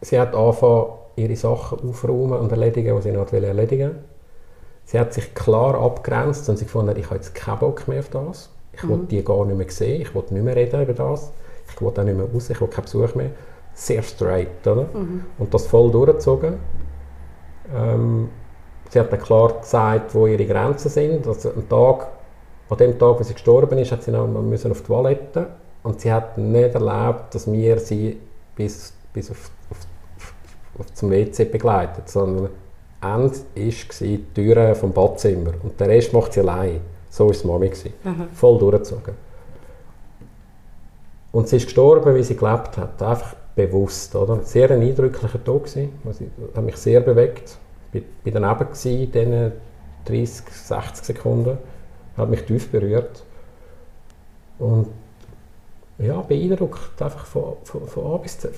Sie 0.00 0.18
hat 0.18 0.34
angefangen, 0.34 0.86
ihre 1.16 1.36
Sachen 1.36 1.88
aufräumen 1.88 2.38
und 2.40 2.50
erledigen, 2.50 2.96
die 2.96 3.02
sie 3.02 3.12
noch 3.12 3.30
erledigen 3.32 3.90
wollte. 3.90 4.19
Sie 4.90 4.98
hat 4.98 5.14
sich 5.14 5.36
klar 5.36 5.80
abgrenzt 5.80 6.48
und 6.48 6.56
sie 6.56 6.64
gefunden, 6.64 6.96
ich 6.96 7.04
habe 7.04 7.14
jetzt 7.14 7.32
keinen 7.32 7.60
Bock 7.60 7.86
mehr 7.86 8.00
auf 8.00 8.08
das. 8.08 8.50
Ich 8.72 8.82
mhm. 8.82 8.88
will 8.88 8.98
die 9.08 9.22
gar 9.22 9.44
nicht 9.44 9.56
mehr 9.56 9.70
sehen, 9.70 10.02
ich 10.02 10.12
will 10.16 10.24
nicht 10.30 10.42
mehr 10.44 10.56
reden 10.56 10.82
über 10.82 10.94
das. 10.94 11.30
Ich 11.68 11.80
will 11.80 11.90
auch 11.90 12.02
nicht 12.02 12.16
mehr 12.16 12.26
raus, 12.26 12.50
ich 12.50 12.60
will 12.60 12.66
keinen 12.66 12.82
Besuch 12.82 13.14
mehr. 13.14 13.30
Sehr 13.72 14.02
straight, 14.02 14.66
oder? 14.66 14.88
Mhm. 14.92 15.26
Und 15.38 15.54
das 15.54 15.68
voll 15.68 15.92
durchgezogen. 15.92 16.54
Ähm, 17.72 18.30
sie 18.88 18.98
hat 18.98 19.12
dann 19.12 19.20
klar 19.20 19.60
gesagt, 19.60 20.12
wo 20.12 20.26
ihre 20.26 20.44
Grenzen 20.44 20.88
sind. 20.88 21.24
Also 21.24 21.50
am 21.50 21.68
Tag, 21.68 22.08
an 22.68 22.78
dem 22.78 22.98
Tag, 22.98 23.20
wo 23.20 23.22
sie 23.22 23.34
gestorben 23.34 23.78
ist, 23.78 23.92
hat 23.92 24.02
sie 24.02 24.10
noch 24.10 24.26
müssen 24.26 24.72
auf 24.72 24.80
die 24.80 24.88
Toilette 24.88 25.46
und 25.84 26.00
sie 26.00 26.12
hat 26.12 26.36
nicht 26.36 26.74
erlebt, 26.74 27.32
dass 27.32 27.50
wir 27.50 27.78
sie 27.78 28.18
bis, 28.56 28.92
bis 29.12 29.30
auf, 29.30 29.52
auf, 29.70 29.78
auf 30.80 30.94
zum 30.94 31.12
WC 31.12 31.44
begleitet, 31.44 32.08
sondern 32.08 32.48
Ende 33.02 33.34
war 33.34 34.06
die 34.06 34.24
Tür 34.34 34.74
vom 34.74 34.92
Badzimmer. 34.92 35.52
Und 35.62 35.80
der 35.80 35.88
Rest 35.88 36.12
macht 36.12 36.34
sie 36.34 36.40
allein. 36.40 36.80
So 37.08 37.24
war 37.24 37.30
es 37.30 37.44
Mami. 37.44 37.70
Mhm. 38.04 38.28
Voll 38.32 38.58
durchgezogen. 38.58 39.14
Und 41.32 41.48
sie 41.48 41.56
ist 41.56 41.64
gestorben, 41.64 42.14
wie 42.14 42.22
sie 42.22 42.36
gelebt 42.36 42.76
hat. 42.76 43.02
Einfach 43.02 43.34
bewusst. 43.54 44.14
Oder? 44.14 44.42
Sehr 44.42 44.70
ein 44.70 44.82
eindrücklicher 44.82 45.42
Tag. 45.42 45.64
Gewesen. 45.64 45.92
Also, 46.04 46.24
hat 46.54 46.64
mich 46.64 46.76
sehr 46.76 47.00
bewegt. 47.00 47.56
Ich 47.92 48.02
war 48.24 48.40
daneben 48.40 48.68
in 48.84 49.12
diesen 49.12 49.52
30, 50.04 50.46
60 50.48 51.04
Sekunden. 51.04 51.58
Hat 52.16 52.28
mich 52.28 52.42
tief 52.42 52.70
berührt. 52.70 53.24
Und 54.58 54.88
ja, 55.98 56.20
beeindruckt. 56.20 57.00
Einfach 57.00 57.24
von, 57.24 57.54
von, 57.64 57.86
von 57.86 58.12
A 58.12 58.16
bis 58.18 58.38
Z. 58.38 58.52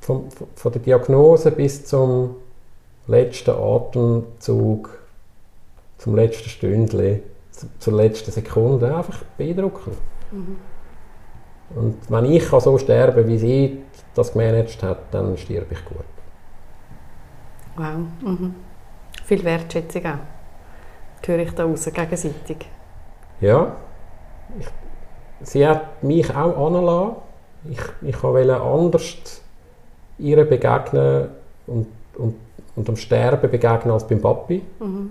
Von, 0.00 0.30
von, 0.30 0.46
von 0.54 0.72
der 0.72 0.80
Diagnose 0.80 1.50
bis 1.50 1.84
zum 1.84 2.36
letzten 3.06 3.50
Atemzug, 3.50 4.90
zum 5.98 6.16
letzten 6.16 6.48
Stündchen, 6.48 7.20
zur 7.78 7.92
letzten 7.94 8.30
Sekunde, 8.30 8.94
einfach 8.94 9.22
beeindruckend. 9.36 9.96
Mhm. 10.30 10.56
Und 11.74 11.96
wenn 12.08 12.24
ich 12.26 12.44
so 12.44 12.78
sterben 12.78 13.26
wie 13.26 13.38
sie 13.38 13.82
das 14.14 14.32
gemanagt 14.32 14.82
hat, 14.82 14.98
dann 15.10 15.36
stirb 15.36 15.70
ich 15.70 15.84
gut. 15.84 16.04
Wow. 17.76 17.98
Mhm. 18.22 18.54
Viel 19.24 19.44
Wertschätzung 19.44 20.06
auch. 20.06 20.18
Das 21.20 21.28
höre 21.28 21.40
ich 21.40 21.52
da 21.52 21.64
raus, 21.64 21.84
gegenseitig. 21.92 22.58
Ja. 23.40 23.76
Ich, 24.58 24.66
sie 25.42 25.66
hat 25.66 26.02
mich 26.02 26.30
auch 26.34 26.66
angelassen. 26.66 27.16
Ich, 27.68 27.80
ich 28.02 28.22
wollte 28.22 28.60
anders 28.60 29.42
ihr 30.18 30.44
begegnen 30.44 31.28
und, 31.66 31.88
und 32.16 32.34
und 32.76 32.88
am 32.88 32.96
Sterben 32.96 33.50
begegnen 33.50 33.92
als 33.92 34.06
beim 34.06 34.20
Papi. 34.20 34.62
Mhm. 34.80 35.10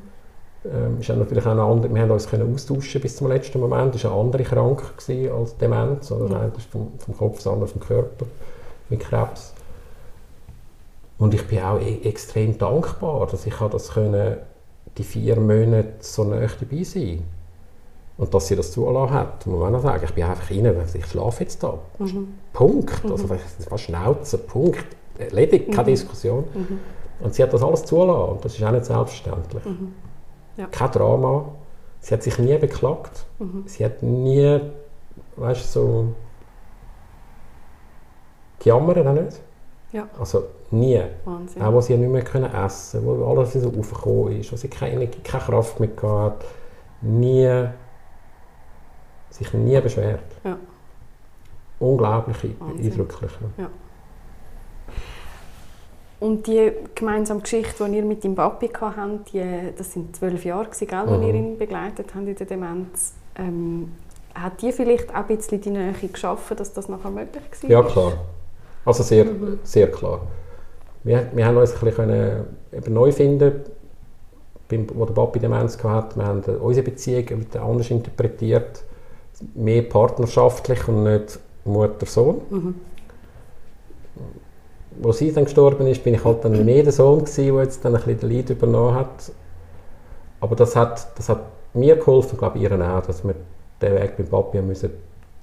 Ähm, 0.66 1.00
ist 1.00 1.10
natürlich 1.10 1.46
auch 1.46 1.52
eine 1.52 1.64
andere, 1.64 1.94
wir 1.94 2.02
haben 2.02 2.12
uns 2.12 2.28
können 2.28 2.54
austauschen 2.54 3.02
bis 3.02 3.18
zum 3.18 3.28
letzten 3.28 3.60
Moment. 3.60 3.94
Es 3.96 4.04
war 4.04 4.12
eine 4.12 4.22
andere 4.22 4.44
krank 4.44 4.82
als 4.98 5.58
Demenz. 5.58 6.12
Oder 6.12 6.30
ja. 6.30 6.48
Das 6.48 6.64
ist 6.64 6.72
vom, 6.72 6.92
vom 6.98 7.18
Kopf, 7.18 7.38
das 7.38 7.48
andere 7.48 7.68
vom 7.68 7.82
Körper 7.82 8.26
mit 8.90 9.00
Krebs. 9.00 9.54
Und 11.18 11.34
ich 11.34 11.46
bin 11.48 11.60
auch 11.60 11.80
e 11.80 12.02
extrem 12.04 12.58
dankbar, 12.58 13.28
dass 13.28 13.46
ich 13.46 13.56
das 13.56 13.94
können, 13.94 14.38
die 14.98 15.04
vier 15.04 15.40
Monate 15.40 15.94
so 16.00 16.24
nah 16.24 16.40
dabei 16.40 16.84
sein 16.84 17.24
und 18.18 18.34
dass 18.34 18.48
sie 18.48 18.56
das 18.56 18.72
zulassen 18.72 19.14
hat, 19.14 19.46
muss 19.46 19.60
man 19.60 19.76
auch 19.76 19.82
sagen. 19.82 20.06
Ich 20.06 20.14
bin 20.14 20.24
einfach 20.24 20.50
rein, 20.50 20.76
ich 20.94 21.06
schlafe 21.06 21.44
jetzt 21.44 21.62
da. 21.64 21.78
Mhm. 22.00 22.36
Punkt. 22.54 23.04
Mhm. 23.04 23.12
Also, 23.12 23.28
das 23.28 23.70
war 23.70 23.78
Schnauze, 23.78 24.38
Punkt. 24.38 24.86
Erledigt, 25.18 25.72
keine 25.72 25.84
mhm. 25.84 25.94
Diskussion. 25.94 26.44
Mhm. 26.54 26.80
Und 27.20 27.34
sie 27.34 27.44
hat 27.44 27.54
das 27.54 27.64
alles 27.64 27.86
zulassen 27.86 28.32
und 28.34 28.46
das 28.46 28.56
ist 28.56 28.64
auch 28.64 28.72
nicht 28.72 28.86
selbstverständlich. 28.86 29.66
Mhm. 29.66 29.94
Ja. 30.58 30.68
Kein 30.68 30.92
Drama. 30.92 31.46
Sie 32.00 32.14
hat 32.14 32.24
sich 32.24 32.38
nie 32.38 32.58
beklagt. 32.58 33.26
Mhm. 33.40 33.64
Sie 33.66 33.84
hat 33.84 34.04
nie, 34.04 34.60
weißt 35.38 35.76
du, 35.76 35.80
so 35.80 36.08
gejammert 38.60 38.98
auch 39.06 39.14
nicht. 39.14 39.42
Ja. 39.92 40.08
Also 40.20 40.44
nie. 40.72 41.02
Wahnsinn. 41.24 41.62
Auch, 41.62 41.74
wo 41.74 41.82
sie 41.82 41.96
nicht 41.96 42.12
mehr 42.12 42.24
können 42.24 42.54
essen 42.54 43.06
konnte, 43.06 43.22
wo 43.22 43.32
alles 43.32 43.54
so 43.54 43.70
aufgekommen 43.70 44.40
ist, 44.40 44.52
wo 44.52 44.56
sie 44.56 44.68
keine, 44.68 45.08
keine 45.08 45.44
Kraft 45.44 45.80
mehr 45.80 45.90
hatte. 46.02 46.46
Nie, 47.02 47.70
sich 49.30 49.54
nie 49.54 49.80
beschwert. 49.80 50.24
Ja. 50.44 50.58
Unglaublich 51.80 52.56
eindrücklich. 52.60 53.32
Ja. 53.58 53.70
Und 56.20 56.48
die 56.48 56.72
gemeinsame 56.94 57.42
Geschichte, 57.42 57.86
die 57.90 57.98
ihr 57.98 58.06
mit 58.06 58.24
dem 58.24 58.36
Papi 58.36 58.70
hattet, 58.70 59.34
die, 59.34 59.74
das 59.78 59.94
sind 59.94 60.16
zwölf 60.16 60.46
Jahre, 60.46 60.68
gell, 60.80 61.06
mhm. 61.06 61.24
ihr 61.24 61.34
ihn 61.34 61.58
begleitet 61.58 62.08
habt 62.16 62.28
in 62.28 62.36
der 62.36 62.46
Demenz. 62.48 63.14
Ähm, 63.38 63.92
hat 64.34 64.62
die 64.62 64.72
vielleicht 64.72 65.10
auch 65.12 65.28
ein 65.28 65.28
bisschen 65.28 65.62
die 65.62 65.70
Nähe 65.70 65.94
geschaffen, 65.94 66.58
dass 66.58 66.74
das 66.74 66.88
nachher 66.88 67.12
möglich 67.12 67.44
war? 67.62 67.70
Ja, 67.70 67.84
klar. 67.84 68.14
Also 68.86 69.04
sehr, 69.04 69.26
mhm. 69.26 69.60
sehr 69.64 69.92
klar. 69.92 70.22
Wir, 71.04 71.30
wir 71.34 71.46
haben 71.46 71.58
uns 71.58 71.74
ein 71.74 71.80
bisschen 71.80 72.46
eben 72.72 72.94
neu 72.94 73.12
finden, 73.12 73.62
beim, 74.70 74.88
wo 74.94 75.06
der 75.06 75.14
Papi 75.14 75.40
Demenz 75.40 75.82
hatte. 75.84 76.16
Wir 76.16 76.26
haben 76.26 76.42
unsere 76.62 76.86
Beziehung 76.86 77.46
anders 77.62 77.92
interpretiert, 77.92 78.84
mehr 79.54 79.84
partnerschaftlich 79.84 80.88
und 80.88 81.04
nicht 81.04 81.40
Mutter-Sohn. 81.66 82.42
Mhm 82.50 82.76
wo 85.00 85.12
sie 85.12 85.32
dann 85.32 85.46
gestorben 85.46 85.88
ist, 85.88 86.04
bin 86.04 86.14
ich 86.14 86.24
halt 86.24 86.44
dann 86.44 86.66
mehr 86.66 86.84
der 86.84 86.92
Sohn 86.92 87.20
gewesen, 87.20 87.54
der 87.54 87.64
jetzt 87.64 87.84
dann 87.84 87.96
ein 87.96 88.02
bisschen 88.02 88.20
den 88.20 88.32
Leid 88.32 88.50
übernommen 88.50 88.96
hat. 88.96 89.32
Aber 90.40 90.56
das 90.56 90.76
hat, 90.76 91.18
das 91.18 91.30
hat 91.30 91.42
mir 91.74 91.96
geholfen, 91.96 92.38
glaube 92.38 92.58
ich, 92.58 92.64
ihr 92.64 92.72
auch, 92.72 93.02
dass 93.02 93.24
wir 93.24 93.36
den 93.82 93.96
Weg 93.96 94.18
beim 94.18 94.28
Papi 94.28 94.62
müssen 94.62 94.92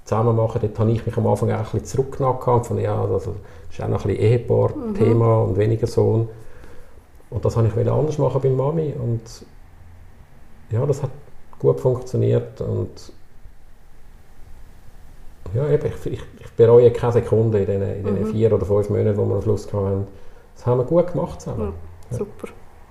zusammen 0.05 0.37
machen. 0.37 0.61
Dort 0.61 0.79
habe 0.79 0.91
ich 0.91 1.05
mich 1.05 1.16
am 1.16 1.27
Anfang 1.27 1.51
auch 1.51 1.59
ein 1.59 1.62
bisschen 1.64 1.85
zurückgenommen 1.85 2.64
von 2.64 2.79
ja, 2.79 3.01
also, 3.01 3.18
das 3.18 3.27
ist 3.70 3.83
auch 3.83 3.89
noch 3.89 4.05
ein 4.05 4.09
bisschen 4.09 4.24
Ehepaar-Thema 4.24 5.43
mhm. 5.43 5.49
und 5.49 5.59
weniger 5.59 5.87
Sohn. 5.87 6.29
Und 7.31 7.45
das 7.45 7.57
habe 7.57 7.66
ich 7.66 7.91
anders 7.91 8.18
machen 8.18 8.41
bei 8.43 8.51
Mami 8.51 8.93
und 8.99 9.22
ja, 10.70 10.85
das 10.85 11.03
hat 11.03 11.11
gut 11.59 11.81
funktioniert 11.81 12.61
und 12.61 13.12
ja, 15.55 15.69
eben, 15.69 15.87
ich, 15.87 16.13
ich, 16.13 16.21
ich, 16.41 16.53
bereue 16.57 16.91
keine 16.93 17.13
Sekunde 17.13 17.61
in 17.61 17.67
den, 17.67 17.83
in 17.83 18.05
den 18.05 18.23
mhm. 18.23 18.33
vier 18.33 18.53
oder 18.53 18.65
fünf 18.65 18.89
Monaten, 18.91 19.19
die 19.19 19.29
wir 19.29 19.35
am 19.37 19.43
Schluss 19.43 19.73
hatten. 19.73 20.07
Das 20.55 20.67
haben 20.67 20.79
wir 20.79 20.85
gut 20.85 21.13
gemacht 21.13 21.41
zusammen. 21.41 21.73
Ja, 22.11 22.17
super, 22.19 22.49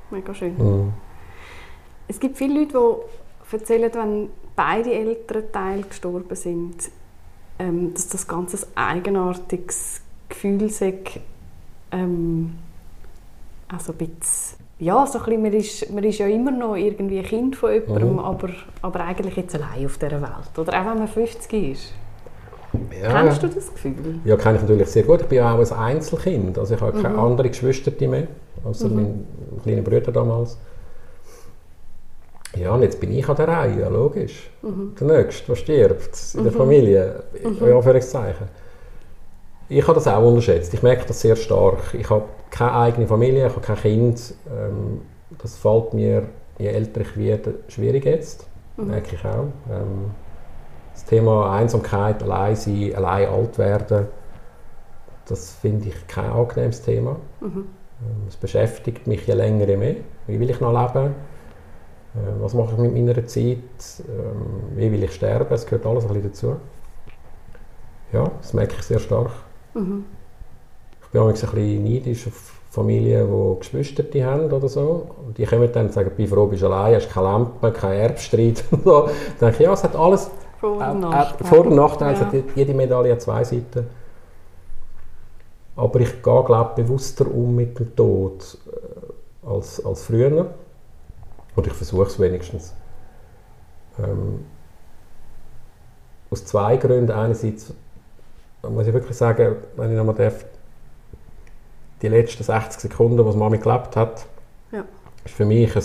mega 0.09 0.33
schön. 0.33 0.57
Mhm. 0.57 0.93
Es 2.07 2.19
gibt 2.19 2.37
viele 2.37 2.59
Leute, 2.59 2.73
die 3.51 3.55
erzählen, 3.55 3.91
wenn 3.93 4.29
beide 4.55 4.93
Elternteile 4.93 5.83
gestorben 5.83 6.35
sind, 6.35 6.89
ähm, 7.59 7.93
dass 7.93 8.09
das 8.09 8.27
ganz 8.27 8.53
ein 8.53 8.69
eigenartiges 8.75 10.01
Gefühl 10.27 10.69
sei, 10.69 10.95
ähm, 11.91 12.55
also 13.67 13.93
ein 13.93 13.97
bisschen, 13.97 14.57
ja, 14.79 15.05
so 15.05 15.19
ein 15.19 15.25
bisschen, 15.25 15.41
man, 15.41 15.53
ist, 15.53 15.91
man 15.91 16.03
ist 16.03 16.17
ja 16.17 16.27
immer 16.27 16.51
noch 16.51 16.75
irgendwie 16.75 17.19
ein 17.19 17.25
Kind 17.25 17.55
von 17.55 17.71
jemandem, 17.71 18.13
mhm. 18.13 18.19
aber, 18.19 18.49
aber 18.81 18.99
eigentlich 19.01 19.35
jetzt 19.35 19.55
allein 19.55 19.85
auf 19.85 19.97
dieser 19.97 20.21
Welt. 20.21 20.57
Oder 20.57 20.81
auch 20.81 20.85
wenn 20.87 20.99
man 20.99 21.07
50 21.07 21.71
ist. 21.71 21.93
Ja. 22.99 23.11
Kennst 23.11 23.43
du 23.43 23.47
das 23.47 23.73
Gefühl? 23.73 24.19
Ja, 24.25 24.35
kenne 24.37 24.55
ich 24.57 24.61
natürlich 24.61 24.87
sehr 24.87 25.03
gut. 25.03 25.21
Ich 25.21 25.27
bin 25.27 25.37
ja 25.37 25.53
auch 25.53 25.59
ein 25.59 25.77
Einzelkind. 25.77 26.57
Also 26.57 26.75
ich 26.75 26.81
habe 26.81 26.97
mhm. 26.97 27.01
keine 27.01 27.17
anderen 27.17 27.49
Geschwister 27.49 27.91
mehr, 28.07 28.27
außer 28.63 28.87
mhm. 28.89 28.95
mein 28.95 29.25
kleiner 29.63 29.81
Bruder 29.81 30.11
damals. 30.11 30.57
Ja, 32.55 32.73
und 32.73 32.81
jetzt 32.81 32.99
bin 32.99 33.11
ich 33.13 33.27
an 33.29 33.35
der 33.37 33.47
Reihe, 33.47 33.89
logisch. 33.89 34.49
Mhm. 34.61 34.93
Der 34.99 35.07
Nächste, 35.07 35.47
der 35.47 35.55
stirbt 35.55 36.35
in 36.35 36.43
der 36.43 36.51
mhm. 36.51 36.57
Familie, 36.57 37.23
mhm. 37.43 37.65
in 37.65 37.73
Anführungszeichen. 37.73 38.47
Ich 39.69 39.83
habe 39.83 39.93
das 39.93 40.07
auch 40.07 40.21
unterschätzt. 40.21 40.73
Ich 40.73 40.83
merke 40.83 41.05
das 41.07 41.21
sehr 41.21 41.37
stark. 41.37 41.93
Ich 41.93 42.09
habe 42.09 42.25
keine 42.49 42.73
eigene 42.73 43.07
Familie, 43.07 43.47
ich 43.47 43.53
habe 43.53 43.61
kein 43.61 43.77
Kind. 43.77 44.33
Ähm, 44.49 45.01
das 45.41 45.55
fällt 45.55 45.93
mir, 45.93 46.23
je 46.59 46.67
älter 46.67 47.01
ich 47.01 47.15
werde, 47.15 47.55
schwierig 47.69 48.03
jetzt. 48.03 48.45
Mhm. 48.75 48.87
Merke 48.87 49.15
ich 49.15 49.25
auch. 49.25 49.47
Ähm, 51.11 51.25
das 51.25 51.25
Thema 51.25 51.51
Einsamkeit, 51.53 52.23
allein 52.23 52.55
sein, 52.55 52.95
allein 52.95 53.27
alt 53.27 53.57
werden, 53.57 54.07
das 55.25 55.51
finde 55.51 55.89
ich 55.89 56.07
kein 56.07 56.31
angenehmes 56.31 56.81
Thema. 56.81 57.17
Mhm. 57.39 57.65
Ähm, 58.01 58.27
es 58.27 58.35
beschäftigt 58.35 59.07
mich 59.07 59.27
je 59.27 59.33
länger, 59.33 59.67
je 59.67 59.77
mehr. 59.77 59.95
Wie 60.27 60.39
will 60.39 60.49
ich 60.49 60.59
noch 60.59 60.71
leben? 60.71 61.13
Äh, 62.15 62.41
was 62.41 62.53
mache 62.53 62.73
ich 62.73 62.77
mit 62.79 62.93
meiner 62.93 63.25
Zeit? 63.27 63.57
Ähm, 64.07 64.75
wie 64.75 64.91
will 64.91 65.03
ich 65.03 65.13
sterben? 65.13 65.53
Es 65.53 65.65
gehört 65.65 65.85
alles 65.85 66.05
ein 66.05 66.13
bisschen 66.13 66.31
dazu. 66.31 66.55
Ja, 68.13 68.29
das 68.41 68.53
merke 68.53 68.75
ich 68.77 68.83
sehr 68.83 68.99
stark. 68.99 69.31
Mhm. 69.73 70.05
Ich 71.01 71.07
bin 71.09 71.21
auch 71.21 71.27
ein 71.27 71.33
bisschen 71.33 71.83
neidisch 71.83 72.27
auf 72.27 72.61
Familien, 72.69 73.27
die 73.27 73.59
Geschwister 73.59 74.03
haben 74.25 74.51
oder 74.51 74.69
so. 74.69 75.07
Und 75.25 75.37
die 75.37 75.45
kommen 75.45 75.69
dann 75.73 75.87
und 75.87 75.93
sagen, 75.93 76.11
bei 76.17 76.25
Frau 76.25 76.47
bist 76.47 76.61
du 76.61 76.67
allein, 76.67 76.95
hast 76.95 77.09
keine 77.09 77.27
Lampe, 77.27 77.71
keinen 77.71 77.99
Erbstreit. 77.99 78.63
dann 78.71 79.09
denke 79.41 79.55
ich, 79.55 79.59
ja, 79.59 79.73
es 79.73 79.83
hat 79.83 79.95
alles 79.95 80.31
Vor- 80.61 80.91
und 80.91 80.99
Nachteile. 80.99 81.49
Vor- 81.49 81.65
und 81.65 81.75
Nachteile. 81.75 82.19
Ja. 82.31 82.43
jede 82.55 82.73
Medaille 82.75 83.13
hat 83.13 83.21
zwei 83.21 83.43
Seiten. 83.43 83.87
Aber 85.75 85.99
ich 85.99 86.21
gehe, 86.21 86.43
glaube 86.43 86.71
bewusster 86.75 87.25
um 87.25 87.55
mit 87.55 87.79
dem 87.79 87.95
Tod 87.95 88.57
äh, 88.67 89.49
als, 89.49 89.83
als 89.83 90.03
früher. 90.03 90.53
Oder 91.55 91.67
ich 91.67 91.73
versuche 91.73 92.03
es 92.03 92.19
wenigstens. 92.19 92.75
Ähm, 93.97 94.45
aus 96.29 96.45
zwei 96.45 96.77
Gründen. 96.77 97.11
Einerseits 97.11 97.73
muss 98.61 98.85
ich 98.85 98.93
wirklich 98.93 99.17
sagen, 99.17 99.55
wenn 99.75 99.89
ich 99.89 99.97
nochmal 99.97 100.15
darf, 100.15 100.45
die 102.03 102.07
letzten 102.07 102.43
60 102.43 102.81
Sekunden, 102.81 103.17
die 103.17 103.37
Mami 103.37 103.57
gelebt 103.57 103.95
hat, 103.95 104.25
ja. 104.71 104.83
ist 105.25 105.33
für 105.33 105.45
mich 105.45 105.75
ein, 105.75 105.83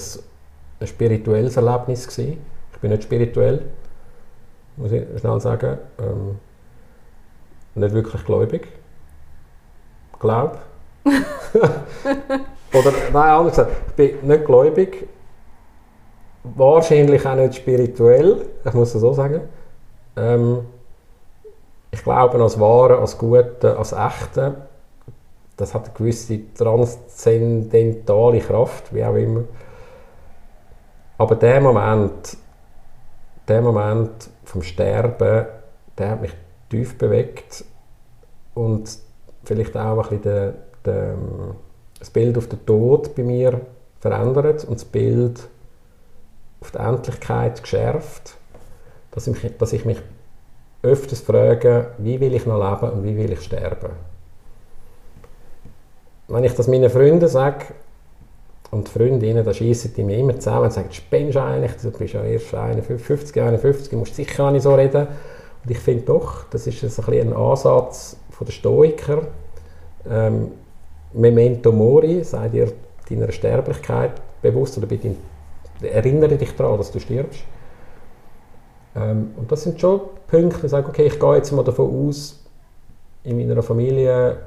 ein 0.81 0.87
spirituelles 0.87 1.57
Erlebnis 1.57 2.07
gewesen. 2.07 2.45
Ich 2.75 2.79
bin 2.79 2.91
nicht 2.91 3.05
spirituell, 3.05 3.63
muss 4.77 4.93
ich 4.93 5.05
schnell 5.21 5.41
sagen. 5.41 5.79
Ähm, 5.99 6.39
nicht 7.75 7.95
wirklich 7.95 8.25
gläubig. 8.25 8.69
Glaub. 10.19 10.59
Oder 12.73 12.93
nein, 13.13 13.31
anders 13.31 13.57
gesagt, 13.57 13.73
ich 13.89 13.95
bin 13.95 14.29
nicht 14.29 14.45
gläubig, 14.45 15.09
wahrscheinlich 16.43 17.27
auch 17.27 17.37
nicht 17.37 17.57
spirituell, 17.57 18.47
ich 18.65 18.73
muss 18.73 18.95
es 18.95 19.01
so 19.01 19.13
sagen. 19.13 19.43
Ähm, 20.17 20.67
ich 21.91 22.03
glaube, 22.03 22.43
als 22.43 22.59
Wahre, 22.59 22.99
als 22.99 23.17
Gute, 23.17 23.79
als 23.79 23.93
Echte, 23.93 24.67
das 25.57 25.75
hat 25.75 25.87
eine 25.87 25.95
gewisse 25.95 26.53
transzendentale 26.55 28.41
Kraft, 28.41 28.93
wie 28.93 29.05
auch 29.05 29.15
immer. 29.15 29.45
Aber 31.19 31.35
der 31.37 31.61
Moment, 31.61 32.37
der 33.49 33.63
Moment 33.63 34.29
vom 34.47 34.63
Sterben, 34.63 35.47
der 35.99 36.11
hat 36.11 36.21
mich 36.21 36.33
tief 36.71 36.97
bewegt 36.97 37.65
und 38.55 38.99
vielleicht 39.45 39.77
auch 39.77 40.11
ein 40.11 40.21
bisschen 40.21 40.23
den, 40.23 40.55
den, 40.85 41.55
das 41.99 42.11
Bild 42.11 42.39
auf 42.39 42.49
den 42.49 42.65
Tod 42.65 43.15
bei 43.15 43.23
mir 43.23 43.61
verändert 44.01 44.65
und 44.65 44.75
das 44.75 44.85
Bild 44.85 45.49
auf 46.61 46.71
die 46.71 46.79
Endlichkeit 46.79 47.63
geschärft, 47.63 48.37
dass 49.11 49.27
ich, 49.27 49.57
dass 49.59 49.73
ich 49.73 49.85
mich 49.85 50.01
öfters 50.83 51.21
frage, 51.21 51.91
wie 51.99 52.21
will 52.21 52.35
ich 52.35 52.47
noch 52.47 52.59
leben 52.59 52.93
und 52.93 53.05
wie 53.05 53.17
will 53.17 53.33
ich 53.33 53.43
sterben. 53.43 53.91
Wenn 56.29 56.45
ich 56.45 56.55
das 56.55 56.69
meinen 56.69 56.91
Freunden 56.91 57.29
sage, 57.29 57.67
und 58.71 58.89
Freundinnen, 58.89 59.45
da 59.45 59.55
schießen 59.55 59.95
die 59.95 60.03
mir 60.03 60.19
immer 60.19 60.39
zusammen 60.39 60.65
und 60.65 60.73
sagen, 60.73 60.89
spinnst 60.91 61.37
eigentlich, 61.37 61.73
du 61.83 61.91
bist 61.91 62.15
ja 62.15 62.23
erst 62.25 62.55
51, 62.55 63.41
51, 63.41 63.93
musst 63.93 64.17
sicher 64.17 64.51
nicht 64.51 64.63
so 64.63 64.75
reden. 64.75 65.07
Und 65.65 65.71
ich 65.71 65.79
finde 65.79 66.05
doch, 66.05 66.45
das 66.51 66.67
ist 66.67 67.09
ein, 67.09 67.15
ein 67.15 67.33
Ansatz 67.33 68.17
der 68.41 68.53
Stoiker. 68.53 69.23
Ähm, 70.09 70.53
Memento 71.13 71.73
mori, 71.73 72.23
sei 72.25 72.49
dir 72.49 72.73
deiner 73.09 73.33
Sterblichkeit 73.33 74.13
bewusst 74.43 74.77
oder 74.79 74.87
deinem 74.87 75.17
erinnere 75.83 76.37
dich 76.37 76.55
daran, 76.55 76.79
dass 76.79 76.91
du 76.91 76.99
stirbst. 77.01 77.41
Ähm, 78.95 79.33
und 79.37 79.51
das 79.51 79.63
sind 79.63 79.81
schon 79.81 80.01
Punkte, 80.27 80.63
wo 80.63 80.67
ich 80.67 80.71
sage, 80.71 80.89
okay, 80.89 81.07
ich 81.07 81.19
gehe 81.19 81.37
jetzt 81.37 81.53
mal 81.53 81.65
davon 81.65 82.09
aus, 82.09 82.43
in 83.25 83.37
meiner 83.37 83.63
Familie, 83.63 84.39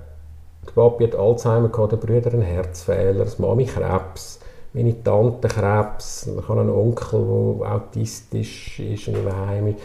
der 0.70 0.82
Papi 0.82 1.06
hat 1.06 1.16
Alzheimer 1.16 1.70
gehabt, 1.70 1.92
der 1.92 1.98
Bruder 1.98 2.34
einen 2.34 2.42
Herzfehler, 2.42 3.26
die 3.26 3.42
Mami 3.42 3.66
Krebs, 3.66 4.40
meine 4.74 5.04
Tante 5.04 5.48
Krebs, 5.48 6.28
ich 6.28 6.48
habe 6.48 6.62
einen 6.62 6.70
Onkel, 6.70 7.58
der 7.60 7.72
autistisch 7.74 8.80
ist 8.80 9.08
und 9.08 9.16
im 9.16 9.76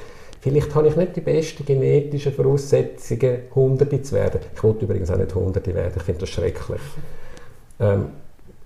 Vielleicht 0.40 0.74
habe 0.74 0.88
ich 0.88 0.96
nicht 0.96 1.16
die 1.16 1.22
besten 1.22 1.64
genetischen 1.64 2.34
Voraussetzungen, 2.34 3.38
Hunderte 3.54 4.02
zu 4.02 4.14
werden. 4.14 4.40
Ich 4.54 4.62
wollte 4.62 4.84
übrigens 4.84 5.10
auch 5.10 5.16
nicht 5.16 5.34
Hunderte 5.34 5.74
werden, 5.74 5.94
ich 5.96 6.02
finde 6.02 6.20
das 6.20 6.28
schrecklich. 6.28 6.82
Ähm, 7.80 8.08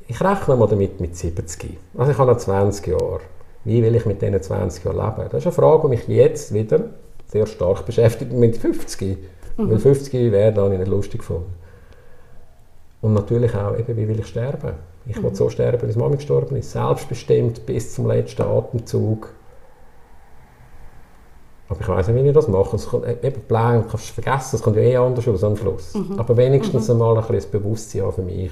ich 0.08 0.20
rechne 0.20 0.56
mal 0.56 0.66
damit 0.66 1.00
mit 1.00 1.16
70. 1.16 1.78
Also 1.96 2.10
ich 2.10 2.18
habe 2.18 2.32
noch 2.32 2.38
20 2.38 2.86
Jahre. 2.88 3.20
Wie 3.64 3.80
will 3.80 3.94
ich 3.94 4.06
mit 4.06 4.20
diesen 4.20 4.42
20 4.42 4.84
Jahren 4.84 4.96
leben? 4.96 5.28
Das 5.30 5.40
ist 5.40 5.46
eine 5.46 5.52
Frage, 5.52 5.82
die 5.82 5.88
mich 5.88 6.08
jetzt 6.08 6.52
wieder 6.52 6.80
sehr 7.26 7.46
stark 7.46 7.86
beschäftigt 7.86 8.32
mit 8.32 8.56
50. 8.56 9.18
Mhm. 9.56 9.70
Weil 9.70 9.78
50 9.78 10.32
wäre 10.32 10.52
dann 10.52 10.76
nicht 10.76 10.88
lustig 10.88 11.20
gefunden. 11.20 11.54
Und 13.00 13.14
natürlich 13.14 13.54
auch, 13.54 13.78
eben, 13.78 13.96
wie 13.96 14.08
will 14.08 14.20
ich 14.20 14.26
sterben? 14.26 14.74
Ich 15.06 15.16
mhm. 15.16 15.24
will 15.24 15.34
so 15.34 15.48
sterben, 15.48 15.88
wie 15.88 15.98
Mami 15.98 16.16
gestorben 16.16 16.56
ist, 16.56 16.72
selbstbestimmt 16.72 17.64
bis 17.64 17.94
zum 17.94 18.06
letzten 18.06 18.42
Atemzug. 18.42 19.32
Aber 21.68 21.80
ich 21.80 21.88
weiß 21.88 22.08
nicht, 22.08 22.22
wie 22.22 22.28
ich 22.28 22.34
das 22.34 22.48
mache. 22.48 22.76
Es 22.76 22.88
kommt, 22.88 23.06
eben 23.06 23.42
Plan 23.42 23.84
kannst 23.88 24.10
du 24.10 24.22
vergessen, 24.22 24.56
es 24.56 24.62
kommt 24.62 24.76
ja 24.76 24.82
eh 24.82 24.96
anders 24.96 25.28
aus 25.28 25.44
am 25.44 25.56
Schluss. 25.56 25.94
Mhm. 25.94 26.18
Aber 26.18 26.36
wenigstens 26.36 26.88
mhm. 26.88 26.94
einmal 26.94 27.14
ein 27.16 27.20
bisschen 27.20 27.36
das 27.36 27.46
Bewusstsein 27.46 28.12
für 28.12 28.22
mich 28.22 28.50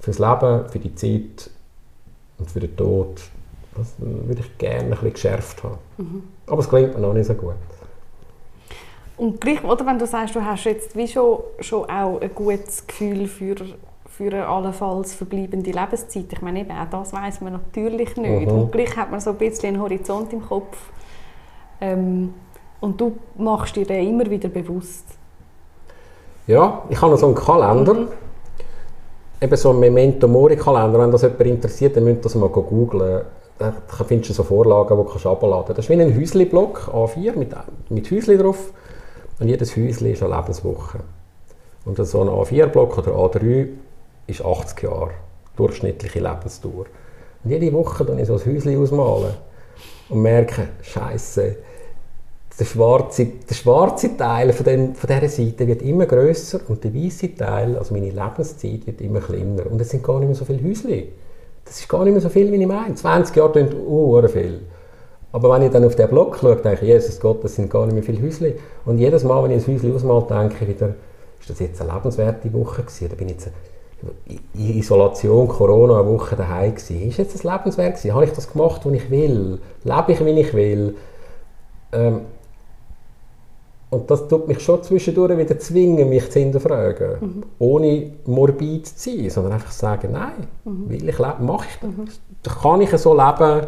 fürs 0.00 0.18
Leben, 0.18 0.68
für 0.68 0.78
die 0.78 0.94
Zeit 0.94 1.50
und 2.38 2.50
für 2.50 2.60
den 2.60 2.76
Tod, 2.76 3.20
das 3.76 3.94
würde 3.98 4.40
ich 4.40 4.58
gerne 4.58 4.84
ein 4.84 4.90
bisschen 4.90 5.12
geschärft 5.12 5.62
haben. 5.62 5.78
Mhm. 5.98 6.22
Aber 6.46 6.60
es 6.60 6.68
klingt 6.68 6.94
mir 6.94 7.00
noch 7.00 7.14
nicht 7.14 7.26
so 7.26 7.34
gut. 7.34 7.54
Und 9.20 9.40
gleich, 9.40 9.62
oder 9.62 9.84
wenn 9.84 9.98
du 9.98 10.06
sagst, 10.06 10.34
du 10.34 10.44
hast 10.44 10.64
jetzt 10.64 10.96
wie 10.96 11.06
schon, 11.06 11.40
schon 11.60 11.84
auch 11.90 12.20
ein 12.20 12.30
gutes 12.34 12.86
Gefühl 12.86 13.26
für, 13.26 13.54
für 14.08 14.32
eine 14.32 14.46
allenfalls 14.46 15.14
verbleibende 15.14 15.70
Lebenszeit. 15.70 16.32
Ich 16.32 16.40
meine, 16.40 16.60
eben, 16.60 16.70
auch 16.70 16.88
das 16.90 17.12
weiß 17.12 17.42
man 17.42 17.52
natürlich 17.52 18.16
nicht. 18.16 18.50
Mhm. 18.50 18.58
Und 18.58 18.72
gleich 18.72 18.96
hat 18.96 19.10
man 19.10 19.20
so 19.20 19.30
ein 19.30 19.36
bisschen 19.36 19.74
einen 19.74 19.82
Horizont 19.82 20.32
im 20.32 20.40
Kopf. 20.40 20.78
Ähm, 21.82 22.32
und 22.80 22.98
du 22.98 23.18
machst 23.36 23.76
dir 23.76 23.84
den 23.84 24.08
immer 24.08 24.30
wieder 24.30 24.48
bewusst. 24.48 25.04
Ja, 26.46 26.82
ich 26.88 27.00
habe 27.00 27.12
noch 27.12 27.18
so 27.18 27.26
einen 27.26 27.34
Kalender. 27.34 27.94
Mhm 27.94 28.08
eben 29.40 29.56
so 29.56 29.70
ein 29.70 29.80
Memento 29.80 30.28
Mori 30.28 30.56
Kalender, 30.56 30.98
wenn 30.98 31.10
das 31.10 31.22
jemand 31.22 31.40
interessiert, 31.40 31.96
dann 31.96 32.04
müsst 32.04 32.18
ihr 32.18 32.22
das 32.22 32.34
mal 32.34 32.48
googeln. 32.48 33.22
Da 33.58 33.72
findest 34.06 34.30
du 34.30 34.34
so 34.34 34.42
Vorlagen, 34.42 34.96
die 34.96 35.04
du 35.04 35.18
herunterladen 35.18 35.66
kannst. 35.66 35.78
Das 35.78 35.84
ist 35.84 35.90
wie 35.90 36.00
ein 36.00 36.18
Häusli-Block, 36.18 36.90
A4, 36.92 37.36
mit, 37.36 37.54
mit 37.90 38.10
Häusli 38.10 38.38
drauf. 38.38 38.72
Und 39.40 39.48
jedes 39.48 39.76
Häusli 39.76 40.12
ist 40.12 40.22
eine 40.22 40.36
Lebenswoche. 40.36 41.00
Und 41.84 41.96
so 41.96 42.20
ein 42.20 42.28
A4-Block 42.28 42.98
oder 42.98 43.12
A3 43.12 43.68
ist 44.26 44.44
80 44.44 44.82
Jahre, 44.82 45.12
durchschnittliche 45.56 46.20
Lebensdauer. 46.20 46.84
Und 47.42 47.50
jede 47.50 47.72
Woche 47.72 48.04
dann 48.04 48.18
ich 48.18 48.26
so 48.26 48.34
ein 48.34 48.44
Häusli 48.44 48.76
ausmalen 48.76 49.32
und 50.10 50.22
merke, 50.22 50.68
Scheiße, 50.82 51.56
der 52.58 52.64
schwarze, 52.66 53.26
der 53.48 53.54
schwarze 53.54 54.14
Teil 54.18 54.52
von, 54.52 54.64
dem, 54.64 54.94
von 54.94 55.08
dieser 55.08 55.28
Seite 55.30 55.66
wird 55.66 55.80
immer 55.80 56.04
größer 56.04 56.60
und 56.68 56.84
der 56.84 56.94
weiße 56.94 57.34
Teil, 57.34 57.78
also 57.78 57.94
meine 57.94 58.10
Lebenszeit, 58.10 58.86
wird 58.86 59.00
immer 59.00 59.20
kleiner. 59.20 59.70
Und 59.70 59.80
es 59.80 59.88
sind 59.88 60.04
gar 60.04 60.18
nicht 60.18 60.28
mehr 60.28 60.36
so 60.36 60.44
viele 60.44 60.62
Häuschen. 60.62 61.04
Das 61.64 61.80
ist 61.80 61.88
gar 61.88 62.04
nicht 62.04 62.12
mehr 62.12 62.20
so 62.20 62.28
viel, 62.28 62.52
wie 62.52 62.60
ich 62.60 62.66
meine. 62.66 62.94
20 62.94 63.34
Jahre 63.34 63.52
klingt 63.52 63.74
uh, 63.74 64.28
viel. 64.28 64.60
Aber 65.32 65.54
wenn 65.54 65.62
ich 65.62 65.70
dann 65.70 65.84
auf 65.84 65.94
den 65.94 66.08
Blog 66.08 66.38
schaue, 66.40 66.56
denke 66.56 66.82
ich, 66.82 66.88
Jesus 66.88 67.20
Gott, 67.20 67.44
das 67.44 67.54
sind 67.54 67.70
gar 67.70 67.86
nicht 67.86 67.94
mehr 67.94 68.02
viele 68.02 68.22
Häuschen. 68.22 68.54
Und 68.84 68.98
jedes 68.98 69.22
Mal, 69.22 69.42
wenn 69.44 69.52
ich 69.52 69.66
ein 69.66 69.74
Häuschen 69.74 69.94
ausmal, 69.94 70.22
denke 70.28 70.64
ich 70.64 70.68
wieder, 70.68 70.94
ist 71.40 71.50
das 71.50 71.60
jetzt 71.60 71.80
eine 71.80 71.92
lebenswerte 71.92 72.52
Woche 72.52 72.82
gewesen? 72.82 73.06
Oder 73.06 73.16
bin 73.16 73.28
ich 73.28 73.34
jetzt 73.34 73.50
in 74.54 74.78
Isolation, 74.78 75.46
Corona, 75.46 76.00
eine 76.00 76.08
Woche 76.08 76.34
daheim 76.34 76.74
gewesen? 76.74 77.08
Ist 77.08 77.18
jetzt 77.18 77.34
das 77.34 77.44
lebenswert 77.44 77.96
gewesen? 77.96 78.14
Habe 78.14 78.24
ich 78.24 78.32
das 78.32 78.50
gemacht, 78.52 78.80
was 78.84 78.92
ich 78.92 79.10
will? 79.10 79.60
Lebe 79.84 80.12
ich, 80.12 80.24
wie 80.24 80.40
ich 80.40 80.54
will? 80.54 80.96
Ähm, 81.92 82.22
und 83.90 84.08
das 84.08 84.28
tut 84.28 84.46
mich 84.46 84.60
schon 84.60 84.82
zwischendurch 84.82 85.36
wieder 85.36 85.58
zwingen, 85.58 86.08
mich 86.08 86.30
zu 86.30 86.38
hinterfragen. 86.38 87.16
Mhm. 87.20 87.42
Ohne 87.58 88.12
morbid 88.24 88.86
zu 88.86 89.10
sein, 89.10 89.30
sondern 89.30 89.54
einfach 89.54 89.72
sagen, 89.72 90.12
nein, 90.12 90.46
mhm. 90.64 90.88
will 90.88 91.08
ich 91.08 91.18
leben, 91.18 91.46
mache 91.46 91.66
ich 91.68 91.80
das. 91.80 91.90
Mhm. 91.90 92.60
Kann 92.62 92.80
ich 92.80 92.90
so 92.90 93.14
leben? 93.14 93.66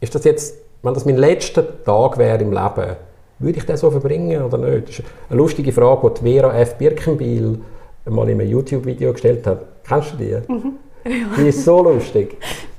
Ist 0.00 0.14
das 0.14 0.24
jetzt, 0.24 0.56
wenn 0.82 0.94
das 0.94 1.04
mein 1.04 1.16
letzter 1.16 1.82
Tag 1.84 2.18
wäre 2.18 2.38
im 2.38 2.52
Leben, 2.52 2.96
würde 3.40 3.58
ich 3.58 3.64
das 3.64 3.80
so 3.80 3.90
verbringen 3.90 4.42
oder 4.42 4.58
nicht? 4.58 4.88
Das 4.88 4.98
ist 4.98 5.04
eine 5.28 5.38
lustige 5.38 5.72
Frage, 5.72 6.12
die 6.20 6.32
Vera 6.32 6.56
F. 6.58 6.74
Birkenbiel 6.76 7.60
mal 8.06 8.28
in 8.28 8.40
einem 8.40 8.48
YouTube-Video 8.48 9.12
gestellt 9.12 9.46
hat. 9.46 9.64
Kennst 9.86 10.12
du 10.12 10.16
die? 10.16 10.52
Mhm. 10.52 10.72
Ja. 11.04 11.12
Die 11.38 11.48
ist 11.48 11.64
so 11.64 11.82
lustig. 11.82 12.36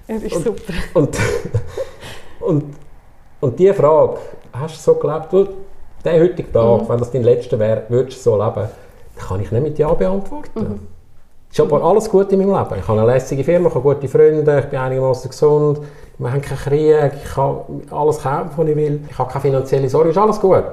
Ja, 0.07 0.15
das 0.15 0.23
ist 0.23 0.35
und, 0.35 0.43
super. 0.43 0.73
Und, 0.93 1.17
und, 2.41 2.63
und 3.39 3.59
diese 3.59 3.73
Frage, 3.73 4.17
hast 4.53 4.75
du 4.75 4.91
so 4.91 4.99
gelebt? 4.99 5.31
Du, 5.31 5.47
der 6.03 6.21
heutige 6.21 6.51
Tag, 6.51 6.81
mhm. 6.81 6.89
wenn 6.89 6.99
das 6.99 7.11
dein 7.11 7.23
letzter 7.23 7.57
wäre, 7.57 7.83
würdest 7.89 8.19
du 8.19 8.31
so 8.31 8.37
leben? 8.37 8.67
Dann 9.15 9.27
kann 9.27 9.41
ich 9.41 9.51
nicht 9.51 9.63
mit 9.63 9.79
Ja 9.79 9.93
beantworten. 9.93 10.59
Mhm. 10.59 10.79
ist 11.49 11.59
aber 11.59 11.81
alles 11.81 12.09
gut 12.09 12.31
in 12.31 12.39
meinem 12.39 12.53
Leben. 12.53 12.79
Ich 12.79 12.87
habe 12.87 13.01
eine 13.01 13.11
lässige 13.11 13.43
Firma, 13.43 13.69
ich 13.69 13.75
habe 13.75 13.95
gute 13.95 14.07
Freunde, 14.07 14.59
ich 14.59 14.65
bin 14.65 14.79
einigermaßen 14.79 15.29
gesund, 15.29 15.79
wir 16.19 16.31
haben 16.31 16.41
keinen 16.41 16.57
Krieg, 16.57 17.11
ich 17.23 17.33
kann 17.33 17.61
alles 17.91 18.21
kaufen, 18.21 18.51
was 18.55 18.67
ich 18.67 18.75
will, 18.75 18.99
ich 19.09 19.17
habe 19.17 19.31
keine 19.31 19.41
finanzielle 19.41 19.89
Sorge, 19.89 20.09
ist 20.09 20.17
alles 20.17 20.39
gut. 20.39 20.65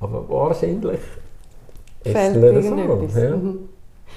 Aber 0.00 0.28
wahrscheinlich 0.28 1.00
ist 2.04 2.14
es 2.14 2.36
nicht 2.36 3.12
so. 3.12 3.18
Ja. 3.20 3.36
Mhm. 3.36 3.68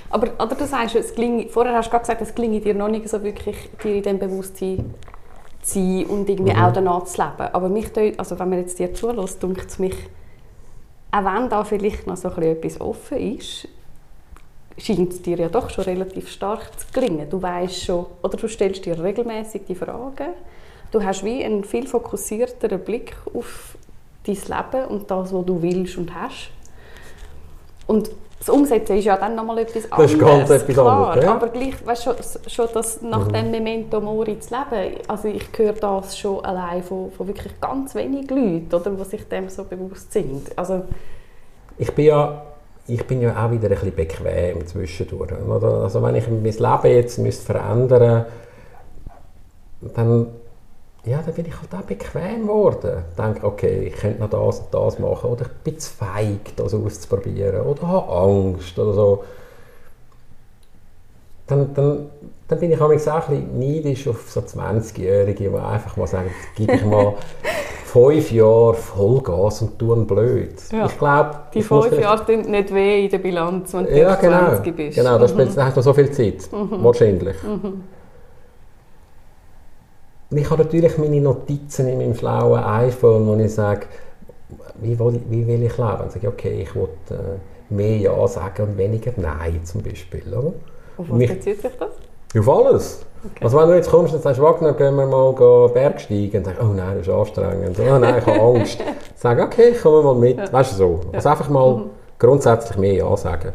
Aber 0.10 0.28
oder 0.44 0.56
du 0.56 0.66
sagst, 0.66 0.96
es 0.96 1.14
klingt, 1.16 1.52
vorher 1.52 1.76
hast 1.76 1.92
du 1.92 1.98
gesagt, 1.98 2.22
es 2.22 2.36
klingt 2.36 2.66
dir 2.66 2.74
noch 2.74 2.90
nicht 2.90 3.08
so 3.08 3.24
wirklich, 3.24 3.70
dir 3.82 3.96
in 3.96 4.04
diesem 4.04 4.20
Bewusstsein 4.20 4.94
zu 5.62 5.74
sein 5.80 6.06
und 6.08 6.30
irgendwie 6.30 6.54
mhm. 6.54 6.62
auch 6.62 6.74
danach 6.74 7.06
zu 7.06 7.22
leben. 7.22 7.54
Aber 7.54 7.70
mich, 7.70 7.90
also 8.18 8.38
wenn 8.38 8.50
man 8.50 8.60
jetzt 8.60 8.80
dir 8.80 8.94
zulässt, 8.94 9.42
denkt 9.42 9.66
es 9.70 9.80
mich, 9.80 9.96
auch 11.12 11.26
wenn 11.26 11.50
da 11.50 11.64
vielleicht 11.64 12.06
noch 12.06 12.18
so 12.18 12.30
etwas 12.30 12.82
offen 12.82 13.18
ist, 13.18 13.68
scheint 14.80 15.14
es 15.14 15.22
dir 15.22 15.38
ja 15.38 15.50
doch 15.50 15.70
schon 15.70 15.84
relativ 15.84 16.30
stark 16.30 16.80
zu 16.80 16.88
gelingen. 16.94 17.30
Du 17.30 17.42
weißt 17.42 17.84
schon, 17.84 18.06
oder 18.24 18.38
du 18.38 18.48
stellst 18.48 18.86
dir 18.86 19.02
regelmäßig 19.02 19.64
die 19.68 19.76
Fragen. 19.76 20.34
Du 20.92 21.04
hast 21.04 21.24
wie 21.24 21.44
einen 21.44 21.64
viel 21.64 21.86
fokussierteren 21.88 22.80
Blick 22.80 23.16
auf 23.34 23.78
dein 24.26 24.36
Leben 24.36 24.86
und 24.88 25.12
das, 25.12 25.34
was 25.34 25.46
du 25.46 25.62
willst 25.62 25.98
und 25.98 26.14
hast. 26.14 26.50
Und 27.88 28.10
das 28.40 28.50
Umsetzen 28.50 28.98
ist 28.98 29.06
ja 29.06 29.18
dann 29.18 29.36
nochmal 29.36 29.60
etwas 29.60 29.92
anderes. 29.92 30.12
Das 30.12 30.14
ist 30.14 30.20
ganz 30.20 30.50
etwas 30.50 30.74
klar, 30.74 31.08
anderes. 31.10 31.26
Ja. 31.26 31.36
Aber 31.36 31.48
gleich, 31.50 31.86
weißt 31.86 32.06
du, 32.06 32.12
schon, 32.12 32.50
schon 32.50 32.68
das 32.74 33.02
nach 33.02 33.28
mhm. 33.28 33.34
dem 33.34 33.52
Memento 33.52 34.00
Mori 34.00 34.40
zu 34.40 34.56
leben, 34.56 34.96
also 35.08 35.28
ich 35.28 35.46
höre 35.58 35.74
das 35.74 36.18
schon 36.18 36.44
allein 36.46 36.82
von, 36.82 37.12
von 37.12 37.28
wirklich 37.28 37.60
ganz 37.60 37.94
wenigen 37.96 38.30
Leuten, 38.30 38.74
oder, 38.74 38.92
die 38.92 39.10
sich 39.10 39.28
dem 39.28 39.50
so 39.50 39.66
bewusst 39.66 40.14
sind. 40.14 40.58
Also, 40.58 40.84
ich 41.78 41.92
bin 41.94 42.06
ja 42.06 42.42
ich 42.90 43.06
bin 43.06 43.22
ja 43.22 43.46
auch 43.46 43.52
wieder 43.52 43.70
ein 43.70 43.76
bisschen 43.76 43.96
bequem 43.96 44.66
zwischendurch. 44.66 45.32
Oder? 45.32 45.68
Also 45.84 46.02
wenn 46.02 46.16
ich 46.16 46.28
mein 46.28 46.44
Leben 46.44 46.96
jetzt 46.96 47.20
müsste 47.20 47.46
verändern 47.46 48.26
müsste, 49.82 49.94
dann, 49.96 50.28
ja, 51.06 51.22
dann 51.22 51.34
bin 51.34 51.46
ich 51.46 51.54
halt 51.54 51.74
auch 51.74 51.86
bequem 51.86 52.44
geworden. 52.44 53.04
Ich 53.12 53.16
denke, 53.16 53.46
okay, 53.46 53.88
ich 53.88 53.96
könnte 53.96 54.20
noch 54.20 54.30
das 54.30 54.60
und 54.60 54.74
das 54.74 55.00
machen. 55.00 55.30
Oder 55.30 55.46
ich 55.46 55.52
bin 55.64 55.80
zu 55.80 55.92
feig, 55.94 56.56
das 56.56 56.74
auszuprobieren. 56.74 57.62
Oder 57.62 57.88
habe 57.88 58.12
Angst 58.12 58.78
oder 58.78 58.94
so. 58.94 59.24
Dann, 61.48 61.74
dann, 61.74 62.10
dann 62.48 62.60
bin 62.60 62.72
ich 62.72 62.80
auch 62.80 62.90
ein 62.90 62.98
bisschen 62.98 63.60
neidisch 63.60 64.08
auf 64.08 64.30
so 64.30 64.42
20-Jährige, 64.42 65.50
die 65.50 65.58
einfach 65.58 65.98
mal 65.98 66.08
sagen, 66.08 66.30
gib 66.56 66.72
ich 66.72 66.86
mal 66.86 67.16
fünf 67.90 68.32
Jahre 68.32 68.74
Vollgas 68.76 69.62
und 69.62 69.80
tun 69.80 70.06
blöd. 70.06 70.54
Ja. 70.72 70.86
Ich 70.86 70.98
glaube, 70.98 71.32
die 71.54 71.64
fünf 71.64 72.00
Jahre 72.00 72.26
tun 72.26 72.42
nicht 72.52 72.74
weh 72.74 73.06
in 73.06 73.12
der 73.12 73.18
Bilanz, 73.18 73.74
wenn 73.74 73.86
du 73.86 73.98
ja, 73.98 74.16
genau. 74.16 74.48
20 74.48 74.76
bist. 74.76 74.98
Genau, 74.98 75.18
da 75.18 75.28
mhm. 75.28 75.56
hast 75.58 75.78
du 75.78 75.82
so 75.82 75.94
viel 75.94 76.12
Zeit, 76.12 76.50
mhm. 76.52 76.84
wahrscheinlich. 76.84 77.36
Mhm. 77.44 77.84
Ich 80.32 80.50
habe 80.50 80.64
natürlich 80.64 80.98
meine 81.00 81.20
Notizen 81.20 81.88
in 81.88 81.98
meinem 81.98 82.14
schlauen 82.14 82.64
iPhone, 82.64 83.26
wo 83.26 83.36
ich 83.36 83.52
sage, 83.52 83.88
wie 84.76 84.98
will, 85.00 85.20
wie 85.28 85.48
will 85.48 85.64
ich 85.64 85.78
leben? 85.78 85.98
Dann 85.98 86.10
sage 86.10 86.20
ich, 86.22 86.28
okay, 86.28 86.62
ich 86.62 86.76
will 86.76 86.90
äh, 87.10 87.74
mehr 87.74 87.98
Ja 87.98 88.28
sagen 88.28 88.64
und 88.64 88.78
weniger 88.78 89.12
Nein 89.18 89.62
zum 89.64 89.82
Beispiel. 89.82 90.24
Oder? 90.28 90.54
Auf 90.98 91.10
was 91.10 91.18
bezieht 91.18 91.62
sich 91.62 91.72
das? 91.80 91.90
Auf 92.38 92.50
alles. 92.50 93.02
Okay. 93.24 93.44
Also 93.44 93.58
wenn 93.58 93.68
du 93.68 93.76
jetzt 93.76 93.90
kommst 93.90 94.14
und 94.14 94.22
sagst, 94.22 94.42
Wagner, 94.42 94.74
gehen 94.74 94.96
wir 94.96 95.06
mal 95.06 95.34
Bergsteigen, 95.74 96.44
dann 96.44 96.54
sagst 96.54 96.62
du, 96.62 96.66
oh 96.66 96.74
nein, 96.74 96.98
das 96.98 97.08
ist 97.08 97.14
anstrengend, 97.14 97.80
oh 97.80 97.98
nein, 98.00 98.16
ich 98.20 98.26
habe 98.26 98.40
Angst. 98.40 98.80
Sag, 99.16 99.40
okay, 99.40 99.70
ich 99.70 99.82
komme 99.82 100.02
mal 100.02 100.16
mit, 100.16 100.38
ja. 100.38 100.52
weißt 100.52 100.74
du 100.74 100.76
so. 100.78 101.00
Ja. 101.06 101.16
Also 101.16 101.30
einfach 101.30 101.50
mal 101.50 101.76
mhm. 101.76 101.90
grundsätzlich 102.18 102.78
mehr 102.78 102.94
Ja 102.94 103.18
sagen. 103.18 103.54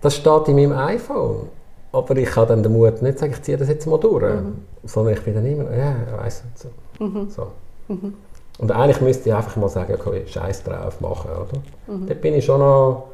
Das 0.00 0.16
steht 0.16 0.48
in 0.48 0.56
meinem 0.56 0.72
iPhone. 0.72 1.48
Aber 1.92 2.16
ich 2.16 2.34
habe 2.36 2.48
dann 2.48 2.62
den 2.62 2.72
Mut 2.72 3.00
nicht 3.00 3.14
zu 3.14 3.20
sagen, 3.20 3.32
ich 3.32 3.42
ziehe 3.42 3.56
das 3.56 3.68
jetzt 3.68 3.86
mal 3.86 3.98
durch. 3.98 4.22
Mhm. 4.22 4.64
Sondern 4.84 5.14
ich 5.14 5.22
bin 5.22 5.34
dann 5.34 5.46
immer, 5.46 5.64
ja, 5.74 5.94
ich 6.06 6.24
weiss 6.24 6.44
nicht 6.44 6.58
so. 6.58 7.04
Mhm. 7.04 7.30
so. 7.30 7.46
Mhm. 7.88 8.14
Und 8.58 8.72
eigentlich 8.72 9.00
müsste 9.00 9.28
ich 9.28 9.34
einfach 9.34 9.56
mal 9.56 9.68
sagen, 9.68 9.94
okay, 9.94 10.26
scheiß 10.26 10.64
drauf, 10.64 11.00
machen, 11.00 11.30
oder? 11.30 11.94
Mhm. 11.94 12.06
Dort 12.06 12.20
bin 12.20 12.34
ich 12.34 12.44
schon 12.44 12.60
noch 12.60 13.04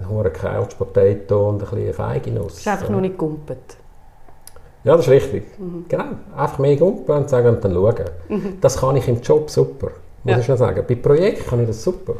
ein 0.00 0.08
hoher 0.08 0.30
Couch 0.30 0.76
Potato 0.76 1.50
und 1.50 1.62
ein 1.62 1.70
bisschen 1.70 1.94
feige 1.94 2.30
Nuss. 2.30 2.54
Das 2.54 2.60
ist 2.60 2.68
einfach 2.68 2.88
noch 2.88 3.00
nicht 3.00 3.18
gumpet. 3.18 3.76
Ja, 4.82 4.96
das 4.96 5.06
ist 5.06 5.12
richtig. 5.12 5.58
Mhm. 5.58 5.84
Genau. 5.88 6.04
Einfach 6.36 6.58
mehr 6.58 6.76
gumpen 6.76 7.14
und 7.14 7.28
sagen 7.28 7.48
und 7.48 7.64
dann 7.64 7.74
schauen. 7.74 8.04
Mhm. 8.28 8.58
Das 8.60 8.78
kann 8.78 8.96
ich 8.96 9.06
im 9.08 9.20
Job 9.20 9.50
super. 9.50 9.88
Muss 10.24 10.32
ja. 10.32 10.38
ich 10.38 10.46
schon 10.46 10.56
sagen. 10.56 10.84
Bei 10.88 10.94
Projekten 10.94 11.48
kann 11.48 11.60
ich 11.60 11.66
das 11.66 11.82
super. 11.82 12.14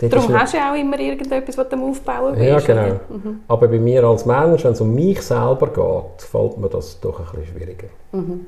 Dort 0.00 0.12
Darum 0.12 0.38
hast 0.38 0.52
du 0.52 0.58
ja 0.58 0.72
auch 0.72 0.76
immer 0.76 0.98
irgendetwas, 0.98 1.56
was 1.56 1.68
du 1.68 1.76
aufbauen 1.76 2.34
willst. 2.36 2.68
Ja, 2.68 2.74
genau. 2.74 3.00
Mhm. 3.08 3.40
Aber 3.46 3.68
bei 3.68 3.78
mir 3.78 4.04
als 4.04 4.26
Mensch, 4.26 4.64
wenn 4.64 4.72
es 4.72 4.80
um 4.80 4.94
mich 4.94 5.22
selber 5.22 5.68
geht, 5.68 6.22
fällt 6.22 6.58
mir 6.58 6.68
das 6.68 7.00
doch 7.00 7.20
ein 7.20 7.40
bisschen 7.40 7.56
schwieriger. 7.56 7.88
Mhm. 8.12 8.46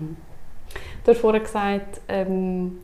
mhm. 0.00 0.16
Du 1.04 1.10
hast 1.10 1.20
vorhin 1.20 1.42
gesagt, 1.42 2.00
ähm, 2.08 2.78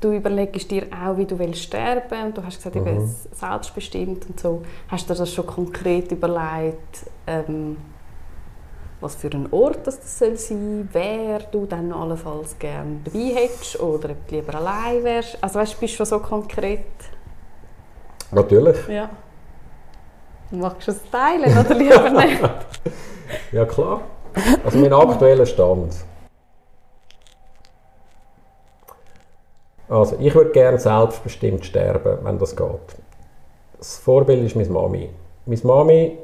Du 0.00 0.12
überlegst 0.12 0.70
dir 0.70 0.86
auch, 0.92 1.16
wie 1.16 1.26
du 1.26 1.38
willst 1.38 1.62
sterben 1.62 2.26
und 2.26 2.38
du 2.38 2.44
hast 2.44 2.58
gesagt, 2.58 2.76
mhm. 2.76 2.86
eben 2.86 3.14
selbstbestimmt 3.32 4.26
und 4.28 4.38
so. 4.38 4.62
Hast 4.88 5.08
du 5.08 5.14
dir 5.14 5.18
das 5.18 5.34
schon 5.34 5.46
konkret 5.46 6.12
überlegt, 6.12 7.06
ähm, 7.26 7.76
was 9.00 9.16
für 9.16 9.28
ein 9.28 9.48
Ort 9.52 9.86
das, 9.86 10.00
das 10.00 10.18
soll 10.18 10.36
sein, 10.36 10.88
wer 10.92 11.40
du 11.40 11.66
dann 11.66 11.92
allenfalls 11.92 12.58
gerne 12.58 12.98
dabei 13.04 13.34
hättest 13.34 13.80
oder 13.80 14.10
ob 14.10 14.28
du 14.28 14.36
lieber 14.36 14.54
allein 14.54 15.02
wärst? 15.02 15.38
Also 15.40 15.58
weißt, 15.58 15.80
bist 15.80 15.94
du 15.94 15.96
schon 15.98 16.06
so 16.06 16.18
konkret? 16.20 16.84
Natürlich. 18.30 18.76
Ja. 18.88 19.10
Magst 20.50 20.88
du 20.88 20.92
es 20.92 21.10
teilen 21.10 21.58
oder 21.58 21.74
lieber 21.74 22.10
nicht? 22.24 22.40
ja 23.52 23.64
klar. 23.64 24.02
Also 24.64 24.78
mein 24.78 24.92
aktueller 24.92 25.46
Stand 25.46 25.94
Also, 29.88 30.16
ich 30.20 30.34
würde 30.34 30.50
gerne 30.50 30.78
selbstbestimmt 30.78 31.64
sterben, 31.64 32.18
wenn 32.22 32.38
das 32.38 32.54
geht. 32.54 32.68
Das 33.78 33.98
Vorbild 33.98 34.44
ist 34.44 34.56
meine 34.56 34.68
Mami. 34.68 35.08
Meine 35.46 35.60
Mami, 35.64 36.18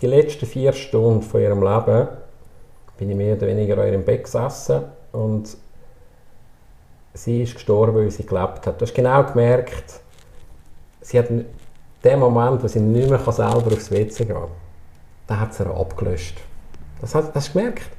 die 0.00 0.06
letzten 0.06 0.46
vier 0.46 0.72
Stunden 0.72 1.22
von 1.22 1.40
ihrem 1.40 1.62
Leben, 1.62 2.08
bin 2.98 3.10
ich 3.10 3.16
mehr 3.16 3.36
oder 3.36 3.46
weniger 3.46 3.82
in 3.84 3.92
ihrem 3.92 4.04
Bett 4.04 4.24
gesessen 4.24 4.82
und 5.12 5.56
sie 7.14 7.42
ist 7.42 7.54
gestorben, 7.54 7.96
weil 7.96 8.10
sie 8.10 8.26
gelebt 8.26 8.66
hat. 8.66 8.80
Du 8.80 8.84
hast 8.84 8.94
genau 8.94 9.22
gemerkt, 9.24 10.00
sie 11.00 11.18
hat 11.18 11.28
den 11.30 12.18
Moment, 12.18 12.62
wo 12.62 12.68
sie 12.68 12.80
nicht 12.80 13.08
mehr 13.08 13.18
selber 13.18 13.72
aufs 13.72 13.90
WC 13.90 14.24
gehen 14.24 14.34
kann, 14.34 14.48
da 15.26 15.40
hat 15.40 15.54
sie 15.54 15.66
abgelöscht. 15.66 16.38
Das, 17.00 17.14
hat, 17.14 17.28
das 17.28 17.34
hast 17.34 17.48
du 17.54 17.58
gemerkt. 17.58 17.90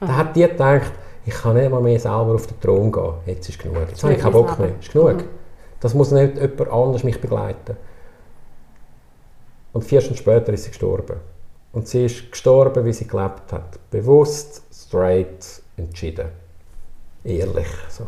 Da 0.00 0.14
hat 0.14 0.36
die 0.36 0.42
gedacht, 0.42 0.92
ich 1.26 1.34
kann 1.34 1.56
nicht 1.56 1.70
mal 1.70 1.80
mehr 1.82 1.98
selber 1.98 2.34
auf 2.34 2.46
den 2.46 2.60
Thron 2.60 2.92
gehen. 2.92 3.14
Jetzt 3.26 3.48
ist 3.48 3.58
genug. 3.58 3.88
Jetzt 3.88 4.02
habe 4.04 4.14
ich 4.14 4.20
keinen 4.20 4.32
Bock 4.32 4.58
mehr. 4.60 4.70
Ist 4.80 4.92
genug. 4.92 5.16
Mhm. 5.16 5.28
Das 5.80 5.92
muss 5.92 6.12
nicht 6.12 6.36
jemand 6.36 6.70
anders 6.70 7.02
mich 7.02 7.20
begleiten. 7.20 7.76
Und 9.72 9.84
vier 9.84 10.00
Stunden 10.00 10.18
später 10.18 10.52
ist 10.52 10.64
sie 10.64 10.70
gestorben. 10.70 11.16
Und 11.72 11.88
sie 11.88 12.06
ist 12.06 12.30
gestorben, 12.30 12.84
wie 12.84 12.92
sie 12.92 13.08
gelebt 13.08 13.52
hat. 13.52 13.78
Bewusst, 13.90 14.62
straight, 14.72 15.60
entschieden. 15.76 16.28
Ehrlich. 17.24 17.68
So. 17.90 18.06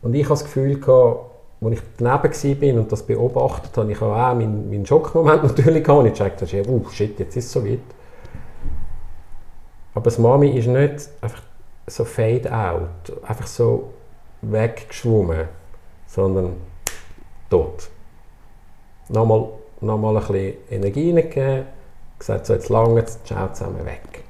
Und 0.00 0.14
ich 0.14 0.22
hatte 0.22 0.34
das 0.34 0.44
Gefühl, 0.44 0.78
gehabt, 0.78 1.30
als 1.60 1.74
ich 1.74 1.82
daneben 1.98 2.76
war 2.76 2.82
und 2.82 2.92
das 2.92 3.02
beobachtet 3.02 3.76
habe, 3.76 3.90
ich 3.90 4.00
habe 4.00 4.12
auch 4.12 4.34
meinen, 4.34 4.70
meinen 4.70 4.86
Schockmoment 4.86 5.42
natürlich 5.56 5.82
gehabt 5.82 6.00
und 6.00 6.06
ich 6.06 6.14
checkte, 6.14 6.62
oh 6.70 6.88
shit, 6.90 7.18
jetzt 7.18 7.36
ist 7.36 7.46
es 7.46 7.52
so 7.52 7.64
weit. 7.66 7.80
Aber 9.98 10.04
das 10.04 10.18
Mami 10.18 10.50
ist 10.56 10.68
nicht 10.68 11.08
einfach 11.20 11.42
so 11.88 12.04
fade 12.04 12.52
out, 12.54 13.20
einfach 13.20 13.48
so 13.48 13.94
weggeschwommen, 14.42 15.48
sondern 16.06 16.52
tot. 17.50 17.90
Nochmal, 19.08 19.48
nochmal 19.80 20.16
ein 20.18 20.24
bisschen 20.24 20.54
Energie 20.70 21.12
gegeben, 21.12 21.66
gesagt, 22.16 22.46
so 22.46 22.52
jetzt 22.52 22.68
lange, 22.68 23.04
ciao 23.24 23.52
zusammen, 23.52 23.84
weg. 23.84 24.22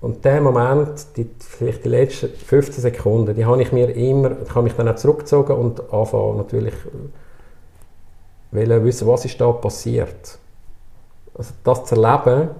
Und 0.00 0.24
der 0.24 0.40
Moment, 0.40 1.04
die, 1.16 1.28
vielleicht 1.40 1.84
die 1.84 1.88
letzten 1.88 2.28
15 2.28 2.80
Sekunden, 2.80 3.34
die 3.34 3.44
habe 3.44 3.60
ich 3.60 3.72
mir 3.72 3.92
immer, 3.92 4.36
habe 4.54 4.62
mich 4.62 4.74
dann 4.74 4.86
auch 4.86 4.94
zurückgezogen 4.94 5.56
und 5.56 5.92
anfangen 5.92 6.36
natürlich 6.36 6.74
wollen 8.54 8.84
wissen, 8.84 9.08
was 9.08 9.24
ist 9.24 9.40
da 9.40 9.50
passiert. 9.52 10.38
Also 11.34 11.52
das 11.64 11.84
zu 11.84 11.96
erleben, 11.96 12.50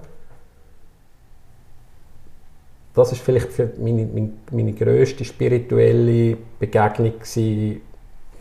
das 2.93 3.11
ist 3.11 3.21
vielleicht 3.21 3.51
für 3.51 3.71
meine, 3.77 4.05
meine, 4.05 4.29
meine 4.51 4.73
grösste 4.73 5.25
spirituelle 5.25 6.37
Begegnung 6.59 7.13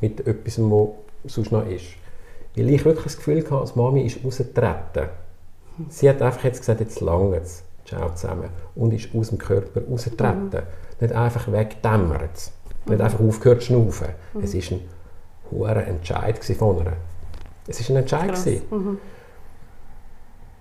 mit 0.00 0.26
etwas, 0.26 0.58
was 0.58 0.88
sonst 1.26 1.50
noch 1.50 1.66
ist. 1.66 1.86
Weil 2.56 2.70
ich 2.70 2.84
wirklich 2.84 3.04
das 3.04 3.16
Gefühl 3.16 3.40
hatte, 3.40 3.56
als 3.56 3.74
Mami 3.74 4.02
ist 4.02 4.24
rausgetreten. 4.24 5.08
Sie 5.88 6.08
hat 6.08 6.22
einfach 6.22 6.44
jetzt 6.44 6.60
gesagt, 6.60 6.80
jetzt 6.80 7.00
lange 7.00 7.36
es. 7.38 7.64
Ciao 7.84 8.10
zusammen. 8.14 8.48
Und 8.76 8.94
ist 8.94 9.08
aus 9.14 9.30
dem 9.30 9.38
Körper 9.38 9.82
rausgetreten. 9.90 10.50
Mhm. 10.50 11.00
Nicht 11.00 11.14
einfach 11.14 11.50
weggedämmert. 11.50 12.52
Mhm. 12.84 12.92
Nicht 12.92 13.02
einfach 13.02 13.20
aufgehört 13.20 13.60
zu 13.60 13.66
schnaufen. 13.66 14.08
Mhm. 14.34 14.44
Es 14.44 14.54
war 14.54 14.78
ein 14.78 14.80
hoher 15.50 15.76
Entscheid 15.76 16.44
von 16.44 16.78
ihr. 16.78 16.92
Es 17.66 17.88
war 17.88 17.96
ein 17.96 18.02
Entscheid. 18.02 18.62
Mhm. 18.70 18.98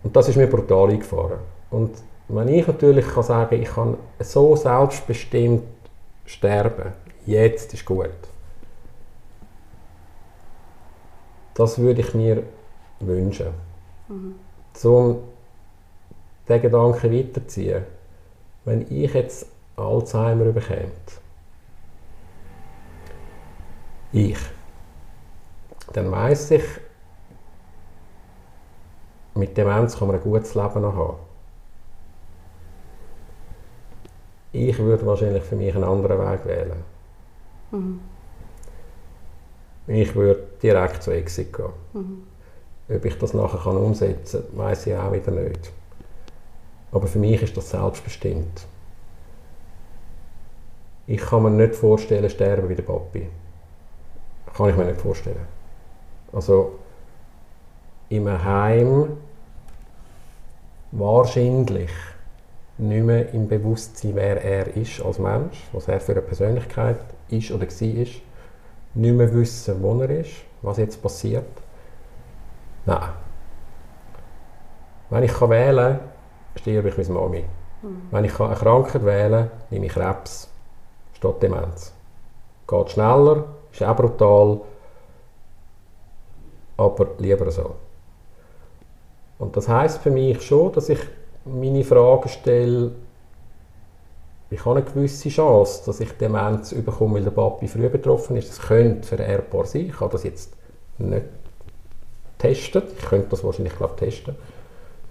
Und 0.03 0.15
das 0.15 0.29
ist 0.29 0.35
mir 0.35 0.47
brutal 0.47 0.89
eingefahren. 0.89 1.39
Und 1.69 1.91
wenn 2.27 2.47
ich 2.47 2.67
natürlich 2.67 3.07
kann 3.07 3.23
sagen 3.23 3.61
ich 3.61 3.69
kann 3.69 3.97
so 4.19 4.55
selbstbestimmt 4.55 5.63
sterben, 6.25 6.93
jetzt 7.25 7.73
ist 7.73 7.85
gut. 7.85 8.09
Das 11.53 11.77
würde 11.77 12.01
ich 12.01 12.13
mir 12.13 12.43
wünschen. 12.99 13.47
Mhm. 14.07 14.35
Um 14.83 15.17
den 16.49 16.61
Gedanken 16.61 17.13
weiterziehen. 17.13 17.83
Wenn 18.65 18.81
ich 18.89 19.13
jetzt 19.13 19.45
Alzheimer 19.75 20.45
bekomme, 20.45 20.91
ich, 24.11 24.37
dann 25.91 26.11
weiß 26.11 26.51
ich, 26.51 26.63
mit 29.35 29.57
Demenz 29.57 29.97
kann 29.97 30.07
man 30.07 30.17
ein 30.17 30.23
gutes 30.23 30.55
Leben 30.55 30.81
noch 30.81 30.95
haben. 30.95 31.17
Ich 34.51 34.77
würde 34.77 35.05
wahrscheinlich 35.05 35.43
für 35.43 35.55
mich 35.55 35.73
einen 35.73 35.83
anderen 35.83 36.19
Weg 36.19 36.45
wählen. 36.45 36.83
Mhm. 37.71 37.99
Ich 39.87 40.15
würde 40.15 40.43
direkt 40.61 41.01
zu 41.01 41.11
Exit 41.11 41.51
gehen. 41.51 41.69
Mhm. 41.93 42.23
Ob 42.95 43.05
ich 43.05 43.17
das 43.17 43.33
nachher 43.33 43.59
kann 43.59 43.77
umsetzen 43.77 44.43
kann, 44.49 44.57
weiß 44.59 44.87
ich 44.87 44.95
auch 44.95 45.11
wieder 45.11 45.31
nicht. 45.31 45.71
Aber 46.91 47.07
für 47.07 47.17
mich 47.19 47.41
ist 47.41 47.57
das 47.57 47.71
selbstbestimmt. 47.71 48.67
Ich 51.07 51.19
kann 51.19 51.43
mir 51.43 51.49
nicht 51.49 51.75
vorstellen, 51.75 52.29
sterben 52.29 52.69
wie 52.69 52.75
der 52.75 52.83
Papi. 52.83 53.27
Kann 54.55 54.69
ich 54.69 54.77
mir 54.77 54.85
nicht 54.85 55.01
vorstellen. 55.01 55.47
Also, 56.31 56.79
im 58.15 58.43
Heim 58.43 59.17
wahrscheinlich 60.91 61.89
nicht 62.77 63.03
mehr 63.03 63.33
im 63.33 63.47
Bewusstsein, 63.47 64.15
wer 64.15 64.43
er 64.43 64.75
ist 64.75 65.01
als 65.01 65.19
Mensch, 65.19 65.57
was 65.71 65.87
er 65.87 65.99
für 65.99 66.11
eine 66.11 66.21
Persönlichkeit 66.21 66.99
ist 67.29 67.51
oder 67.51 67.65
war, 67.65 68.01
ist. 68.01 68.21
Nicht 68.95 69.15
mehr 69.15 69.33
wissen, 69.33 69.81
wo 69.81 69.99
er 70.01 70.09
ist, 70.09 70.31
was 70.61 70.77
jetzt 70.77 71.01
passiert. 71.01 71.45
Nein. 72.85 73.09
Wenn 75.09 75.23
ich 75.23 75.41
wählen 75.41 75.99
kann, 75.99 75.99
sterbe 76.55 76.89
ich 76.89 76.97
wie 76.97 77.11
Mami. 77.11 77.45
Mhm. 77.81 78.01
Wenn 78.11 78.25
ich 78.25 78.39
eine 78.39 78.55
Krankheit 78.55 79.05
wählen 79.05 79.49
kann, 79.49 79.61
nehme 79.71 79.87
ich 79.87 79.93
Krebs 79.93 80.49
statt 81.13 81.41
Demenz. 81.41 81.93
Geht 82.67 82.91
schneller, 82.91 83.45
ist 83.71 83.83
auch 83.83 83.95
brutal, 83.95 84.61
aber 86.77 87.07
lieber 87.17 87.49
so. 87.51 87.75
Und 89.43 89.57
das 89.57 89.67
heißt 89.67 90.01
für 90.01 90.09
mich 90.09 90.41
schon, 90.41 90.71
dass 90.71 90.87
ich 90.87 90.99
meine 91.43 91.83
Frage 91.83 92.29
stelle, 92.29 92.91
ich 94.49 94.63
habe 94.63 94.77
eine 94.77 94.85
gewisse 94.85 95.27
Chance, 95.27 95.83
dass 95.85 95.99
ich 95.99 96.13
Demenz 96.13 96.71
überkomme, 96.71 97.15
weil 97.15 97.23
der 97.23 97.31
Papi 97.31 97.67
früh 97.67 97.89
betroffen 97.89 98.37
ist. 98.37 98.49
Das 98.49 98.61
könnte 98.61 99.05
vererbbar 99.05 99.65
sein. 99.65 99.87
Ich 99.87 99.99
habe 99.99 100.13
das 100.13 100.23
jetzt 100.23 100.53
nicht 100.97 101.25
getestet. 102.37 102.85
Ich 102.97 103.05
könnte 103.05 103.27
das 103.31 103.43
wahrscheinlich 103.43 103.75
glaube, 103.75 103.97
testen 103.97 104.35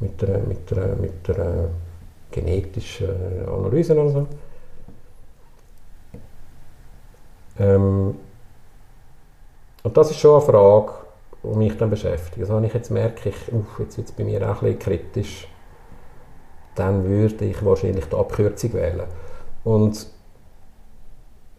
mit 0.00 0.24
einer, 0.24 0.38
mit 0.38 0.72
einer, 0.72 0.96
mit 0.96 1.28
einer 1.28 1.68
genetischen 2.30 3.10
Analyse 3.46 4.00
oder 4.00 4.08
so. 4.08 4.26
Ähm, 7.58 8.14
und 9.82 9.96
das 9.96 10.10
ist 10.10 10.20
schon 10.20 10.36
eine 10.36 10.40
Frage, 10.40 11.01
die 11.42 11.56
mich 11.56 11.76
dann 11.76 11.90
beschäftigt. 11.90 12.40
Also 12.40 12.56
wenn 12.56 12.64
ich 12.64 12.74
jetzt 12.74 12.90
merke, 12.90 13.28
ich, 13.28 13.52
uff, 13.52 13.80
jetzt 13.80 13.96
wird 13.96 14.08
es 14.08 14.14
bei 14.14 14.24
mir 14.24 14.42
auch 14.42 14.62
ein 14.62 14.76
bisschen 14.76 14.78
kritisch, 14.78 15.48
dann 16.74 17.04
würde 17.04 17.44
ich 17.44 17.64
wahrscheinlich 17.64 18.06
die 18.06 18.16
Abkürzung 18.16 18.72
wählen. 18.74 19.06
Und 19.64 20.06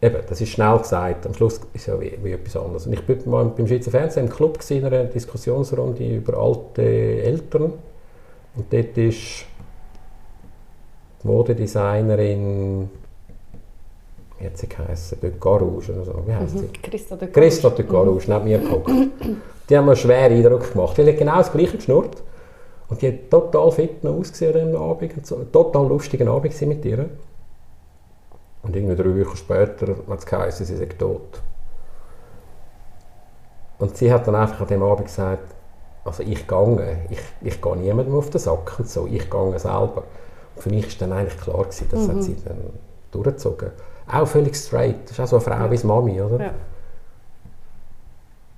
eben, 0.00 0.22
das 0.28 0.40
ist 0.40 0.48
schnell 0.48 0.78
gesagt, 0.78 1.26
am 1.26 1.34
Schluss 1.34 1.58
ist 1.58 1.68
es 1.74 1.86
ja 1.86 2.00
wie, 2.00 2.18
wie 2.22 2.32
etwas 2.32 2.56
anderes. 2.56 2.86
Und 2.86 2.94
ich 2.94 3.08
war 3.08 3.44
mal 3.44 3.44
beim 3.50 3.66
Schweizer 3.66 3.90
Fernsehen 3.90 4.26
im 4.26 4.32
Club 4.32 4.58
in 4.68 4.84
einer 4.84 5.04
Diskussionsrunde 5.04 6.16
über 6.16 6.38
alte 6.38 6.82
Eltern. 6.82 7.72
Und 8.56 8.72
dort 8.72 8.98
ist 8.98 9.44
die 11.22 11.26
Modedesignerin 11.26 12.88
wie 14.38 14.46
hat 14.46 14.58
sie 14.58 14.68
geheißen? 14.68 15.20
De 15.20 15.32
Garouge 15.40 15.92
oder 15.92 16.04
so. 16.04 16.22
Wie 16.26 16.34
heißt 16.34 16.54
mhm. 16.54 16.58
sie? 16.58 16.68
Christa 16.82 17.16
de 17.16 17.28
Garouge. 17.28 17.40
Christa 17.40 17.70
de 17.70 17.86
Garouge, 17.86 18.26
mhm. 18.26 18.34
neben 18.34 18.44
mir 18.44 18.58
geguckt. 18.58 18.90
Die 19.68 19.76
haben 19.76 19.86
mir 19.86 19.92
einen 19.92 20.00
schweren 20.00 20.32
Eindruck 20.32 20.72
gemacht. 20.72 20.96
Die 20.96 21.06
hat 21.06 21.18
genau 21.18 21.36
das 21.36 21.52
Gleiche 21.52 21.76
geschnurrt. 21.76 22.22
Und 22.88 23.00
die 23.00 23.08
hat 23.08 23.30
total 23.30 23.70
fit 23.72 24.04
noch 24.04 24.14
ausgesehen 24.14 24.74
am 24.74 24.82
Abend. 24.82 25.16
Und 25.16 25.26
so. 25.26 25.36
Total 25.44 25.86
lustigen 25.86 26.28
Abend 26.28 26.60
mit 26.62 26.84
ihr. 26.84 27.08
Und 28.62 28.74
irgendwie 28.74 28.96
drei 28.96 29.24
Wochen 29.24 29.36
später 29.36 29.88
hat 30.08 30.18
es 30.18 30.26
geheißen, 30.26 30.66
sie 30.66 30.76
sei 30.76 30.86
tot. 30.86 31.42
Und 33.78 33.96
sie 33.96 34.12
hat 34.12 34.26
dann 34.26 34.34
einfach 34.34 34.60
an 34.60 34.66
dem 34.68 34.82
Abend 34.82 35.06
gesagt, 35.06 35.54
also 36.04 36.22
ich 36.22 36.46
gehe, 36.46 36.98
ich, 37.10 37.20
ich 37.42 37.60
gehe 37.60 37.76
niemandem 37.76 38.14
auf 38.14 38.30
den 38.30 38.40
Sack 38.40 38.78
und 38.78 38.88
so, 38.88 39.06
ich 39.06 39.28
gehe 39.28 39.58
selber. 39.58 40.04
Und 40.54 40.62
für 40.62 40.70
mich 40.70 41.00
war 41.00 41.08
dann 41.08 41.18
eigentlich 41.18 41.40
klar, 41.40 41.64
gewesen, 41.64 41.88
das 41.90 42.06
mhm. 42.06 42.08
hat 42.08 42.22
sie 42.22 42.36
dann 42.44 42.58
durchgezogen. 43.10 43.70
Auch 44.10 44.26
völlig 44.26 44.56
straight, 44.56 45.04
das 45.04 45.12
ist 45.12 45.20
auch 45.20 45.26
so 45.26 45.36
eine 45.36 45.44
Frau 45.44 45.64
ja. 45.64 45.70
wie 45.70 45.86
Mami, 45.86 46.22
oder? 46.22 46.44
Ja. 46.44 46.54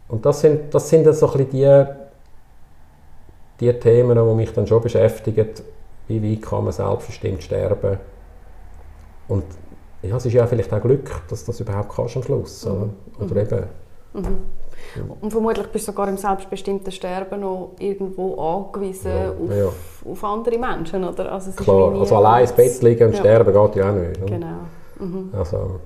Und 0.08 0.24
das 0.24 0.40
sind, 0.40 0.72
das 0.72 0.88
sind 0.88 1.06
dann 1.06 1.14
so 1.14 1.30
ein 1.32 1.46
bisschen 1.46 1.88
die, 3.58 3.72
die 3.72 3.78
Themen, 3.78 4.16
die 4.16 4.34
mich 4.34 4.52
dann 4.52 4.66
schon 4.66 4.82
beschäftigen, 4.82 5.48
wie 6.08 6.22
weit 6.22 6.42
kann 6.42 6.64
man 6.64 6.72
selbstbestimmt 6.72 7.42
sterben. 7.42 7.98
Und 9.28 9.44
ja, 10.02 10.16
es 10.16 10.26
ist 10.26 10.32
ja 10.32 10.46
vielleicht 10.46 10.72
auch 10.72 10.80
Glück, 10.80 11.10
dass 11.28 11.44
das 11.44 11.58
überhaupt 11.60 11.94
kannst 11.94 12.16
am 12.16 12.22
Schluss. 12.22 12.64
Mhm. 12.64 12.90
Oder, 13.18 13.30
oder 13.30 13.42
eben. 13.42 13.64
Mhm. 14.14 14.36
Und 15.20 15.30
vermutlich 15.30 15.66
bist 15.68 15.88
du 15.88 15.92
sogar 15.92 16.08
im 16.08 16.16
selbstbestimmten 16.16 16.92
Sterben 16.92 17.40
noch 17.40 17.72
irgendwo 17.78 18.34
angewiesen 18.40 19.10
ja, 19.10 19.30
auf, 19.30 19.50
ja. 19.50 20.10
auf, 20.10 20.24
andere 20.24 20.58
Menschen, 20.58 21.04
oder? 21.04 21.32
Also 21.32 21.50
Klar, 21.52 21.92
also 21.98 22.16
allein 22.16 22.42
ins 22.42 22.52
Bett 22.52 22.82
liegen 22.82 23.08
und 23.08 23.16
sterben 23.16 23.52
geht 23.52 23.76
ja 23.76 23.90
auch 23.90 23.94
nicht. 23.94 24.26
Genau. 24.26 24.46
Mhm. 24.98 25.30
Also, 25.36 25.80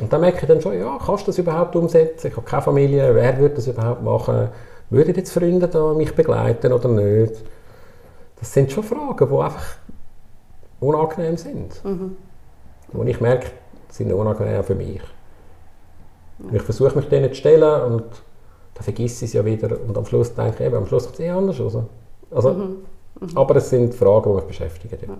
und 0.00 0.12
dann 0.12 0.20
merke 0.20 0.38
ich 0.40 0.46
dann 0.46 0.60
schon, 0.60 0.78
ja, 0.78 0.98
kannst 1.04 1.24
du 1.24 1.26
das 1.26 1.38
überhaupt 1.38 1.76
umsetzen? 1.76 2.28
Ich 2.28 2.36
habe 2.36 2.46
keine 2.46 2.62
Familie, 2.62 3.14
wer 3.14 3.38
würde 3.38 3.56
das 3.56 3.66
überhaupt 3.66 4.02
machen? 4.02 4.48
Würden 4.90 5.14
jetzt 5.14 5.32
Freunde 5.32 5.68
da 5.68 5.92
mich 5.92 6.14
begleiten 6.14 6.72
oder 6.72 6.88
nicht? 6.88 7.34
Das 8.38 8.52
sind 8.52 8.72
schon 8.72 8.82
Fragen, 8.84 9.28
die 9.28 9.34
einfach 9.34 9.76
unangenehm 10.80 11.36
sind. 11.36 11.84
Mhm. 11.84 12.16
Und 12.92 13.06
ich 13.06 13.20
merke, 13.20 13.46
sie 13.88 14.04
sind 14.04 14.12
unangenehm 14.12 14.64
für 14.64 14.74
mich. 14.74 15.02
Und 16.38 16.54
ich 16.54 16.62
versuche 16.62 16.96
mich 16.96 17.08
denen 17.08 17.28
zu 17.28 17.36
stellen 17.36 17.82
und 17.82 18.04
dann 18.74 18.84
vergesse 18.84 19.24
ich 19.24 19.30
es 19.30 19.32
ja 19.34 19.44
wieder 19.44 19.78
und 19.86 19.96
am 19.96 20.06
Schluss 20.06 20.34
denke 20.34 20.54
ich, 20.58 20.66
eben, 20.66 20.76
am 20.76 20.86
Schluss 20.86 21.04
kommt 21.04 21.14
es 21.14 21.20
eh 21.20 21.30
anders 21.30 21.60
raus. 21.60 21.76
Also, 22.30 22.52
mhm. 22.52 22.76
Mhm. 23.20 23.36
Aber 23.36 23.56
es 23.56 23.68
sind 23.70 23.94
Fragen, 23.94 24.30
die 24.30 24.36
mich 24.36 24.44
beschäftigen. 24.44 24.98
Ja. 25.06 25.18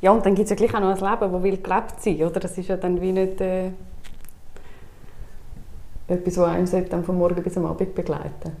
Ja 0.00 0.12
und 0.12 0.24
dann 0.24 0.34
gibt 0.34 0.44
es 0.44 0.50
ja 0.50 0.56
gleich 0.56 0.74
auch 0.74 0.80
noch 0.80 0.88
ein 0.88 1.10
Leben, 1.20 1.32
das 1.32 1.42
will 1.42 1.56
gelebt 1.58 2.00
sein, 2.00 2.16
oder? 2.22 2.40
Das 2.40 2.56
ist 2.56 2.68
ja 2.68 2.76
dann 2.76 3.00
wie 3.00 3.12
nicht... 3.12 3.40
Äh 3.40 3.70
etwas, 6.10 6.34
das 6.34 6.74
einem 6.74 6.88
dann 6.88 7.04
von 7.04 7.16
morgen 7.16 7.42
bis 7.42 7.56
am 7.56 7.66
Abend 7.66 7.94
begleiten 7.94 8.52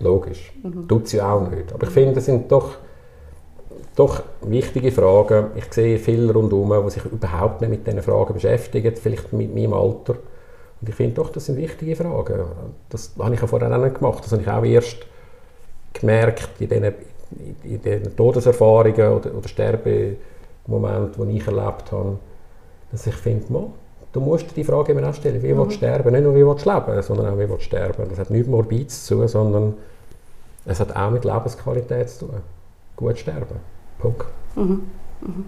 Logisch. 0.00 0.52
Mhm. 0.62 0.86
Tut 0.86 1.08
sie 1.08 1.20
auch 1.20 1.48
nicht. 1.50 1.72
Aber 1.72 1.86
ich 1.86 1.92
finde, 1.92 2.14
das 2.14 2.26
sind 2.26 2.52
doch, 2.52 2.76
doch 3.96 4.22
wichtige 4.42 4.92
Fragen. 4.92 5.46
Ich 5.56 5.72
sehe 5.72 5.98
viele 5.98 6.32
rundherum, 6.32 6.84
die 6.84 6.90
sich 6.90 7.04
überhaupt 7.04 7.60
nicht 7.62 7.70
mit 7.70 7.86
diesen 7.86 8.02
Fragen 8.02 8.32
beschäftigen, 8.32 8.94
vielleicht 8.94 9.32
mit 9.32 9.52
meinem 9.52 9.72
Alter. 9.72 10.14
Und 10.80 10.88
ich 10.88 10.94
finde 10.94 11.14
doch, 11.14 11.30
das 11.30 11.46
sind 11.46 11.56
wichtige 11.56 11.96
Fragen. 11.96 12.42
Das 12.90 13.12
habe 13.18 13.34
ich 13.34 13.40
ja 13.40 13.46
vorher 13.48 13.76
auch 13.76 13.82
nicht 13.82 13.96
gemacht. 13.96 14.22
Das 14.22 14.30
habe 14.30 14.42
ich 14.42 14.48
auch 14.48 14.64
erst 14.64 14.98
gemerkt 15.94 16.50
in 16.60 16.68
diesen, 16.68 16.94
in 17.64 17.82
den 17.82 18.16
Todeserfahrungen 18.16 19.08
oder, 19.08 19.34
oder 19.34 19.48
Sterbemomenten, 20.68 21.28
die 21.28 21.36
ich 21.38 21.46
erlebt 21.46 21.92
habe, 21.92 22.18
dass 22.92 23.06
ich 23.06 23.14
finde, 23.14 23.70
du 24.12 24.20
musst 24.20 24.50
dir 24.50 24.54
die 24.54 24.64
Frage 24.64 24.92
immer 24.92 25.08
auch 25.08 25.14
stellen, 25.14 25.42
wie 25.42 25.52
mhm. 25.52 25.58
willst 25.58 25.72
du 25.72 25.76
sterben? 25.76 26.12
Nicht 26.12 26.22
nur, 26.22 26.34
wie 26.34 26.46
willst 26.46 26.66
du 26.66 26.72
leben, 26.72 27.02
sondern 27.02 27.26
auch, 27.26 27.38
wie 27.38 27.48
willst 27.48 27.64
du 27.64 27.66
sterben. 27.66 28.08
Das 28.08 28.18
hat 28.18 28.30
nichts 28.30 28.48
Morbides 28.48 29.06
zu 29.06 29.16
tun, 29.16 29.28
sondern 29.28 29.74
es 30.64 30.80
hat 30.80 30.94
auch 30.94 31.10
mit 31.10 31.24
Lebensqualität 31.24 32.10
zu 32.10 32.26
tun. 32.26 32.40
Gut 32.96 33.18
sterben. 33.18 33.56
Punkt. 33.98 34.26
Mhm. 34.54 34.82
Mhm. 35.20 35.44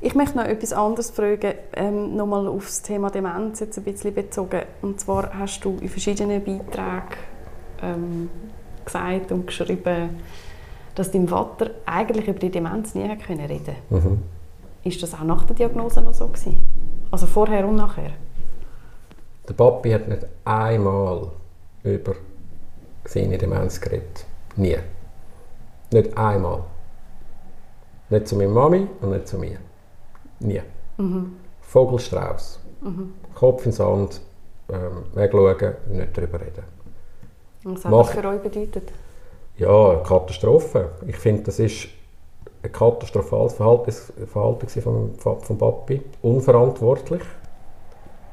Ich 0.00 0.14
möchte 0.14 0.36
noch 0.36 0.44
etwas 0.44 0.74
anderes 0.74 1.10
fragen, 1.10 1.54
ähm, 1.74 2.14
nochmal 2.14 2.46
auf 2.46 2.66
das 2.66 2.82
Thema 2.82 3.10
Demenz 3.10 3.60
jetzt 3.60 3.78
ein 3.78 3.84
bisschen 3.84 4.12
bezogen. 4.12 4.62
Und 4.82 5.00
zwar 5.00 5.32
hast 5.38 5.64
du 5.64 5.78
in 5.80 5.88
verschiedenen 5.88 6.44
Beiträgen 6.44 7.16
ähm, 7.82 8.30
gesagt 8.84 9.32
und 9.32 9.46
geschrieben, 9.46 10.10
dass 10.94 11.10
dein 11.10 11.28
Vater 11.28 11.70
eigentlich 11.86 12.28
über 12.28 12.38
die 12.38 12.50
Demenz 12.50 12.94
nie 12.94 13.02
reden 13.02 13.20
konnte. 13.26 13.74
Mhm. 13.90 14.22
Ist 14.84 15.02
das 15.02 15.14
auch 15.14 15.24
nach 15.24 15.44
der 15.44 15.56
Diagnose 15.56 16.02
noch 16.02 16.14
so 16.14 16.26
gewesen? 16.28 16.60
Also 17.10 17.26
vorher 17.26 17.66
und 17.66 17.76
nachher? 17.76 18.10
Der 19.48 19.54
Papi 19.54 19.90
hat 19.90 20.08
nicht 20.08 20.26
einmal 20.44 21.28
über 21.82 22.14
seine 23.04 23.38
Demenz 23.38 23.80
geredet. 23.80 24.24
Nie. 24.56 24.78
Nicht 25.92 26.16
einmal. 26.16 26.64
Nicht 28.10 28.28
zu 28.28 28.36
meiner 28.36 28.50
Mami 28.50 28.86
und 29.00 29.10
nicht 29.10 29.28
zu 29.28 29.38
mir. 29.38 29.58
Nie. 30.40 30.62
Mhm. 30.96 31.36
Vogelstrauß. 31.60 32.60
Mhm. 32.82 33.14
Kopf 33.34 33.64
in 33.64 33.70
den 33.70 33.72
Sand, 33.72 34.20
ähm, 34.70 35.04
wegschauen, 35.14 35.74
nicht 35.88 36.16
darüber 36.16 36.40
reden. 36.40 36.64
Was 37.64 37.84
hat 37.84 37.90
Mach, 37.90 38.06
das 38.06 38.14
für 38.14 38.28
euch 38.28 38.42
bedeutet? 38.42 38.92
Ja, 39.56 40.02
Katastrophe. 40.04 40.90
Ich 41.06 41.16
finde, 41.16 41.44
das 41.44 41.60
ist 41.60 41.88
ein 42.62 42.72
katastrophales 42.72 43.54
Verhalten, 43.54 43.92
Verhalten 44.26 44.68
vom, 44.80 45.14
vom 45.16 45.58
Papi. 45.58 46.02
Unverantwortlich. 46.22 47.22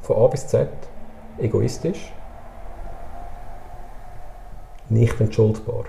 Von 0.02 0.18
A 0.18 0.28
bis 0.28 0.48
Z. 0.48 0.70
Egoistisch. 1.38 2.12
Nicht 4.90 5.22
entschuldbar. 5.22 5.86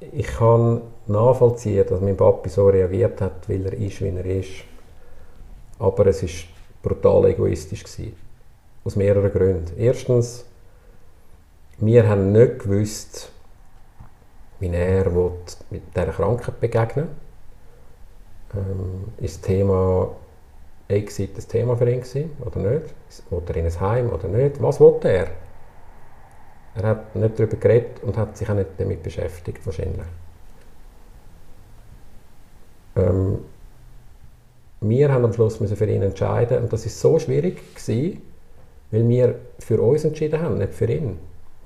Ich 0.00 0.26
kann 0.26 0.80
nachvollziehen, 1.06 1.86
dass 1.88 2.00
mein 2.00 2.16
Papi 2.16 2.48
so 2.48 2.68
reagiert 2.68 3.20
hat, 3.20 3.48
weil 3.48 3.66
er 3.66 3.72
ist, 3.74 4.00
wie 4.00 4.08
er 4.08 4.26
ist. 4.26 4.64
Aber 5.78 6.06
es 6.06 6.22
war 6.22 6.30
brutal 6.82 7.26
egoistisch. 7.26 7.84
Gewesen. 7.84 8.16
Aus 8.84 8.96
mehreren 8.96 9.30
Gründen. 9.30 9.78
Erstens, 9.78 10.44
wir 11.78 12.08
haben 12.08 12.32
nicht 12.32 12.58
gewusst, 12.60 13.30
wie 14.58 14.68
er 14.68 15.10
mit 15.70 15.82
dieser 15.94 16.06
Krankheit 16.06 16.60
begegnen 16.60 17.08
ähm, 18.54 19.12
Ist 19.18 19.36
das 19.36 19.42
Thema 19.42 20.10
Exit 20.88 21.36
das 21.36 21.46
Thema 21.46 21.76
für 21.76 21.88
ihn 21.90 22.00
gewesen, 22.00 22.30
oder 22.44 22.58
nicht? 22.58 22.94
Will 23.30 23.42
er 23.46 23.56
in 23.56 23.66
ein 23.66 23.80
Heim 23.80 24.10
oder 24.10 24.26
nicht? 24.28 24.60
Was 24.60 24.80
wollte 24.80 25.08
er? 25.08 25.28
Er 26.74 26.82
hat 26.82 27.14
nicht 27.14 27.38
darüber 27.38 27.56
geredet 27.56 28.02
und 28.02 28.16
hat 28.16 28.36
sich 28.36 28.48
auch 28.48 28.54
nicht 28.54 28.70
damit 28.78 29.02
beschäftigt, 29.02 29.64
wahrscheinlich. 29.66 30.06
Ähm, 32.96 33.38
wir 34.80 35.12
haben 35.12 35.24
am 35.24 35.32
Schluss 35.32 35.60
müssen 35.60 35.76
für 35.76 35.86
ihn 35.86 36.02
entscheiden 36.02 36.62
und 36.62 36.72
das 36.72 36.86
ist 36.86 37.00
so 37.00 37.18
schwierig 37.18 37.74
gewesen, 37.74 38.22
weil 38.90 39.08
wir 39.08 39.34
für 39.58 39.80
uns 39.82 40.04
entschieden 40.04 40.40
haben, 40.40 40.58
nicht 40.58 40.72
für 40.72 40.86
ihn. 40.86 41.18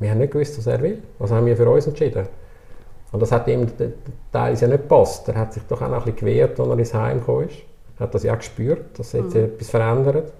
Wir 0.02 0.10
haben 0.10 0.18
nicht 0.18 0.32
gewusst, 0.32 0.58
was 0.58 0.66
er 0.66 0.82
will. 0.82 1.02
Was 1.18 1.30
haben 1.30 1.46
wir 1.46 1.56
für 1.56 1.68
uns 1.68 1.86
entschieden? 1.86 2.26
Und 3.12 3.20
das 3.20 3.30
hat 3.30 3.46
ihm 3.46 3.66
teilweise 4.32 4.66
ja 4.66 4.72
nicht 4.72 4.82
gepasst. 4.82 5.28
Er 5.28 5.36
hat 5.36 5.52
sich 5.52 5.62
doch 5.64 5.80
auch 5.82 5.88
noch 5.88 6.06
ein 6.06 6.14
bisschen 6.14 6.16
gewehrt, 6.16 6.58
als 6.58 6.68
er 6.68 6.78
ins 6.78 6.94
Heim 6.94 7.20
gekommen 7.20 7.48
ist. 7.48 7.58
Er 7.98 8.04
hat 8.04 8.14
das 8.14 8.22
ja 8.22 8.34
gespürt, 8.34 8.98
dass 8.98 9.10
sich 9.10 9.22
mhm. 9.22 9.36
etwas 9.36 9.70
verändert. 9.70 10.32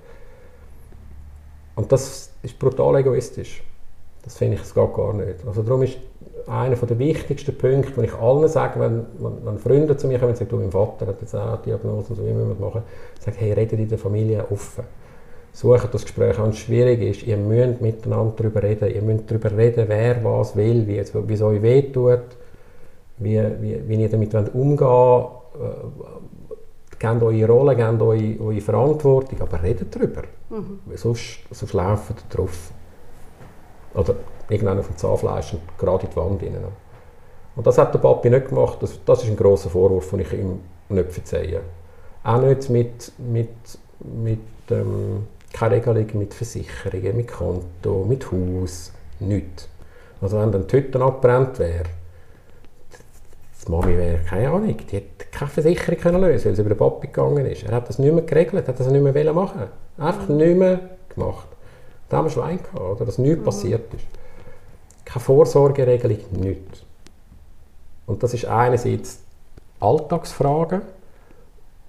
Und 1.77 1.93
das 1.93 2.31
ist 2.43 2.59
brutal 2.59 2.97
egoistisch. 2.97 3.63
Das 4.25 4.37
finde 4.37 4.55
ich, 4.55 4.61
das 4.61 4.75
geht 4.75 4.95
gar 4.95 5.13
nicht. 5.15 5.47
Also 5.47 5.63
darum 5.63 5.83
ist 5.83 5.99
einer 6.47 6.77
der 6.77 6.99
wichtigsten 6.99 7.57
Punkte, 7.57 7.93
den 7.93 8.05
ich 8.05 8.15
allen 8.15 8.49
sage, 8.49 8.81
wenn, 8.81 9.07
wenn, 9.19 9.45
wenn 9.45 9.59
Freunde 9.59 9.97
zu 9.97 10.07
mir 10.07 10.19
kommen 10.19 10.31
und 10.31 10.37
sagen, 10.37 10.51
du, 10.51 10.57
mein 10.57 10.71
Vater 10.71 11.07
hat 11.07 11.21
jetzt 11.21 11.35
auch 11.35 11.47
eine 11.47 11.59
Diagnose 11.59 12.11
und 12.11 12.17
so, 12.17 12.27
wie 12.27 12.33
müssen 12.33 12.49
wir 12.49 12.55
das 12.55 12.61
machen? 12.61 12.83
Ich 13.19 13.25
sage, 13.25 13.37
hey, 13.39 13.53
redet 13.53 13.79
in 13.79 13.89
der 13.89 13.99
Familie 13.99 14.45
offen. 14.51 14.85
Sucht 15.53 15.93
das 15.93 16.03
Gespräch. 16.03 16.39
Es 16.39 16.59
schwierig 16.59 17.03
ist, 17.03 17.27
ihr 17.27 17.37
müsst 17.37 17.81
miteinander 17.81 18.35
darüber 18.37 18.63
reden. 18.63 18.91
Ihr 18.91 19.03
müsst 19.03 19.31
darüber 19.31 19.57
reden, 19.57 19.85
wer 19.89 20.25
was 20.25 20.57
will, 20.57 20.87
wie, 20.87 20.99
es, 20.99 21.15
wie 21.15 21.35
es 21.35 21.43
euch 21.43 21.61
wehtut 21.61 22.37
wie, 23.19 23.41
wie, 23.61 23.89
wie 23.89 24.03
ihr 24.03 24.09
damit 24.09 24.35
umgehen 24.55 24.81
wollt. 24.81 25.29
Äh, 25.55 26.99
gebt 26.99 27.23
eure 27.23 27.47
Rolle, 27.47 27.77
gebt 27.77 28.03
eure, 28.03 28.41
eure 28.41 28.61
Verantwortung, 28.61 29.41
aber 29.41 29.63
redet 29.63 29.95
darüber. 29.95 30.23
Mhm. 30.51 30.81
Sonst, 30.95 31.41
sonst 31.51 31.73
laufen 31.73 32.17
ihr 32.17 32.37
drauf. 32.37 32.71
Oder 33.95 34.15
irgendwann 34.49 34.79
auf 34.79 34.87
dem 34.87 34.97
Zahnfleisch 34.97 35.55
und 35.55 35.63
gerade 35.79 36.07
in 36.07 36.11
die 36.11 36.17
Wand 36.17 36.43
rein. 36.43 36.57
Und 37.55 37.67
das 37.67 37.77
hat 37.77 37.93
der 37.93 37.99
Papi 37.99 38.31
nicht 38.31 38.49
gemacht. 38.49 38.79
Das, 38.81 38.99
das 39.05 39.25
ist 39.25 39.31
ein 39.31 39.37
großer 39.37 39.69
Vorwurf, 39.69 40.11
den 40.11 40.21
ich 40.21 40.33
ihm 40.33 40.61
nicht 40.89 41.13
verzeihe. 41.13 41.61
Auch 42.25 42.41
nicht 42.41 42.71
mit, 42.71 43.13
mit, 43.19 43.49
mit 44.01 44.41
ähm, 44.71 45.27
keine 45.53 45.77
Regelung 45.77 46.07
mit 46.19 46.35
Versicherungen, 46.35 47.17
mit 47.17 47.29
Konto, 47.29 48.05
mit 48.09 48.27
Haus, 48.31 48.93
nichts. 49.21 49.69
Also 50.21 50.39
wenn 50.39 50.53
dann 50.53 50.67
die 50.67 50.77
Hütte 50.77 51.01
abbrennt 51.01 51.59
wäre, 51.59 51.85
die 53.67 53.71
Mami 53.71 53.97
wäre, 53.97 54.19
keine 54.19 54.49
Ahnung, 54.49 54.77
die 54.77 54.97
hätte 54.97 55.27
keine 55.31 55.51
Versicherung 55.51 56.01
können 56.01 56.21
lösen 56.21 56.47
weil 56.47 56.53
es 56.53 56.59
über 56.59 56.71
den 56.71 56.79
Papi 56.79 57.07
gegangen 57.09 57.47
ist. 57.47 57.63
Er 57.65 57.75
hat 57.75 57.89
das 57.89 57.99
nicht 57.99 58.13
mehr 58.13 58.25
geregelt, 58.25 58.67
hat 58.67 58.79
das 58.79 58.89
nicht 58.89 59.03
mehr 59.03 59.33
machen 59.33 59.69
Einfach 59.99 60.29
mhm. 60.29 60.37
nicht 60.37 60.59
mehr 60.59 60.81
gemacht. 61.15 61.47
Da 62.09 62.19
haben 62.19 62.27
wir 62.27 62.31
Schwein 62.31 62.59
gehabt, 62.59 62.81
oder? 62.81 63.05
dass 63.05 63.19
nichts 63.19 63.41
mhm. 63.41 63.45
passiert 63.45 63.95
ist. 63.95 64.05
Keine 65.05 65.25
Vorsorgeregelung, 65.25 66.19
nichts. 66.33 66.83
Und 68.07 68.23
das 68.23 68.35
ist 68.35 68.47
einerseits 68.47 69.21
Alltagsfragen 69.81 70.83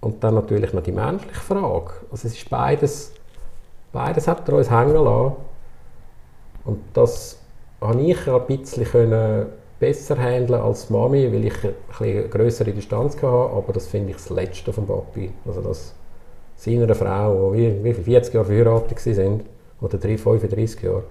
und 0.02 0.24
dann 0.24 0.36
natürlich 0.36 0.74
noch 0.74 0.84
die 0.84 0.92
menschliche 0.92 1.40
Frage. 1.40 1.92
Also 2.12 2.28
es 2.28 2.36
ist 2.36 2.50
beides, 2.50 3.13
beides 3.94 4.28
hat 4.28 4.50
er 4.50 4.56
uns 4.56 4.70
hängen 4.70 4.96
lassen. 4.96 5.36
Und 6.66 6.80
das 6.94 7.40
habe 7.80 8.02
ich 8.02 8.28
ein 8.28 8.46
bisschen 8.48 9.48
besser 9.80 10.18
handeln 10.18 10.62
als 10.62 10.90
Mami, 10.90 11.32
weil 11.32 11.46
ich 11.46 11.54
eine 12.00 12.28
größere 12.28 12.72
Distanz 12.72 13.16
hatte, 13.16 13.28
aber 13.28 13.74
das 13.74 13.88
finde 13.88 14.12
ich 14.12 14.18
das 14.18 14.30
Letzte 14.30 14.74
vom 14.74 14.88
Papi. 14.88 15.32
Also 15.46 15.62
das 15.62 15.94
seiner 16.56 16.96
Frau, 16.96 17.54
die 17.54 17.84
wie, 17.84 17.98
wie 17.98 18.04
40 18.04 18.34
Jahre 18.34 18.46
verheiratet 18.46 19.00
sind, 19.00 19.44
oder 19.82 19.98
3, 19.98 20.18
35 20.18 20.82
Jahre, 20.82 21.04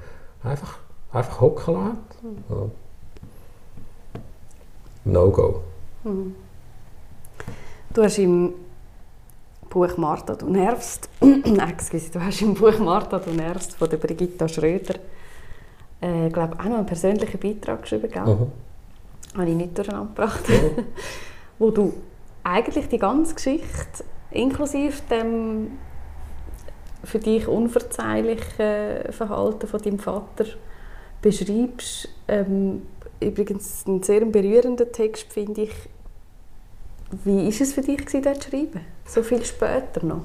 einfach, 0.43 0.79
einfach 1.13 1.41
hocken 1.41 1.75
lassen. 1.75 1.99
Mhm. 2.49 2.71
No-go. 5.13 5.61
Mhm. 6.05 6.35
Du 7.93 8.03
hast 8.03 8.19
im 8.19 8.55
Buch 9.73 9.97
Martha, 9.97 10.35
du 10.35 10.51
nervst, 10.51 11.09
excuse, 11.21 12.11
du 12.13 12.23
hast 12.23 12.43
im 12.43 12.55
Buch 12.55 12.79
Martha, 12.79 13.19
du 13.19 13.31
nervst 13.31 13.75
von 13.77 13.89
der 13.89 13.97
Brigitta 13.97 14.47
Schröder 14.47 14.95
äh, 16.03 16.29
glaube 16.29 16.59
auch 16.59 16.65
noch 16.65 16.79
einen 16.79 16.87
persönlichen 16.87 17.39
Beitrag 17.39 17.83
geschrieben, 17.83 18.11
gell? 18.11 18.27
Mhm. 18.27 18.53
Habe 19.39 19.51
ich 19.51 19.57
nicht 19.57 19.79
durcheinander 19.79 20.09
gebracht. 20.09 20.49
Mhm. 20.49 20.85
wo 21.59 21.71
du 21.71 21.95
eigentlich 22.43 22.89
die 22.89 22.99
ganze 22.99 23.35
Geschichte, 23.35 24.05
inklusive 24.33 25.01
dem 25.09 25.79
für 27.05 27.19
dich 27.19 27.47
unverzeihlichen 27.49 29.13
Verhalten 29.13 29.67
von 29.67 29.83
deinem 29.83 29.99
Vater, 29.99 30.45
beschreibst. 31.21 32.09
Ähm, 32.29 32.83
übrigens 33.21 33.87
ein 33.87 34.03
sehr 34.03 34.25
berührender 34.25 34.91
Text, 34.91 35.33
finde 35.33 35.63
ich. 35.63 35.73
Wie 37.25 37.45
war 37.45 37.49
es 37.49 37.73
für 37.73 37.83
dich, 37.83 38.05
dort 38.23 38.43
zu 38.43 38.51
schreiben? 38.51 38.81
So 39.07 39.23
viel 39.23 39.45
später 39.45 40.05
noch? 40.05 40.23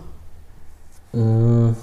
Mm. 1.13 1.73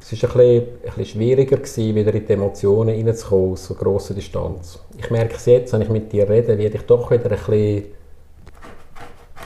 es 0.00 0.22
war 0.22 0.30
ein 0.30 0.36
bisschen, 0.36 0.62
ein 0.62 0.82
bisschen 0.84 1.04
schwieriger, 1.06 1.56
gewesen, 1.56 1.94
wieder 1.94 2.12
in 2.12 2.26
die 2.26 2.32
Emotionen 2.32 2.94
hineinzukommen, 2.94 3.52
aus 3.52 3.66
so 3.66 3.74
grosser 3.74 4.12
Distanz. 4.12 4.78
Ich 4.98 5.10
merke 5.10 5.36
es 5.36 5.46
jetzt, 5.46 5.72
wenn 5.72 5.80
ich 5.80 5.88
mit 5.88 6.12
dir 6.12 6.28
rede, 6.28 6.58
werde 6.58 6.76
ich 6.76 6.82
doch 6.82 7.10
wieder 7.10 7.30
ein 7.30 7.30
bisschen 7.30 7.84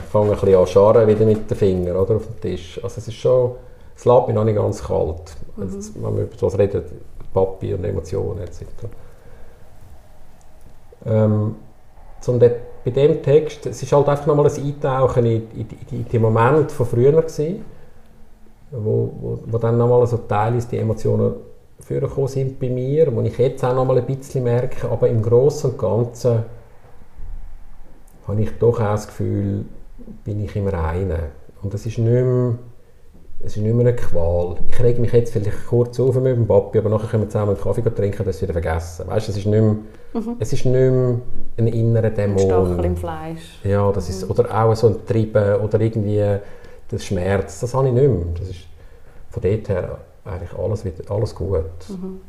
fange 0.08 0.32
ein 0.32 0.40
bisschen 0.40 0.58
an 0.58 0.66
scharren 0.66 1.06
wieder 1.06 1.26
mit 1.26 1.50
den 1.50 1.56
Fingern 1.56 1.96
oder, 1.96 2.16
auf 2.16 2.26
dem 2.26 2.40
Tisch. 2.40 2.80
Also 2.82 2.98
es 2.98 3.08
ist 3.08 3.14
schon, 3.14 3.52
es 3.94 4.04
lässt 4.04 4.26
mich 4.26 4.34
noch 4.34 4.44
nicht 4.44 4.56
ganz 4.56 4.82
kalt. 4.82 5.36
Mhm. 5.56 5.94
Wenn 5.94 6.02
man 6.02 6.12
über 6.14 6.22
etwas 6.22 6.58
redet, 6.58 6.86
Papi 7.32 7.74
und 7.74 7.84
Emotionen 7.84 8.40
etc. 8.40 8.62
Ähm, 11.06 11.56
sondern 12.20 12.52
bei 12.84 12.90
dem 12.90 13.22
Text, 13.22 13.66
es 13.66 13.82
ist 13.82 13.92
halt 13.92 14.08
einfach 14.08 14.26
nochmal 14.26 14.46
ein 14.46 14.64
Eintauchen 14.64 15.24
in, 15.26 15.50
in, 15.52 15.68
in, 15.90 16.04
die 16.04 16.18
Momente 16.18 16.74
von 16.74 16.86
früher 16.86 17.12
gewesen, 17.12 17.64
wo, 18.70 19.12
wo, 19.20 19.38
wo 19.46 19.58
dann 19.58 19.78
nochmal 19.78 20.06
so 20.06 20.18
teilweise 20.18 20.68
die 20.68 20.78
Emotionen 20.78 21.34
vorgekommen 21.80 22.28
sind 22.28 22.58
bei 22.58 22.68
mir, 22.68 23.14
wo 23.14 23.20
ich 23.22 23.38
jetzt 23.38 23.64
auch 23.64 23.74
nochmal 23.74 23.98
ein 23.98 24.06
bisschen 24.06 24.44
merke, 24.44 24.90
aber 24.90 25.08
im 25.08 25.22
Großen 25.22 25.70
und 25.70 25.78
Ganzen 25.78 26.42
habe 28.26 28.42
ich 28.42 28.50
doch 28.58 28.80
auch 28.80 28.92
das 28.92 29.06
Gefühl, 29.06 29.64
bin 30.24 30.44
ich 30.44 30.54
im 30.56 30.68
Reinen. 30.68 31.22
Und 31.62 31.72
das 31.72 31.86
ist 31.86 31.98
nicht 31.98 32.08
mehr, 32.08 32.54
es 33.40 33.56
ist 33.56 33.62
nicht 33.62 33.74
mehr 33.74 33.86
eine 33.86 33.96
Qual. 33.96 34.56
Ich 34.68 34.80
rege 34.80 35.00
mich 35.00 35.12
jetzt 35.12 35.32
vielleicht 35.32 35.66
kurz 35.66 35.98
auf 36.00 36.16
mit 36.16 36.36
dem 36.36 36.46
Papi, 36.46 36.78
aber 36.78 36.90
nachher 36.90 37.08
können 37.08 37.24
wir 37.24 37.28
zusammen 37.28 37.54
einen 37.54 37.60
Kaffee 37.60 37.82
trinken, 37.82 38.24
das 38.24 38.42
wieder 38.42 38.52
vergessen. 38.52 39.06
Weißt, 39.06 39.28
es 39.28 39.36
ist 39.36 39.46
nicht 39.46 39.60
mehr, 39.60 39.76
mhm. 40.12 40.36
es 40.40 40.52
ist 40.52 40.64
nicht 40.64 40.74
mehr 40.74 41.20
ein 41.56 41.66
innerer 41.68 42.10
Dämon. 42.10 42.38
Ein 42.38 42.46
Stachel 42.46 42.84
im 42.84 42.96
Fleisch. 42.96 43.60
Ja, 43.62 43.92
das 43.92 44.08
mhm. 44.08 44.14
ist, 44.14 44.30
oder 44.30 44.62
auch 44.62 44.74
so 44.74 44.88
ein 44.88 45.06
Treiben 45.06 45.60
oder 45.60 45.80
irgendwie 45.80 46.38
der 46.90 46.98
Schmerz, 46.98 47.60
das 47.60 47.74
habe 47.74 47.88
ich 47.88 47.94
nicht 47.94 48.08
mehr. 48.08 48.24
Das 48.38 48.48
ist 48.48 48.60
von 49.30 49.42
dort 49.42 49.68
her 49.68 49.98
eigentlich 50.24 50.58
alles, 50.58 50.84
wieder, 50.84 51.10
alles 51.10 51.34
gut. 51.34 51.62
Mhm. 51.88 52.20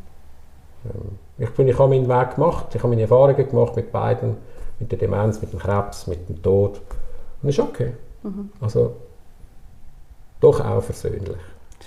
Ähm, 0.85 1.17
ich, 1.39 1.49
bin, 1.51 1.67
ich 1.67 1.79
habe 1.79 1.89
meinen 1.89 2.07
Weg 2.07 2.35
gemacht, 2.35 2.67
ich 2.75 2.79
habe 2.79 2.89
meine 2.89 3.01
Erfahrungen 3.01 3.49
gemacht 3.49 3.75
mit 3.75 3.91
beiden 3.91 4.37
mit 4.79 4.91
der 4.91 4.99
Demenz, 4.99 5.41
mit 5.41 5.51
dem 5.51 5.59
Krebs, 5.59 6.07
mit 6.07 6.27
dem 6.29 6.41
Tod. 6.41 6.77
Und 7.41 7.49
das 7.49 7.57
ist 7.57 7.59
okay. 7.59 7.93
Mhm. 8.23 8.49
Also 8.61 8.95
doch 10.39 10.59
auch 10.59 10.83
versöhnlich. 10.83 11.37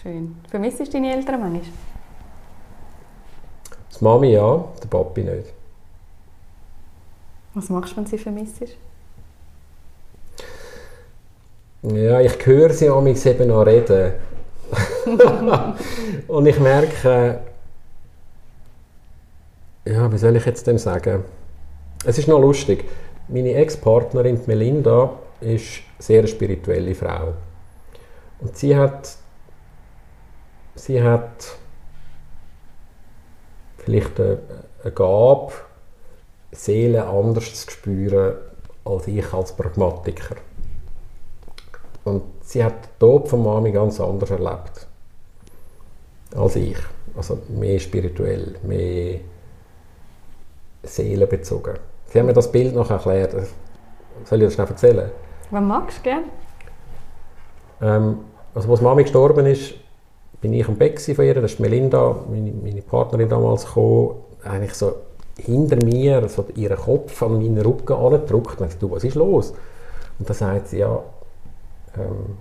Schön. 0.01 0.37
Vermisst 0.49 0.81
du 0.81 0.85
deine 0.85 1.15
Eltern 1.15 1.41
manchmal? 1.41 1.63
Das 3.91 4.01
Mami 4.01 4.33
ja, 4.33 4.65
der 4.83 4.89
Papi 4.89 5.23
nicht. 5.23 5.53
Was 7.55 7.69
machst 7.69 7.93
du, 7.93 7.97
wenn 7.99 8.07
sie 8.07 8.19
vermisst? 8.19 8.63
Ja, 11.83 12.21
ich 12.21 12.47
höre 12.47 12.73
sie 12.73 12.89
amigs 12.89 13.27
eben 13.27 13.49
noch 13.49 13.67
reden. 13.67 14.13
und 16.29 16.47
ich 16.47 16.59
merke, 16.59 17.41
ja, 19.85 20.11
wie 20.13 20.19
soll 20.19 20.37
ich 20.37 20.47
jetzt 20.47 20.67
dem 20.67 20.79
sagen? 20.79 21.25
Es 22.05 22.19
ist 22.19 22.29
noch 22.29 22.41
lustig. 22.41 22.85
Meine 23.29 23.55
Ex-Partnerin 23.55 24.41
Melinda 24.47 25.11
ist 25.41 25.81
eine 25.81 25.83
sehr 25.99 26.27
spirituelle 26.27 26.95
Frau. 26.95 27.35
Und 28.43 28.57
sie 28.57 28.77
hat, 28.77 29.17
sie 30.75 31.03
hat 31.03 31.57
vielleicht 33.79 34.19
eine, 34.21 34.39
eine 34.83 34.93
Gabe, 34.93 35.53
Seele 36.51 37.07
anders 37.07 37.55
zu 37.55 37.71
spüren 37.71 38.35
als 38.85 39.07
ich 39.07 39.33
als 39.33 39.57
Pragmatiker. 39.57 40.37
Und 42.05 42.23
sie 42.43 42.65
hat 42.65 42.75
den 42.85 42.99
Tod 42.99 43.29
von 43.29 43.45
Mami 43.45 43.71
ganz 43.71 44.01
anders 44.01 44.31
erlebt 44.31 44.89
als 46.35 46.57
ich. 46.57 46.79
Also 47.17 47.39
mehr 47.49 47.79
spirituell, 47.79 48.57
mehr 48.63 49.21
seelenbezogen. 50.83 51.75
Sie 52.07 52.19
haben 52.19 52.27
mir 52.27 52.33
das 52.33 52.51
Bild 52.51 52.75
noch 52.75 52.91
erklärt. 52.91 53.35
Soll 54.25 54.43
ich 54.43 54.47
das 54.47 54.55
schnell 54.55 54.67
erzählen? 54.67 55.11
Was 55.51 55.63
magst 55.63 55.99
du 55.99 56.03
gerne? 56.03 56.25
Ähm, 57.81 58.19
also 58.55 58.71
als 58.71 58.81
Mami 58.81 59.03
gestorben 59.03 59.47
ist, 59.47 59.75
bin 60.41 60.53
ich 60.53 60.67
am 60.69 60.77
Bett 60.77 61.01
von 61.01 61.25
ihr, 61.25 61.35
da 61.35 61.43
ist 61.43 61.61
Melinda, 61.61 62.17
meine, 62.29 62.53
meine 62.53 62.83
Partnerin 62.83 63.29
damals, 63.29 63.65
gekommen, 63.65 64.17
eigentlich 64.45 64.75
so 64.75 64.95
hinter 65.39 65.77
mir, 65.85 66.29
so 66.29 66.45
ihren 66.55 66.77
Kopf 66.77 67.23
an 67.23 67.39
meinen 67.39 67.59
Rücken 67.59 67.93
angedrückt 67.93 68.61
und 68.61 68.67
gesagt, 68.67 68.83
du, 68.83 68.91
was 68.91 69.05
ist 69.05 69.15
los? 69.15 69.55
Und 70.19 70.29
dann 70.29 70.37
sagt 70.37 70.69
sie, 70.69 70.79
ja, 70.79 71.03
ähm, 71.97 72.37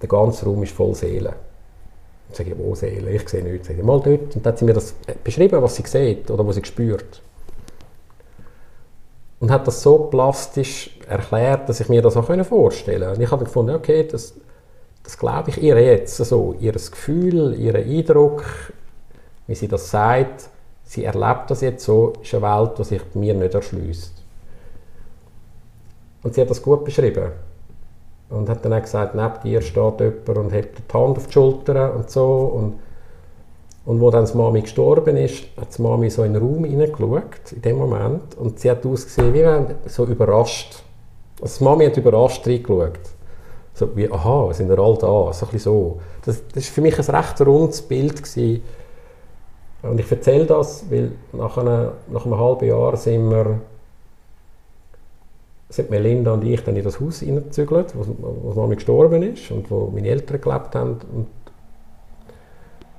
der 0.00 0.08
ganze 0.08 0.44
Raum 0.44 0.62
ist 0.62 0.72
voll 0.72 0.94
Seele. 0.94 1.34
Ich 2.30 2.36
sage, 2.36 2.54
wo 2.58 2.74
Seele? 2.74 3.10
Ich 3.10 3.28
sehe 3.28 3.42
nichts. 3.42 3.68
Ich 3.68 3.82
mal 3.82 4.00
dort. 4.00 4.36
Und 4.36 4.46
dann 4.46 4.52
hat 4.52 4.58
sie 4.58 4.64
mir 4.64 4.74
das 4.74 4.94
beschrieben, 5.24 5.60
was 5.62 5.76
sie 5.76 5.82
sieht 5.86 6.30
oder 6.30 6.46
was 6.46 6.56
sie 6.56 6.64
spürt 6.64 7.22
und 9.40 9.50
hat 9.50 9.66
das 9.66 9.82
so 9.82 9.98
plastisch 9.98 10.98
erklärt, 11.08 11.68
dass 11.68 11.80
ich 11.80 11.88
mir 11.88 12.02
das 12.02 12.16
auch 12.16 12.26
vorstellen 12.44 13.00
konnte. 13.00 13.16
Und 13.16 13.22
ich 13.22 13.30
habe 13.30 13.44
gefunden, 13.44 13.74
okay, 13.74 14.04
das, 14.04 14.34
das 15.02 15.18
glaube 15.18 15.50
ich 15.50 15.62
ihr 15.62 15.80
jetzt 15.80 16.16
so. 16.16 16.54
Ihr 16.60 16.72
Gefühl, 16.72 17.54
ihr 17.58 17.74
Eindruck, 17.74 18.44
wie 19.46 19.54
sie 19.54 19.68
das 19.68 19.90
sagt, 19.90 20.48
sie 20.84 21.04
erlebt 21.04 21.50
das 21.50 21.60
jetzt 21.60 21.84
so, 21.84 22.12
ist 22.22 22.34
eine 22.34 22.42
Welt, 22.42 22.78
die 22.78 22.84
sich 22.84 23.02
mir 23.14 23.34
nicht 23.34 23.54
erschließt. 23.54 24.12
Und 26.22 26.34
sie 26.34 26.40
hat 26.40 26.50
das 26.50 26.62
gut 26.62 26.84
beschrieben. 26.84 27.32
Und 28.28 28.48
hat 28.48 28.64
dann 28.64 28.74
auch 28.74 28.82
gesagt, 28.82 29.14
neben 29.14 29.40
dir 29.42 29.60
steht 29.62 30.00
jemand 30.00 30.28
und 30.28 30.52
hebt 30.52 30.78
die 30.78 30.92
Hand 30.92 31.16
auf 31.16 31.26
die 31.26 31.32
Schulter 31.32 31.94
und 31.94 32.10
so. 32.10 32.26
Und 32.26 32.74
und 33.86 34.00
wo 34.00 34.10
dann 34.10 34.26
die 34.26 34.36
Mami 34.36 34.60
gestorben 34.60 35.16
ist, 35.16 35.46
hat 35.56 35.76
die 35.76 35.82
Mami 35.82 36.10
so 36.10 36.22
in 36.22 36.34
den 36.34 36.42
Raum 36.42 36.64
hineingeschaut, 36.64 37.52
in 37.52 37.62
dem 37.62 37.78
Moment, 37.78 38.36
und 38.36 38.60
sie 38.60 38.70
hat 38.70 38.84
ausgesehen, 38.84 39.32
wie 39.34 39.42
wenn 39.42 39.74
so 39.86 40.04
überrascht. 40.04 40.82
Also 41.40 41.58
die 41.58 41.64
Mami 41.64 41.86
hat 41.86 41.96
überrascht 41.96 42.46
reingeschaut. 42.46 43.00
So 43.74 43.96
wie, 43.96 44.10
aha, 44.10 44.52
sind 44.52 44.68
wir 44.68 44.78
alle 44.78 44.98
da? 44.98 45.32
So 45.32 45.46
ein 45.50 45.58
so. 45.58 46.00
Das, 46.24 46.42
war 46.54 46.62
für 46.62 46.80
mich 46.80 46.98
ein 46.98 47.14
recht 47.14 47.40
rundes 47.40 47.82
Bild. 47.82 48.22
Gewesen. 48.22 48.62
Und 49.82 49.98
ich 49.98 50.10
erzähle 50.10 50.44
das, 50.44 50.84
weil 50.90 51.12
nach, 51.32 51.56
einer, 51.56 51.92
nach 52.08 52.26
einem 52.26 52.38
halben 52.38 52.66
Jahr 52.66 52.96
sind 52.96 53.30
wir 53.30 53.60
sind 55.70 55.88
Melinda 55.88 56.32
und 56.32 56.44
ich 56.44 56.62
dann 56.64 56.76
in 56.76 56.82
das 56.82 57.00
Haus 57.00 57.20
hineingezügelt, 57.20 57.94
wo, 57.96 58.04
wo 58.56 58.66
gestorben 58.66 59.22
ist 59.22 59.50
und 59.52 59.70
wo 59.70 59.90
meine 59.94 60.08
Eltern 60.08 60.40
gelebt 60.40 60.74
haben. 60.74 60.96
Und 61.14 61.28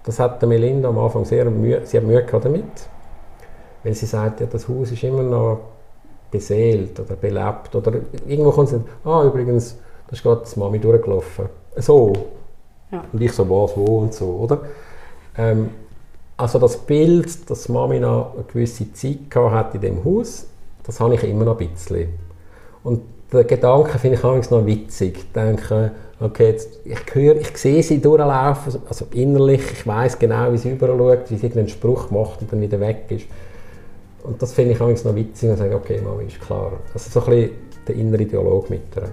das 0.03 0.19
hat 0.19 0.41
Melinda 0.43 0.89
am 0.89 0.97
Anfang 0.97 1.25
sehr 1.25 1.45
Mühe, 1.49 1.81
sie 1.85 1.97
hat 1.97 2.05
Mühe 2.05 2.25
damit, 2.25 2.63
weil 3.83 3.93
sie 3.93 4.05
sagt, 4.05 4.39
ja, 4.39 4.47
das 4.47 4.67
Haus 4.67 4.91
ist 4.91 5.03
immer 5.03 5.21
noch 5.21 5.59
beseelt 6.31 6.97
oder 6.99 7.15
belebt 7.15 7.75
oder 7.75 7.93
irgendwo 8.25 8.51
kommt 8.51 8.69
sie, 8.69 8.79
ah 9.03 9.23
übrigens, 9.25 9.77
da 10.11 10.15
ist 10.15 10.23
gerade 10.23 10.43
die 10.43 10.59
Mami 10.59 10.77
durchgelaufen. 10.77 11.45
So. 11.77 12.11
Ja. 12.91 13.05
Und 13.13 13.21
ich 13.21 13.31
so, 13.31 13.49
was, 13.49 13.77
wo 13.77 13.99
und 13.99 14.13
so, 14.13 14.25
oder? 14.25 14.59
Ähm, 15.37 15.69
also 16.35 16.59
das 16.59 16.75
Bild, 16.75 17.49
dass 17.49 17.69
Mami 17.69 18.01
noch 18.01 18.33
eine 18.33 18.43
gewisse 18.43 18.91
Zeit 18.91 19.33
hat 19.33 19.73
in 19.73 19.79
dem 19.79 20.03
Haus, 20.03 20.47
das 20.83 20.99
habe 20.99 21.15
ich 21.15 21.23
immer 21.23 21.45
noch 21.45 21.57
ein 21.57 21.69
bisschen. 21.69 22.09
Und 22.83 23.03
den 23.31 23.47
Gedanken 23.47 23.97
finde 23.99 24.17
ich 24.17 24.23
auch 24.25 24.51
noch 24.51 24.65
witzig. 24.65 25.17
Ich 25.17 25.31
denke, 25.31 25.93
okay, 26.19 26.47
jetzt, 26.49 26.79
ich 26.83 26.99
höre, 27.13 27.37
ich 27.37 27.55
sehe 27.57 27.81
sie 27.81 28.01
durchlaufen, 28.01 28.81
also 28.89 29.05
innerlich, 29.13 29.61
ich 29.71 29.87
weiß 29.87 30.19
genau, 30.19 30.51
wie 30.51 30.57
sie 30.57 30.71
überschaut, 30.71 31.29
wie 31.29 31.37
sie 31.37 31.45
irgendeinen 31.45 31.69
Spruch 31.69 32.11
macht 32.11 32.41
und 32.41 32.51
dann 32.51 32.59
wieder 32.59 32.81
weg 32.81 33.05
ist. 33.09 33.27
Und 34.23 34.41
das 34.41 34.51
finde 34.51 34.73
ich 34.73 34.81
auch 34.81 34.89
noch 34.89 35.15
witzig 35.15 35.51
und 35.51 35.55
sage, 35.55 35.73
okay, 35.73 36.01
Mami, 36.01 36.25
ist 36.25 36.41
klar. 36.41 36.73
Also 36.93 37.09
so 37.09 37.25
ein 37.25 37.33
bisschen 37.33 37.51
der 37.87 37.95
innere 37.95 38.25
Dialog 38.25 38.69
mit 38.69 38.81
ihr. 38.97 39.09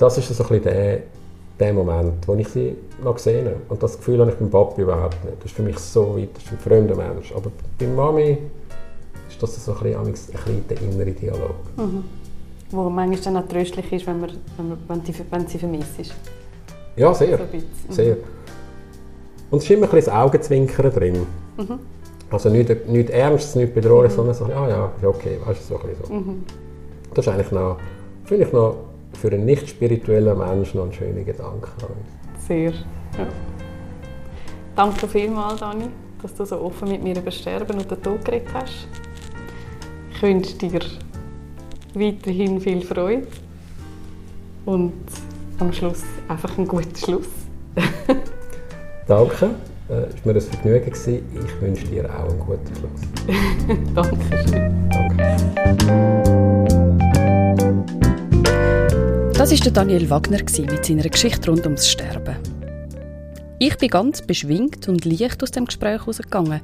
Das 0.00 0.18
ist 0.18 0.28
so 0.28 0.42
ein 0.42 0.48
bisschen 0.48 0.64
der, 0.64 1.00
der 1.60 1.72
Moment, 1.72 2.26
wo 2.26 2.34
ich 2.34 2.48
sie 2.48 2.74
noch 3.04 3.14
gesehen 3.14 3.46
habe. 3.46 3.56
Und 3.68 3.80
das 3.82 3.96
Gefühl 3.98 4.18
habe 4.18 4.32
ich 4.32 4.36
beim 4.36 4.50
Papi 4.50 4.82
überhaupt 4.82 5.24
nicht. 5.24 5.36
Das 5.38 5.46
ist 5.46 5.54
für 5.54 5.62
mich 5.62 5.78
so 5.78 6.16
weit, 6.16 6.30
das 6.34 6.42
ist 6.42 6.52
ein 6.52 6.58
fremder 6.58 6.96
Mensch. 6.96 7.32
Aber 7.36 7.52
bei 7.78 7.86
Mami 7.86 8.38
ist 9.28 9.40
das 9.40 9.64
so 9.64 9.72
ein 9.72 9.78
bisschen, 9.78 10.00
ein 10.00 10.12
bisschen 10.12 10.68
der 10.68 10.80
innere 10.80 11.12
Dialog. 11.12 11.54
Mhm 11.76 12.04
wo 12.72 12.88
manchmal 12.88 13.20
dann 13.20 13.36
auch 13.36 13.48
tröstlich 13.48 13.92
ist, 13.92 14.06
wenn, 14.06 14.20
man, 14.20 14.30
wenn, 14.56 14.68
man, 14.68 14.78
wenn, 14.88 15.04
sie, 15.04 15.14
wenn 15.30 15.46
sie 15.46 15.58
vermisst 15.58 15.98
ist. 15.98 16.14
Ja, 16.96 17.12
sehr. 17.12 17.38
So 17.38 17.44
mhm. 17.44 17.62
sehr. 17.88 18.16
Und 19.50 19.58
es 19.58 19.64
ist 19.64 19.70
immer 19.70 19.86
ein 19.86 19.90
bisschen 19.90 20.12
das 20.12 20.22
Augenzwinkern 20.22 20.92
drin. 20.92 21.26
Mhm. 21.56 21.78
Also 22.30 22.48
nicht, 22.48 22.88
nicht 22.88 23.10
ernst, 23.10 23.56
nicht 23.56 23.74
bedrohlich, 23.74 24.12
mhm. 24.12 24.16
sondern 24.16 24.34
so, 24.34 24.44
ah 24.44 24.68
ja, 24.68 24.92
ist 24.96 25.04
okay, 25.04 25.38
weißt 25.44 25.60
du, 25.60 25.74
so 25.74 25.80
ein 25.80 25.96
so. 26.06 26.12
Mhm. 26.12 26.44
Das 27.12 27.26
ist 27.26 27.32
eigentlich 27.32 27.50
noch, 27.50 27.78
finde 28.24 28.44
ich 28.44 28.52
noch 28.52 28.76
für 29.12 29.28
einen 29.28 29.44
nicht 29.44 29.68
spirituellen 29.68 30.38
Menschen 30.38 30.78
noch 30.78 30.86
ein 30.86 30.92
schöner 30.92 31.22
Gedanke. 31.22 31.68
Sehr, 32.46 32.72
ja. 32.72 33.26
Danke 34.76 35.08
vielmals, 35.08 35.60
Dani, 35.60 35.88
dass 36.22 36.34
du 36.34 36.44
so 36.44 36.60
offen 36.60 36.88
mit 36.88 37.02
mir 37.02 37.16
über 37.16 37.30
Sterben 37.30 37.78
und 37.78 37.90
den 37.90 38.02
Tod 38.02 38.24
geredet 38.24 38.48
hast. 38.54 38.88
Ich 40.12 40.22
wünsche 40.22 40.56
dir 40.56 40.80
weiterhin 41.94 42.60
viel 42.60 42.82
Freude 42.82 43.26
und 44.64 44.92
am 45.58 45.72
Schluss 45.72 46.02
einfach 46.28 46.56
einen 46.56 46.68
guten 46.68 46.94
Schluss. 46.96 47.28
Danke, 49.06 49.50
es 49.88 49.96
äh, 49.96 50.24
war 50.24 50.32
mir 50.32 50.34
ein 50.34 50.40
Vergnügen. 50.40 50.92
Ich 50.92 51.60
wünsche 51.60 51.86
dir 51.86 52.08
auch 52.08 52.28
einen 52.28 52.38
guten 52.38 52.74
Schluss. 52.76 53.00
Dankeschön. 53.94 54.88
Danke. 57.58 58.09
Das 59.34 59.52
ist 59.52 59.64
der 59.64 59.72
Daniel 59.72 60.08
Wagner 60.10 60.38
mit 60.38 60.84
seiner 60.84 61.08
Geschichte 61.08 61.50
rund 61.50 61.64
ums 61.64 61.88
Sterben. 61.88 62.36
Ich 63.58 63.76
bin 63.78 63.88
ganz 63.88 64.22
beschwingt 64.22 64.88
und 64.88 65.04
leicht 65.04 65.42
aus 65.42 65.50
dem 65.50 65.64
Gespräch 65.64 66.00
herausgegangen. 66.00 66.60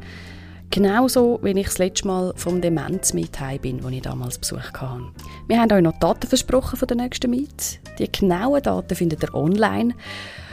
Genauso, 0.71 1.39
wie 1.43 1.59
ich 1.59 1.67
das 1.67 1.79
letzte 1.79 2.07
Mal 2.07 2.33
vom 2.37 2.61
Demenz 2.61 3.13
mit 3.13 3.39
bin, 3.63 3.83
wo 3.83 3.89
ich 3.89 4.03
damals 4.03 4.39
Besuch 4.39 4.73
hatte. 4.75 5.03
Wir 5.49 5.61
haben 5.61 5.73
euch 5.73 5.83
noch 5.83 5.99
Daten 5.99 6.27
versprochen 6.27 6.77
von 6.77 6.89
der 6.89 6.97
nächsten 6.99 7.31
Meet. 7.31 7.81
Die 7.99 8.13
genauen 8.13 8.63
Daten 8.63 8.95
findet 8.95 9.23
ihr 9.23 9.35
online. 9.35 9.95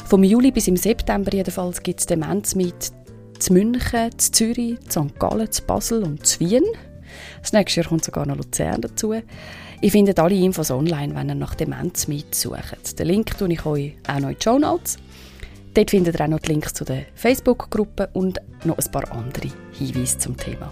Vom 0.05 0.23
Juli 0.23 0.51
bis 0.51 0.67
im 0.67 0.77
September 0.77 1.31
jedenfalls 1.33 1.83
gibt 1.83 1.99
es 1.99 2.05
Demenz 2.05 2.55
mit 2.55 2.91
zu 3.39 3.53
München, 3.53 4.17
zu 4.17 4.31
Zürich, 4.31 4.79
zu 4.87 5.03
St. 5.03 5.19
Gallen, 5.19 5.51
zu 5.51 5.63
Basel 5.63 6.03
und 6.03 6.25
zu 6.25 6.39
Wien. 6.39 6.63
Das 7.41 7.53
nächste 7.53 7.81
Jahr 7.81 7.89
kommt 7.89 8.05
sogar 8.05 8.25
noch 8.25 8.37
Luzern 8.37 8.81
dazu. 8.81 9.13
Ihr 9.13 9.91
findet 9.91 10.19
alle 10.19 10.35
Infos 10.35 10.71
online, 10.71 11.13
wenn 11.15 11.29
ihr 11.29 11.35
nach 11.35 11.55
Demenz 11.55 12.07
mitsucht. 12.07 12.97
Den 12.97 13.07
Link 13.07 13.37
tue 13.37 13.51
ich 13.51 13.65
euch 13.65 13.93
auch 14.07 14.19
noch 14.19 14.29
in 14.29 14.37
die 14.37 14.43
Show 14.43 14.57
Notes. 14.57 14.97
Dort 15.73 15.89
findet 15.89 16.19
ihr 16.19 16.23
auch 16.23 16.29
noch 16.29 16.39
die 16.39 16.51
Links 16.51 16.73
zu 16.73 16.85
der 16.85 17.05
Facebook-Gruppe 17.15 18.09
und 18.13 18.39
noch 18.63 18.77
ein 18.77 18.91
paar 18.91 19.11
andere 19.11 19.49
Hinweise 19.73 20.19
zum 20.19 20.37
Thema. 20.37 20.71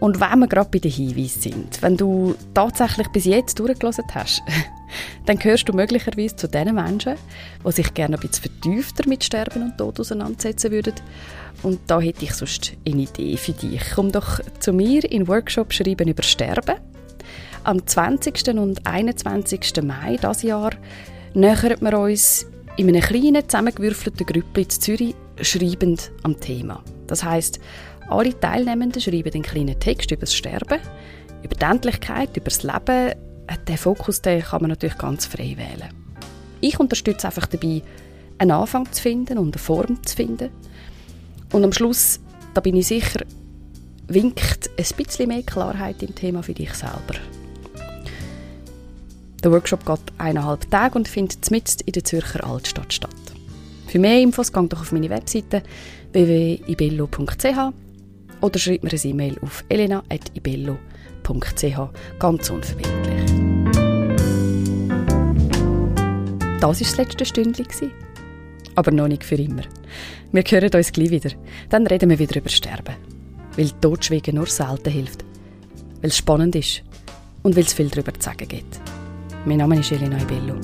Und 0.00 0.20
wenn 0.20 0.38
wir 0.38 0.46
gerade 0.46 0.70
bei 0.70 0.78
den 0.78 0.90
Hinweisen 0.90 1.40
sind, 1.40 1.82
wenn 1.82 1.96
du 1.96 2.34
tatsächlich 2.54 3.08
bis 3.08 3.24
jetzt 3.24 3.58
durchgelassen 3.58 4.04
hast, 4.14 4.42
dann 5.26 5.38
gehörst 5.38 5.68
du 5.68 5.72
möglicherweise 5.72 6.36
zu 6.36 6.48
den 6.48 6.74
Menschen, 6.74 7.16
die 7.66 7.72
sich 7.72 7.92
gerne 7.94 8.16
ein 8.16 8.20
bisschen 8.20 8.50
vertiefter 8.50 9.08
mit 9.08 9.24
Sterben 9.24 9.62
und 9.62 9.78
Tod 9.78 9.98
auseinandersetzen 10.00 10.70
würden. 10.70 10.94
Und 11.62 11.80
da 11.88 12.00
hätte 12.00 12.24
ich 12.24 12.32
sonst 12.34 12.72
eine 12.86 13.02
Idee 13.02 13.36
für 13.36 13.52
dich. 13.52 13.82
Komm 13.94 14.12
doch 14.12 14.40
zu 14.60 14.72
mir 14.72 15.04
in 15.10 15.26
Workshop 15.26 15.72
schreiben 15.72 16.08
über 16.08 16.22
Sterben 16.22 16.76
am 17.64 17.86
20. 17.86 18.48
und 18.56 18.86
21. 18.86 19.82
Mai 19.82 20.16
dieses 20.16 20.42
Jahr 20.42 20.70
nähern 21.34 21.76
wir 21.80 21.98
uns 21.98 22.46
in 22.76 22.88
einem 22.88 23.02
kleinen, 23.02 23.48
zusammengewürfelten 23.48 24.24
Grüppli 24.24 24.62
in 24.62 24.70
Zürich 24.70 25.14
schreibend 25.42 26.10
am 26.22 26.38
Thema. 26.40 26.82
Das 27.06 27.24
heißt, 27.24 27.60
alle 28.08 28.38
Teilnehmenden 28.38 29.00
schreiben 29.00 29.32
einen 29.32 29.42
kleinen 29.42 29.78
Text 29.80 30.10
über 30.10 30.20
das 30.20 30.34
Sterben, 30.34 30.80
über 31.42 31.54
die 31.54 31.64
Endlichkeit, 31.64 32.36
über 32.36 32.46
das 32.46 32.62
Leben. 32.62 33.12
Den 33.66 33.78
Fokus 33.78 34.22
den 34.22 34.42
kann 34.42 34.62
man 34.62 34.70
natürlich 34.70 34.98
ganz 34.98 35.26
frei 35.26 35.56
wählen. 35.56 35.88
Ich 36.60 36.78
unterstütze 36.80 37.26
einfach 37.26 37.46
dabei, 37.46 37.82
einen 38.38 38.50
Anfang 38.50 38.90
zu 38.92 39.02
finden 39.02 39.38
und 39.38 39.54
eine 39.54 39.62
Form 39.62 40.02
zu 40.04 40.16
finden. 40.16 40.50
Und 41.52 41.64
am 41.64 41.72
Schluss, 41.72 42.20
da 42.54 42.60
bin 42.60 42.76
ich 42.76 42.88
sicher, 42.88 43.20
winkt 44.06 44.70
ein 44.76 44.96
bisschen 44.96 45.28
mehr 45.28 45.42
Klarheit 45.42 46.02
im 46.02 46.14
Thema 46.14 46.42
für 46.42 46.54
dich 46.54 46.72
selber. 46.74 47.14
Der 49.42 49.52
Workshop 49.52 49.86
geht 49.86 50.00
eineinhalb 50.18 50.70
Tage 50.70 50.96
und 50.98 51.08
findet 51.08 51.50
mitten 51.50 51.82
in 51.86 51.92
der 51.92 52.04
Zürcher 52.04 52.44
Altstadt 52.44 52.92
statt. 52.92 53.10
Für 53.86 53.98
mehr 53.98 54.20
Infos 54.20 54.52
geht 54.52 54.72
doch 54.72 54.80
auf 54.80 54.92
meine 54.92 55.08
Webseite 55.08 55.62
www.ibello.ch 56.12 57.87
oder 58.40 58.58
schreibt 58.58 58.84
mir 58.84 58.90
eine 58.90 59.00
E-Mail 59.00 59.36
auf 59.42 59.64
elena.ibello.ch 59.68 61.78
ganz 62.18 62.50
unverbindlich. 62.50 63.18
Das 66.60 66.62
war 66.62 66.74
das 66.74 66.96
letzte 66.96 67.24
Stündchen. 67.24 67.92
Aber 68.74 68.90
noch 68.90 69.08
nicht 69.08 69.24
für 69.24 69.36
immer. 69.36 69.62
Wir 70.32 70.42
hören 70.42 70.70
uns 70.74 70.92
gleich 70.92 71.10
wieder. 71.10 71.30
Dann 71.68 71.86
reden 71.86 72.10
wir 72.10 72.18
wieder 72.18 72.36
über 72.36 72.48
Sterben. 72.48 72.94
Weil 73.56 73.70
Totschweigen 73.80 74.36
nur 74.36 74.46
selten 74.46 74.90
hilft. 74.90 75.24
Weil 76.00 76.10
es 76.10 76.16
spannend 76.16 76.56
ist 76.56 76.82
und 77.42 77.56
weil 77.56 77.64
es 77.64 77.72
viel 77.72 77.88
darüber 77.88 78.14
zu 78.14 78.22
sagen 78.22 78.48
gibt. 78.48 78.80
Mein 79.44 79.58
Name 79.58 79.80
ist 79.80 79.92
Elena 79.92 80.18
Ibello. 80.20 80.56